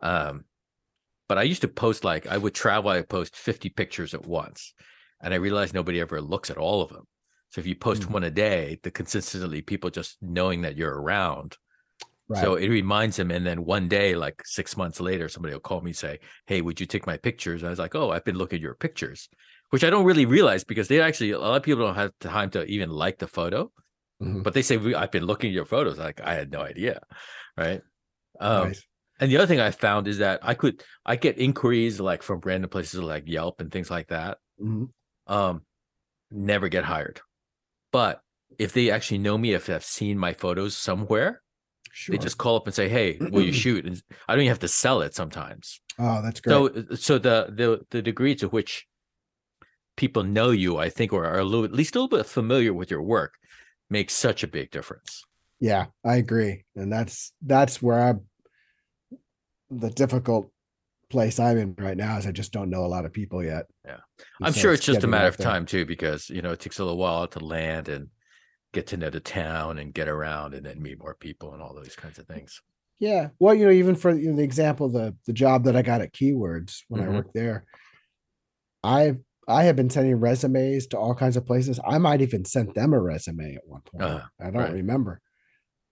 um, 0.04 0.44
but 1.28 1.40
I 1.40 1.44
used 1.44 1.62
to 1.62 1.68
post 1.68 2.04
like 2.04 2.28
I 2.28 2.38
would 2.38 2.54
travel 2.54 2.92
I 2.92 3.02
post 3.02 3.36
50 3.36 3.70
pictures 3.70 4.14
at 4.14 4.28
once, 4.28 4.76
and 5.24 5.34
I 5.34 5.38
realized 5.38 5.74
nobody 5.74 6.00
ever 6.02 6.22
looks 6.22 6.52
at 6.52 6.58
all 6.58 6.84
of 6.84 6.90
them. 6.90 7.08
So 7.56 7.62
if 7.62 7.68
you 7.68 7.76
post 7.76 8.02
Mm. 8.04 8.12
one 8.12 8.24
a 8.26 8.30
day, 8.30 8.80
the 8.84 8.92
consistently 8.92 9.62
people 9.62 9.90
just 9.90 10.18
knowing 10.22 10.64
that 10.64 10.76
you're 10.76 11.00
around. 11.02 11.56
Right. 12.28 12.42
So 12.42 12.56
it 12.56 12.68
reminds 12.68 13.16
them. 13.16 13.32
And 13.32 13.48
then 13.48 13.64
one 13.64 13.88
day, 13.88 14.14
like 14.14 14.42
six 14.46 14.76
months 14.76 15.00
later, 15.00 15.30
somebody 15.30 15.54
will 15.54 15.62
call 15.62 15.80
me 15.80 15.92
and 15.92 15.96
say, 15.96 16.20
Hey, 16.48 16.60
would 16.60 16.82
you 16.82 16.86
take 16.86 17.08
my 17.08 17.16
pictures? 17.16 17.62
And 17.62 17.68
I 17.68 17.70
was 17.70 17.80
like, 17.80 17.96
Oh, 17.96 18.10
I've 18.12 18.26
been 18.26 18.36
looking 18.38 18.58
at 18.58 18.62
your 18.62 18.76
pictures, 18.76 19.30
which 19.70 19.86
I 19.86 19.90
don't 19.90 20.04
really 20.04 20.26
realize 20.26 20.66
because 20.66 20.90
they 20.90 21.00
actually, 21.00 21.32
a 21.32 21.40
lot 21.40 21.56
of 21.56 21.64
people 21.64 21.86
don't 21.86 21.96
have 21.96 22.12
time 22.20 22.50
to 22.50 22.66
even 22.66 22.90
like 22.90 23.20
the 23.20 23.28
photo, 23.28 23.72
Mhm. 24.22 24.44
but 24.44 24.54
they 24.54 24.62
say, 24.62 24.76
I've 24.94 25.12
been 25.12 25.26
looking 25.26 25.52
at 25.52 25.54
your 25.54 25.64
photos. 25.64 25.98
Like, 25.98 26.20
I 26.20 26.34
had 26.34 26.52
no 26.52 26.60
idea. 26.60 27.04
Right. 27.56 27.82
Um, 28.38 28.68
Nice. 28.68 28.84
and 29.22 29.32
the 29.32 29.38
other 29.38 29.48
thing 29.48 29.62
I 29.62 29.72
found 29.72 30.10
is 30.10 30.18
that 30.18 30.42
I 30.44 30.56
could, 30.56 30.84
I 31.06 31.16
get 31.16 31.38
inquiries 31.38 32.02
like 32.02 32.22
from 32.22 32.42
random 32.44 32.70
places 32.70 33.00
like 33.00 33.30
Yelp 33.30 33.62
and 33.62 33.72
things 33.72 33.90
like 33.90 34.08
that. 34.10 34.40
Mhm. 34.60 34.90
Um, 35.28 35.66
never 36.32 36.68
get 36.68 36.84
hired. 36.84 37.22
But 37.96 38.20
if 38.60 38.74
they 38.74 38.92
actually 38.92 39.20
know 39.20 39.38
me, 39.38 39.54
if 39.54 39.68
they've 39.68 39.82
seen 40.00 40.18
my 40.18 40.34
photos 40.34 40.76
somewhere, 40.76 41.42
Sure. 41.94 42.12
they 42.14 42.22
just 42.22 42.38
call 42.38 42.58
up 42.58 42.66
and 42.68 42.76
say, 42.76 42.90
"Hey, 42.90 43.18
will 43.32 43.42
you 43.50 43.54
shoot?" 43.64 43.86
And 43.86 43.96
I 44.28 44.34
don't 44.34 44.42
even 44.44 44.50
have 44.56 44.60
to 44.68 44.68
sell 44.68 45.02
it 45.02 45.16
sometimes. 45.16 45.80
oh, 45.98 46.22
that's 46.22 46.42
great. 46.42 46.54
So, 46.54 46.96
so 46.96 47.18
the 47.18 47.38
the 47.60 47.86
the 47.92 48.02
degree 48.02 48.36
to 48.36 48.50
which 48.50 48.86
people 49.96 50.24
know 50.24 50.50
you, 50.52 50.78
I 50.78 50.90
think, 50.90 51.14
or 51.14 51.24
are 51.26 51.40
a 51.40 51.46
little, 51.46 51.64
at 51.64 51.72
least 51.72 51.96
a 51.96 52.00
little 52.02 52.18
bit 52.18 52.26
familiar 52.26 52.74
with 52.74 52.92
your 52.92 53.02
work, 53.02 53.34
makes 53.90 54.14
such 54.14 54.44
a 54.44 54.48
big 54.58 54.72
difference. 54.72 55.24
yeah, 55.62 55.86
I 56.04 56.18
agree. 56.18 56.66
And 56.76 56.92
that's 56.92 57.32
that's 57.42 57.82
where 57.82 58.02
I'm 58.08 58.20
the 59.70 59.90
difficult 59.90 60.52
place 61.10 61.40
I'm 61.40 61.58
in 61.58 61.76
right 61.78 61.98
now 61.98 62.18
is 62.18 62.26
I 62.28 62.32
just 62.32 62.52
don't 62.52 62.70
know 62.70 62.86
a 62.86 62.88
lot 62.88 63.06
of 63.06 63.14
people 63.14 63.44
yet. 63.44 63.66
Yeah. 63.86 64.00
And 64.40 64.48
I'm 64.48 64.54
so 64.54 64.60
sure 64.60 64.74
it's 64.74 64.86
just 64.86 65.04
a 65.04 65.08
matter 65.08 65.28
of 65.28 65.38
time 65.38 65.66
too, 65.66 65.86
because 65.86 66.30
you 66.30 66.42
know 66.42 66.52
it 66.52 66.60
takes 66.60 66.80
a 66.80 66.84
little 66.84 66.98
while 66.98 67.28
to 67.28 67.40
land 67.40 67.90
and 67.90 68.10
get 68.74 68.88
to 68.88 68.98
know 68.98 69.10
the 69.10 69.20
town 69.20 69.78
and 69.80 69.94
get 69.94 70.08
around 70.10 70.54
and 70.54 70.66
then 70.66 70.82
meet 70.82 71.00
more 71.00 71.16
people 71.16 71.54
and 71.54 71.62
all 71.62 71.74
those 71.74 71.96
kinds 71.96 72.20
of 72.20 72.28
things. 72.28 72.62
Yeah. 73.00 73.30
Well, 73.40 73.54
you 73.54 73.66
know, 73.66 73.72
even 73.72 73.96
for 73.96 74.12
you 74.16 74.30
know, 74.30 74.38
the 74.38 74.44
example, 74.44 74.90
the 74.90 75.16
the 75.26 75.34
job 75.34 75.66
that 75.66 75.76
I 75.76 75.82
got 75.82 76.02
at 76.02 76.14
Keywords 76.14 76.84
when 76.88 77.02
Mhm. 77.02 77.06
I 77.08 77.10
worked 77.10 77.34
there, 77.34 77.66
I 78.84 79.18
I 79.48 79.64
have 79.66 79.76
been 79.76 79.90
sending 79.90 80.16
resumes 80.20 80.88
to 80.88 80.98
all 80.98 81.14
kinds 81.14 81.38
of 81.38 81.46
places. 81.46 81.80
I 81.86 81.98
might 82.00 82.22
even 82.22 82.46
sent 82.46 82.74
them 82.74 82.94
a 82.94 83.00
resume 83.00 83.56
at 83.56 83.68
one 83.68 83.82
point. 83.82 84.04
Uh-huh, 84.04 84.28
I 84.42 84.50
don't 84.50 84.62
right. 84.62 84.72
remember. 84.72 85.22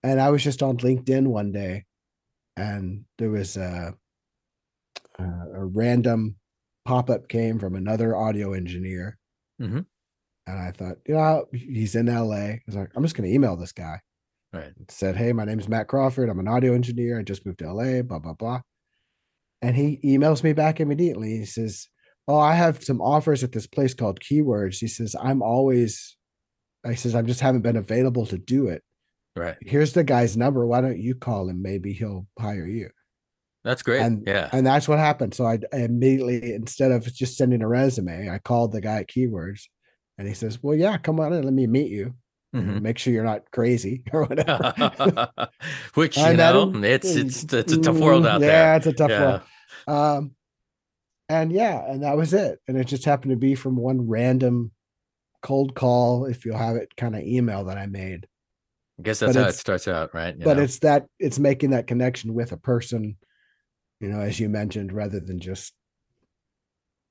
And 0.02 0.20
I 0.20 0.30
was 0.30 0.42
just 0.44 0.62
on 0.62 0.76
LinkedIn 0.78 1.28
one 1.28 1.52
day, 1.52 1.84
and 2.56 3.06
there 3.18 3.30
was 3.30 3.56
a 3.56 3.94
a, 5.18 5.22
a 5.24 5.64
random 5.66 6.36
pop 6.84 7.08
up 7.10 7.28
came 7.28 7.58
from 7.58 7.74
another 7.74 8.14
audio 8.16 8.52
engineer, 8.52 9.18
Mhm. 9.60 9.86
and 10.46 10.58
I 10.58 10.70
thought, 10.72 10.96
you 11.06 11.14
know, 11.14 11.46
he's 11.52 11.94
in 11.94 12.06
LA. 12.06 12.34
I 12.36 12.60
was 12.66 12.76
like, 12.76 12.90
I'm 12.94 13.02
just 13.02 13.16
going 13.16 13.28
to 13.28 13.34
email 13.34 13.56
this 13.56 13.72
guy 13.72 14.00
Right. 14.52 14.72
said, 14.88 15.16
Hey, 15.16 15.32
my 15.32 15.44
name's 15.44 15.68
Matt 15.68 15.88
Crawford. 15.88 16.28
I'm 16.28 16.38
an 16.40 16.48
audio 16.48 16.74
engineer. 16.74 17.18
I 17.18 17.22
just 17.22 17.46
moved 17.46 17.60
to 17.60 17.72
LA, 17.72 18.02
blah, 18.02 18.18
blah, 18.18 18.34
blah. 18.34 18.60
And 19.62 19.76
he 19.76 19.98
emails 20.04 20.42
me 20.44 20.52
back 20.52 20.78
immediately. 20.80 21.38
He 21.38 21.44
says, 21.46 21.88
Oh, 22.28 22.38
I 22.38 22.54
have 22.54 22.82
some 22.84 23.00
offers 23.00 23.42
at 23.44 23.52
this 23.52 23.66
place 23.66 23.94
called 23.94 24.20
Keywords. 24.20 24.76
He 24.78 24.88
says, 24.88 25.14
I'm 25.20 25.42
always, 25.42 26.16
I 26.84 26.94
says, 26.94 27.14
I 27.14 27.22
just 27.22 27.40
haven't 27.40 27.62
been 27.62 27.76
available 27.76 28.26
to 28.26 28.38
do 28.38 28.66
it. 28.68 28.82
Right. 29.36 29.56
Here's 29.62 29.92
the 29.94 30.04
guy's 30.04 30.36
number. 30.36 30.66
Why 30.66 30.80
don't 30.80 30.98
you 31.00 31.14
call 31.14 31.48
him? 31.48 31.60
Maybe 31.62 31.92
he'll 31.92 32.26
hire 32.38 32.66
you. 32.66 32.90
That's 33.64 33.82
great. 33.82 34.00
And- 34.02 34.22
yeah. 34.26 34.48
And 34.52 34.66
that's 34.66 34.86
what 34.86 34.98
happened. 34.98 35.34
So 35.34 35.46
I, 35.46 35.58
I 35.72 35.78
immediately, 35.78 36.52
instead 36.54 36.92
of 36.92 37.04
just 37.12 37.36
sending 37.36 37.62
a 37.62 37.68
resume, 37.68 38.28
I 38.28 38.38
called 38.38 38.72
the 38.72 38.80
guy 38.80 38.98
at 39.00 39.08
Keywords 39.08 39.62
and 40.18 40.28
he 40.28 40.34
says, 40.34 40.62
Well, 40.62 40.76
yeah, 40.76 40.98
come 40.98 41.18
on 41.20 41.32
in. 41.32 41.42
Let 41.44 41.52
me 41.54 41.66
meet 41.66 41.90
you. 41.90 42.14
Mhm. 42.54 42.82
Make 42.82 42.98
sure 42.98 43.12
you're 43.12 43.24
not 43.24 43.50
crazy 43.50 44.04
or 44.12 44.26
whatever. 44.26 45.28
Which 45.94 46.16
you 46.16 46.34
know, 46.34 46.70
him. 46.70 46.84
it's 46.84 47.16
it's 47.16 47.42
it's 47.52 47.72
a 47.72 47.80
tough 47.80 47.98
world 47.98 48.24
Mm, 48.24 48.28
out 48.28 48.40
yeah, 48.42 48.46
there. 48.46 48.62
Yeah, 48.64 48.76
it's 48.76 48.86
a 48.86 48.92
tough 48.92 49.10
Yeah. 49.10 49.22
world. 49.22 49.40
Um, 49.88 50.30
and 51.28 51.50
yeah, 51.52 51.84
and 51.90 52.02
that 52.04 52.16
was 52.16 52.32
it. 52.34 52.60
And 52.68 52.76
it 52.76 52.84
just 52.86 53.06
happened 53.06 53.30
to 53.30 53.36
be 53.36 53.54
from 53.56 53.76
one 53.76 54.06
random 54.08 54.70
cold 55.42 55.74
call, 55.74 56.26
if 56.26 56.44
you'll 56.44 56.56
have 56.58 56.76
it, 56.76 56.94
kind 56.96 57.16
of 57.16 57.22
email 57.22 57.64
that 57.64 57.76
I 57.78 57.86
made. 57.86 58.26
I 59.00 59.02
guess 59.02 59.18
But 59.20 59.26
that's 59.32 59.38
how 59.38 59.48
it 59.48 59.54
starts 59.54 59.88
out, 59.88 60.14
right? 60.14 60.36
You 60.38 60.44
but 60.44 60.58
know? 60.58 60.62
it's 60.62 60.78
that 60.80 61.06
it's 61.18 61.38
making 61.40 61.70
that 61.70 61.86
connection 61.88 62.34
with 62.34 62.52
a 62.52 62.56
person, 62.56 63.16
you 64.00 64.08
know, 64.08 64.20
as 64.20 64.38
you 64.40 64.48
mentioned, 64.48 64.92
rather 64.92 65.20
than 65.20 65.38
just 65.40 65.72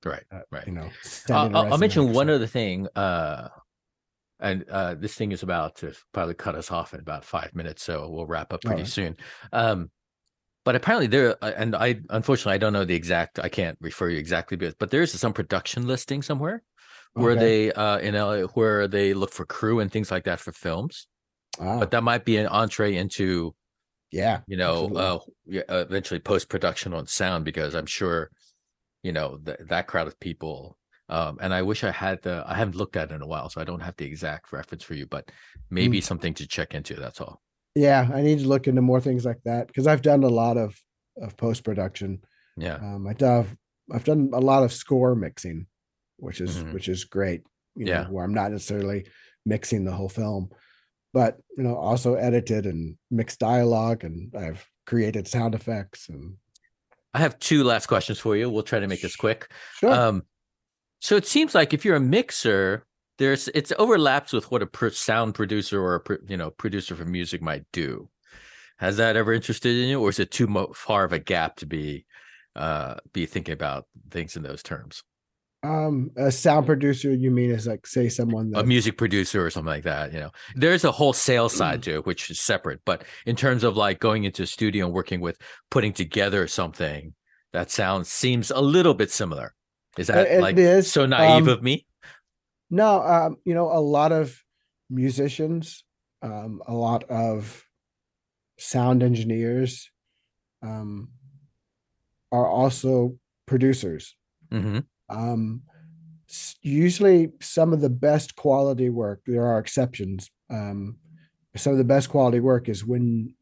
right, 0.05 0.23
uh, 0.31 0.39
right. 0.51 0.65
you 0.67 0.73
know. 0.73 0.83
I'll, 0.83 0.91
sending 1.01 1.55
a 1.55 1.59
I'll- 1.59 1.73
I'll 1.73 1.77
mention 1.77 2.13
one 2.13 2.29
other 2.29 2.47
thing. 2.47 2.87
Uh, 2.95 3.49
and 4.39 4.65
uh, 4.69 4.95
this 4.95 5.15
thing 5.15 5.31
is 5.31 5.43
about 5.43 5.77
to 5.77 5.93
probably 6.11 6.33
cut 6.33 6.55
us 6.55 6.69
off 6.69 6.93
in 6.93 6.99
about 6.99 7.23
five 7.23 7.55
minutes, 7.55 7.83
so 7.83 8.09
we'll 8.09 8.25
wrap 8.25 8.51
up 8.51 8.61
pretty 8.61 8.81
Alright. 8.81 8.87
soon. 8.91 9.15
Um, 9.53 9.89
but 10.65 10.75
apparently 10.75 11.07
there, 11.07 11.37
uh, 11.43 11.51
and 11.55 11.75
I 11.75 11.99
unfortunately 12.09 12.53
I 12.53 12.57
don't 12.57 12.73
know 12.73 12.85
the 12.85 12.95
exact. 12.95 13.39
I 13.39 13.49
can't 13.49 13.77
refer 13.81 14.09
you 14.09 14.17
exactly, 14.17 14.57
but 14.57 14.75
but 14.79 14.91
there's 14.91 15.11
some 15.13 15.33
production 15.33 15.87
listing 15.87 16.21
somewhere 16.21 16.63
where 17.13 17.33
Okay. 17.33 17.39
they 17.39 17.71
uh 17.73 17.99
in 17.99 18.15
LA 18.15 18.41
where 18.53 18.87
they 18.87 19.13
look 19.13 19.31
for 19.31 19.45
crew 19.45 19.79
and 19.81 19.91
things 19.91 20.09
like 20.11 20.23
that 20.25 20.39
for 20.39 20.51
films. 20.51 21.07
Ah, 21.59 21.79
But 21.79 21.91
that 21.91 22.03
might 22.03 22.25
be 22.25 22.37
an 22.37 22.47
entree 22.47 22.95
into 22.95 23.53
yeah, 24.13 24.39
you 24.47 24.57
know 24.57 24.75
uh 24.95 25.19
eventually 25.87 26.19
post 26.19 26.47
production 26.49 26.93
on 26.93 27.07
sound 27.07 27.43
because 27.45 27.73
I'm 27.73 27.85
sure 27.99 28.29
you 29.01 29.11
know 29.11 29.37
th- 29.45 29.59
that 29.69 29.87
crowd 29.87 30.07
of 30.07 30.19
people. 30.19 30.77
Um, 31.09 31.37
and 31.41 31.53
I 31.53 31.61
wish 31.63 31.83
I 31.83 31.91
had 31.91 32.21
the 32.21 32.43
I 32.47 32.55
haven't 32.55 32.75
looked 32.77 32.95
at 32.95 33.11
it 33.11 33.15
in 33.15 33.21
a 33.21 33.27
while, 33.27 33.49
so 33.49 33.59
I 33.59 33.65
don't 33.65 33.81
have 33.81 33.95
the 33.97 34.05
exact 34.05 34.53
reference 34.53 34.83
for 34.83 34.93
you, 34.93 35.05
but 35.05 35.29
maybe 35.69 35.99
Mm. 35.99 36.03
something 36.03 36.33
to 36.35 36.47
check 36.47 36.73
into. 36.73 36.95
That's 36.95 37.19
all. 37.21 37.41
yeah, 37.75 38.07
I 38.13 38.21
need 38.21 38.39
to 38.39 38.47
look 38.47 38.67
into 38.67 38.81
more 38.83 39.01
things 39.01 39.25
like 39.25 39.41
that 39.45 39.65
because 39.67 39.87
I've 39.87 40.03
done 40.03 40.23
a 40.23 40.29
lot 40.43 40.57
of 40.57 40.69
of 41.21 41.35
post 41.37 41.63
production. 41.63 42.21
Yeah. 42.55 42.75
Um, 42.75 43.05
I 43.07 43.13
do, 43.13 43.45
I've 43.91 44.03
done 44.05 44.29
a 44.33 44.39
lot 44.39 44.63
of 44.63 44.71
score 44.71 45.13
mixing, 45.15 45.65
which 46.17 46.39
is 46.39 46.53
Mhm. 46.57 46.73
which 46.73 46.87
is 46.87 47.03
great. 47.17 47.41
You 47.75 47.85
Yeah. 47.87 48.03
know, 48.03 48.11
where 48.11 48.23
I'm 48.25 48.33
not 48.41 48.51
necessarily 48.51 48.99
mixing 49.45 49.83
the 49.85 49.91
whole 49.99 50.09
film, 50.09 50.49
but 51.13 51.37
you 51.57 51.63
know, 51.63 51.75
also 51.75 52.15
edited 52.15 52.65
and 52.65 52.97
mixed 53.11 53.39
dialogue, 53.39 54.03
and 54.03 54.33
I've 54.35 54.67
created 54.85 55.27
sound 55.27 55.55
effects 55.55 56.09
and 56.09 56.35
I 57.13 57.19
have 57.19 57.37
two 57.39 57.63
last 57.63 57.85
questions 57.85 58.19
for 58.19 58.35
you. 58.35 58.49
We'll 58.49 58.63
try 58.63 58.79
to 58.79 58.87
make 58.87 59.01
this 59.01 59.15
quick. 59.15 59.51
sure. 59.77 59.91
Um, 59.91 60.23
so 60.99 61.15
it 61.15 61.27
seems 61.27 61.53
like 61.53 61.73
if 61.73 61.85
you're 61.85 61.95
a 61.95 62.01
mixer, 62.01 62.85
there's 63.19 63.49
it's 63.49 63.71
overlaps 63.77 64.33
with 64.33 64.49
what 64.49 64.63
a 64.63 64.91
sound 64.91 65.35
producer 65.35 65.81
or 65.81 65.97
a 65.97 66.17
you 66.27 66.37
know 66.37 66.49
producer 66.49 66.95
for 66.95 67.05
music 67.05 67.41
might 67.41 67.65
do. 67.71 68.09
Has 68.77 68.97
that 68.97 69.15
ever 69.15 69.31
interested 69.33 69.75
in 69.75 69.89
you, 69.89 70.01
or 70.01 70.09
is 70.09 70.19
it 70.19 70.31
too 70.31 70.47
mo- 70.47 70.73
far 70.73 71.03
of 71.03 71.13
a 71.13 71.19
gap 71.19 71.57
to 71.57 71.65
be 71.65 72.05
uh 72.55 72.95
be 73.11 73.25
thinking 73.25 73.53
about 73.53 73.85
things 74.09 74.35
in 74.35 74.43
those 74.43 74.63
terms? 74.63 75.03
Um, 75.63 76.11
a 76.17 76.31
sound 76.31 76.65
producer, 76.65 77.13
you 77.13 77.31
mean 77.31 77.49
is 77.51 77.65
like 77.67 77.87
say 77.87 78.09
someone 78.09 78.51
A 78.55 78.63
music 78.63 78.97
producer 78.97 79.45
or 79.45 79.49
something 79.49 79.67
like 79.73 79.83
that. 79.83 80.11
You 80.13 80.19
know, 80.19 80.31
there's 80.55 80.83
a 80.83 80.91
whole 80.91 81.13
sales 81.13 81.53
Mm. 81.53 81.57
side 81.57 81.83
to 81.83 81.95
it, 81.95 82.05
which 82.05 82.29
is 82.29 82.39
separate. 82.39 82.81
But 82.85 83.03
in 83.25 83.35
terms 83.35 83.63
of 83.63 83.77
like 83.77 83.99
going 83.99 84.25
into 84.25 84.43
a 84.43 84.47
studio 84.47 84.85
and 84.85 84.93
working 84.93 85.21
with 85.21 85.37
putting 85.71 85.93
together 85.93 86.47
something 86.47 87.13
that 87.53 87.71
sounds 87.71 88.09
seems 88.09 88.51
a 88.51 88.59
little 88.61 88.93
bit 88.93 89.09
similar. 89.11 89.53
Is 89.97 90.07
that 90.07 90.27
It- 90.27 90.41
like 90.41 90.57
it 90.57 90.59
is, 90.63 90.91
so 90.91 91.05
naive 91.05 91.43
um, 91.43 91.49
of 91.49 91.61
me? 91.63 91.85
No, 92.69 93.01
um, 93.03 93.37
you 93.45 93.53
know, 93.53 93.71
a 93.71 93.79
lot 93.79 94.11
of 94.11 94.43
musicians, 94.89 95.83
um, 96.23 96.61
a 96.67 96.73
lot 96.73 97.03
of 97.09 97.63
sound 98.57 99.03
engineers, 99.03 99.89
um, 100.63 101.09
are 102.31 102.47
also 102.47 103.17
producers. 103.45 104.15
hmm 104.51 104.79
Um, 105.09 105.63
usually, 106.61 107.31
some 107.41 107.73
of 107.73 107.81
the 107.81 107.89
best 107.89 108.35
quality 108.35 108.89
work. 108.89 109.21
There 109.25 109.45
are 109.45 109.59
exceptions. 109.59 110.29
Um, 110.49 110.97
some 111.55 111.73
of 111.73 111.77
the 111.77 111.83
best 111.83 112.09
quality 112.09 112.39
work 112.39 112.69
is 112.69 112.85
when 112.85 113.35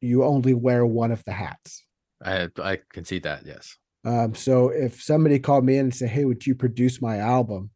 you 0.00 0.24
only 0.24 0.54
wear 0.54 0.86
one 0.86 1.12
of 1.12 1.24
the 1.24 1.32
hats. 1.32 1.84
I 2.22 2.48
I 2.58 2.78
can 2.92 3.04
see 3.04 3.18
that. 3.20 3.44
Yes. 3.46 3.76
Um, 4.04 4.34
so 4.34 4.70
if 4.70 5.02
somebody 5.02 5.38
called 5.38 5.64
me 5.64 5.76
in 5.76 5.86
and 5.86 5.94
said, 5.94 6.10
"Hey, 6.10 6.24
would 6.24 6.46
you 6.46 6.54
produce 6.54 7.02
my 7.02 7.18
album?" 7.18 7.70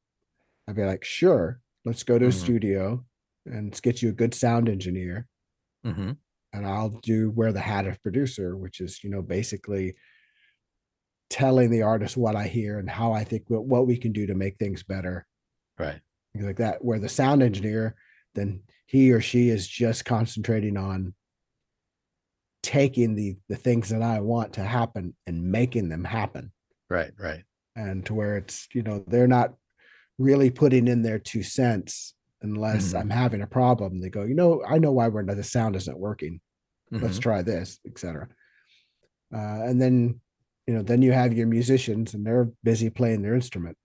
I'd 0.68 0.76
be 0.76 0.84
like, 0.84 1.04
"Sure, 1.04 1.60
let's 1.84 2.02
go 2.02 2.18
to 2.18 2.26
a 2.26 2.30
Mhm. 2.30 2.32
studio 2.32 3.04
and 3.46 3.66
let's 3.66 3.80
get 3.80 4.00
you 4.02 4.08
a 4.08 4.12
good 4.12 4.32
sound 4.34 4.68
engineer, 4.68 5.28
mm-hmm. 5.84 6.12
and 6.52 6.66
I'll 6.66 6.90
do 7.02 7.30
wear 7.30 7.52
the 7.52 7.60
hat 7.60 7.86
of 7.86 8.02
producer, 8.02 8.56
which 8.56 8.80
is 8.80 9.04
you 9.04 9.10
know 9.10 9.22
basically 9.22 9.96
telling 11.34 11.68
the 11.68 11.82
artist 11.82 12.16
what 12.16 12.36
I 12.36 12.46
hear 12.46 12.78
and 12.78 12.88
how 12.88 13.12
I 13.12 13.24
think 13.24 13.42
what, 13.48 13.64
what 13.64 13.88
we 13.88 13.98
can 13.98 14.12
do 14.12 14.24
to 14.28 14.36
make 14.36 14.56
things 14.56 14.84
better, 14.84 15.26
Right. 15.76 16.00
things 16.32 16.46
like 16.46 16.58
that. 16.58 16.84
Where 16.84 17.00
the 17.00 17.08
sound 17.08 17.42
engineer, 17.42 17.96
then 18.36 18.62
he 18.86 19.10
or 19.12 19.20
she 19.20 19.48
is 19.48 19.66
just 19.66 20.04
concentrating 20.04 20.76
on 20.76 21.12
taking 22.62 23.16
the 23.16 23.36
the 23.48 23.56
things 23.56 23.88
that 23.88 24.00
I 24.00 24.20
want 24.20 24.52
to 24.54 24.62
happen 24.64 25.16
and 25.26 25.42
making 25.50 25.88
them 25.88 26.04
happen. 26.04 26.52
Right. 26.88 27.10
Right. 27.18 27.42
and 27.76 28.06
to 28.06 28.14
where 28.14 28.36
it's 28.36 28.68
you 28.72 28.82
know 28.84 29.02
they're 29.08 29.26
not 29.26 29.54
really 30.18 30.48
putting 30.50 30.86
in 30.86 31.02
their 31.02 31.18
two 31.18 31.42
cents 31.42 32.14
unless 32.42 32.92
Mhm. 32.92 33.00
I'm 33.00 33.10
having 33.10 33.42
a 33.42 33.48
problem. 33.48 34.00
They 34.00 34.10
go, 34.10 34.22
you 34.22 34.34
know, 34.36 34.62
I 34.64 34.78
know 34.78 34.92
why 34.92 35.08
we're 35.08 35.24
the 35.24 35.42
sound 35.42 35.74
isn't 35.74 35.98
working. 35.98 36.40
Let's 36.92 37.18
Mhm. 37.18 37.22
try 37.22 37.42
this, 37.42 37.80
etc. 37.84 38.28
Uh, 39.34 39.62
and 39.68 39.82
then, 39.82 40.20
you 40.66 40.74
know, 40.74 40.82
then 40.82 41.02
you 41.02 41.12
have 41.12 41.32
your 41.32 41.46
musicians 41.46 42.14
and 42.14 42.26
they're 42.26 42.50
busy 42.62 42.90
playing 42.90 43.22
their 43.22 43.34
instrument. 43.34 43.76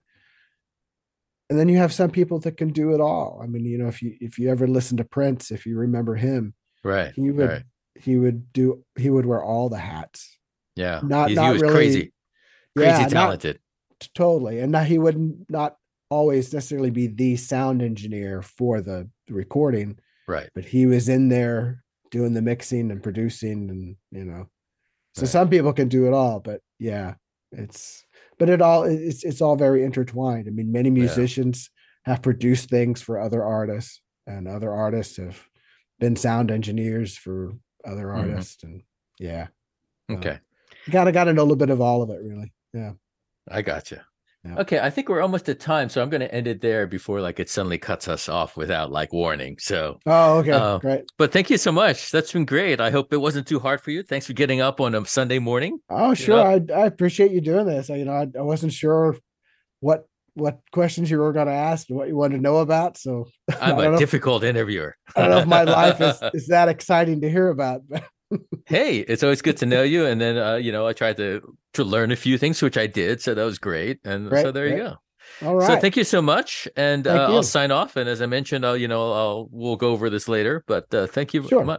And 1.48 1.58
then 1.58 1.68
you 1.68 1.78
have 1.78 1.92
some 1.92 2.10
people 2.10 2.38
that 2.40 2.56
can 2.56 2.72
do 2.72 2.94
it 2.94 3.00
all. 3.00 3.40
I 3.42 3.46
mean, 3.46 3.64
you 3.64 3.76
know, 3.76 3.88
if 3.88 4.02
you 4.02 4.16
if 4.20 4.38
you 4.38 4.50
ever 4.50 4.68
listen 4.68 4.96
to 4.98 5.04
Prince, 5.04 5.50
if 5.50 5.66
you 5.66 5.76
remember 5.76 6.14
him, 6.14 6.54
right. 6.84 7.12
he 7.14 7.30
would 7.30 7.48
right. 7.48 7.62
he 7.96 8.16
would 8.16 8.52
do 8.52 8.84
he 8.96 9.10
would 9.10 9.26
wear 9.26 9.42
all 9.42 9.68
the 9.68 9.78
hats. 9.78 10.38
Yeah. 10.76 11.00
Not 11.02 11.30
He's- 11.30 11.36
not 11.36 11.46
he 11.46 11.52
was 11.54 11.62
really 11.62 11.74
crazy, 11.74 12.12
crazy 12.76 12.90
yeah, 12.90 12.98
not 13.02 13.10
talented. 13.10 13.58
totally. 14.14 14.60
And 14.60 14.70
now 14.70 14.84
he 14.84 14.98
would 14.98 15.44
not 15.50 15.76
always 16.08 16.52
necessarily 16.52 16.90
be 16.90 17.08
the 17.08 17.36
sound 17.36 17.82
engineer 17.82 18.42
for 18.42 18.80
the 18.80 19.08
recording, 19.28 19.98
right. 20.28 20.50
but 20.54 20.64
he 20.64 20.86
was 20.86 21.08
in 21.08 21.28
there 21.28 21.82
doing 22.10 22.34
the 22.34 22.42
mixing 22.42 22.90
and 22.90 23.02
producing 23.02 23.70
and 23.70 23.96
you 24.12 24.24
know. 24.24 24.46
So 25.20 25.24
Right. 25.26 25.32
some 25.32 25.50
people 25.50 25.74
can 25.74 25.88
do 25.88 26.06
it 26.06 26.14
all, 26.14 26.40
but 26.40 26.62
yeah, 26.78 27.14
it's 27.52 28.06
but 28.38 28.48
it 28.48 28.62
all 28.62 28.84
it's 28.84 29.22
it's 29.22 29.42
all 29.42 29.54
very 29.54 29.84
intertwined. 29.84 30.48
I 30.48 30.50
mean, 30.50 30.72
many 30.72 30.88
musicians 30.88 31.68
have 32.04 32.22
produced 32.22 32.70
things 32.70 33.02
for 33.02 33.20
other 33.20 33.44
artists, 33.44 34.00
and 34.26 34.48
other 34.48 34.72
artists 34.72 35.18
have 35.18 35.38
been 35.98 36.16
sound 36.16 36.50
engineers 36.50 37.18
for 37.18 37.52
other 37.84 38.06
Mhm. 38.06 38.16
artists, 38.16 38.62
and 38.64 38.82
yeah, 39.18 39.48
Uh, 40.08 40.14
Okay. 40.14 40.40
you 40.86 40.92
gotta 40.92 41.12
gotta 41.12 41.34
know 41.34 41.42
a 41.42 41.44
little 41.44 41.56
bit 41.56 41.68
of 41.70 41.82
all 41.82 42.00
of 42.00 42.08
it, 42.08 42.22
really. 42.22 42.50
Yeah. 42.72 42.94
I 43.46 43.60
got 43.60 43.90
you. 43.90 43.98
Okay, 44.58 44.78
I 44.78 44.88
think 44.88 45.10
we're 45.10 45.20
almost 45.20 45.48
at 45.50 45.60
time, 45.60 45.90
so 45.90 46.00
I'm 46.00 46.08
going 46.08 46.22
to 46.22 46.34
end 46.34 46.46
it 46.46 46.62
there 46.62 46.86
before 46.86 47.20
like 47.20 47.38
it 47.38 47.50
suddenly 47.50 47.76
cuts 47.76 48.08
us 48.08 48.26
off 48.26 48.56
without 48.56 48.90
like 48.90 49.12
warning. 49.12 49.56
So, 49.60 49.98
Oh, 50.06 50.38
okay, 50.38 50.52
Uh, 50.52 50.78
great. 50.78 51.04
but 51.18 51.30
thank 51.30 51.50
you 51.50 51.58
so 51.58 51.70
much. 51.70 52.10
That's 52.10 52.32
been 52.32 52.46
great. 52.46 52.80
I 52.80 52.90
hope 52.90 53.12
it 53.12 53.18
wasn't 53.18 53.46
too 53.46 53.58
hard 53.58 53.82
for 53.82 53.90
you. 53.90 54.02
Thanks 54.02 54.26
for 54.26 54.32
getting 54.32 54.62
up 54.62 54.80
on 54.80 54.94
a 54.94 55.04
Sunday 55.04 55.38
morning. 55.40 55.78
Oh, 55.90 56.14
sure. 56.14 56.36
know? 56.36 56.64
I 56.74 56.82
I 56.82 56.86
appreciate 56.86 57.32
you 57.32 57.42
doing 57.42 57.66
this. 57.66 57.90
I, 57.90 57.96
you 57.96 58.06
know, 58.06 58.12
I, 58.12 58.26
I 58.38 58.42
wasn't 58.42 58.72
sure 58.72 59.14
what 59.80 60.06
what 60.34 60.60
questions 60.72 61.10
you 61.10 61.18
were 61.18 61.32
going 61.34 61.48
to 61.48 61.52
ask 61.52 61.90
and 61.90 61.98
what 61.98 62.08
you 62.08 62.16
wanted 62.16 62.36
to 62.36 62.42
know 62.42 62.58
about. 62.58 62.96
So 62.96 63.26
I'm 63.60 63.78
a 63.78 63.82
know 63.82 63.92
if- 63.94 63.98
difficult 63.98 64.42
interviewer. 64.42 64.96
I 65.14 65.20
don't 65.20 65.30
know 65.30 65.38
if 65.40 65.46
my 65.48 65.64
life 65.80 66.00
is 66.00 66.16
is 66.32 66.46
that 66.48 66.68
exciting 66.68 67.20
to 67.20 67.28
hear 67.30 67.48
about. 67.48 67.82
Hey, 68.66 68.98
it's 69.00 69.22
always 69.22 69.42
good 69.42 69.56
to 69.58 69.66
know 69.66 69.82
you. 69.82 70.06
And 70.06 70.20
then, 70.20 70.38
uh, 70.38 70.56
you 70.56 70.72
know, 70.72 70.86
I 70.86 70.92
tried 70.92 71.16
to 71.18 71.40
to 71.74 71.84
learn 71.84 72.10
a 72.12 72.16
few 72.16 72.38
things, 72.38 72.62
which 72.62 72.76
I 72.76 72.86
did. 72.86 73.20
So 73.20 73.34
that 73.34 73.42
was 73.44 73.58
great. 73.58 74.00
And 74.04 74.26
so 74.26 74.30
Great, 74.30 74.54
there 74.54 74.68
you 74.68 74.76
go. 74.76 74.94
All 75.46 75.56
right. 75.56 75.66
So 75.66 75.76
thank 75.80 75.96
you 75.96 76.04
so 76.04 76.20
much, 76.20 76.66
and 76.76 77.06
uh. 77.06 77.28
I'll 77.30 77.42
sign 77.42 77.70
off. 77.70 77.96
And 77.96 78.08
as 78.08 78.20
I 78.20 78.26
mentioned, 78.26 78.66
I'll 78.66 78.76
you 78.76 78.88
know 78.88 79.12
I'll 79.12 79.48
we'll 79.50 79.76
go 79.76 79.90
over 79.90 80.10
this 80.10 80.28
later. 80.28 80.64
But 80.66 80.92
uh, 80.94 81.06
thank 81.06 81.34
you. 81.34 81.46
Sure. 81.48 81.64
mu- 81.64 81.76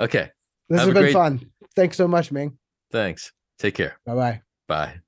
Okay. 0.00 0.30
this 0.68 0.78
have 0.80 0.88
has 0.88 0.94
been 0.94 1.02
great- 1.02 1.12
fun. 1.12 1.50
Thanks 1.76 1.96
so 1.96 2.06
much, 2.06 2.30
Ming. 2.30 2.56
Thanks. 2.92 3.32
Take 3.58 3.74
care. 3.74 3.98
Bye 4.06 4.14
bye. 4.14 4.40
Bye. 4.68 5.03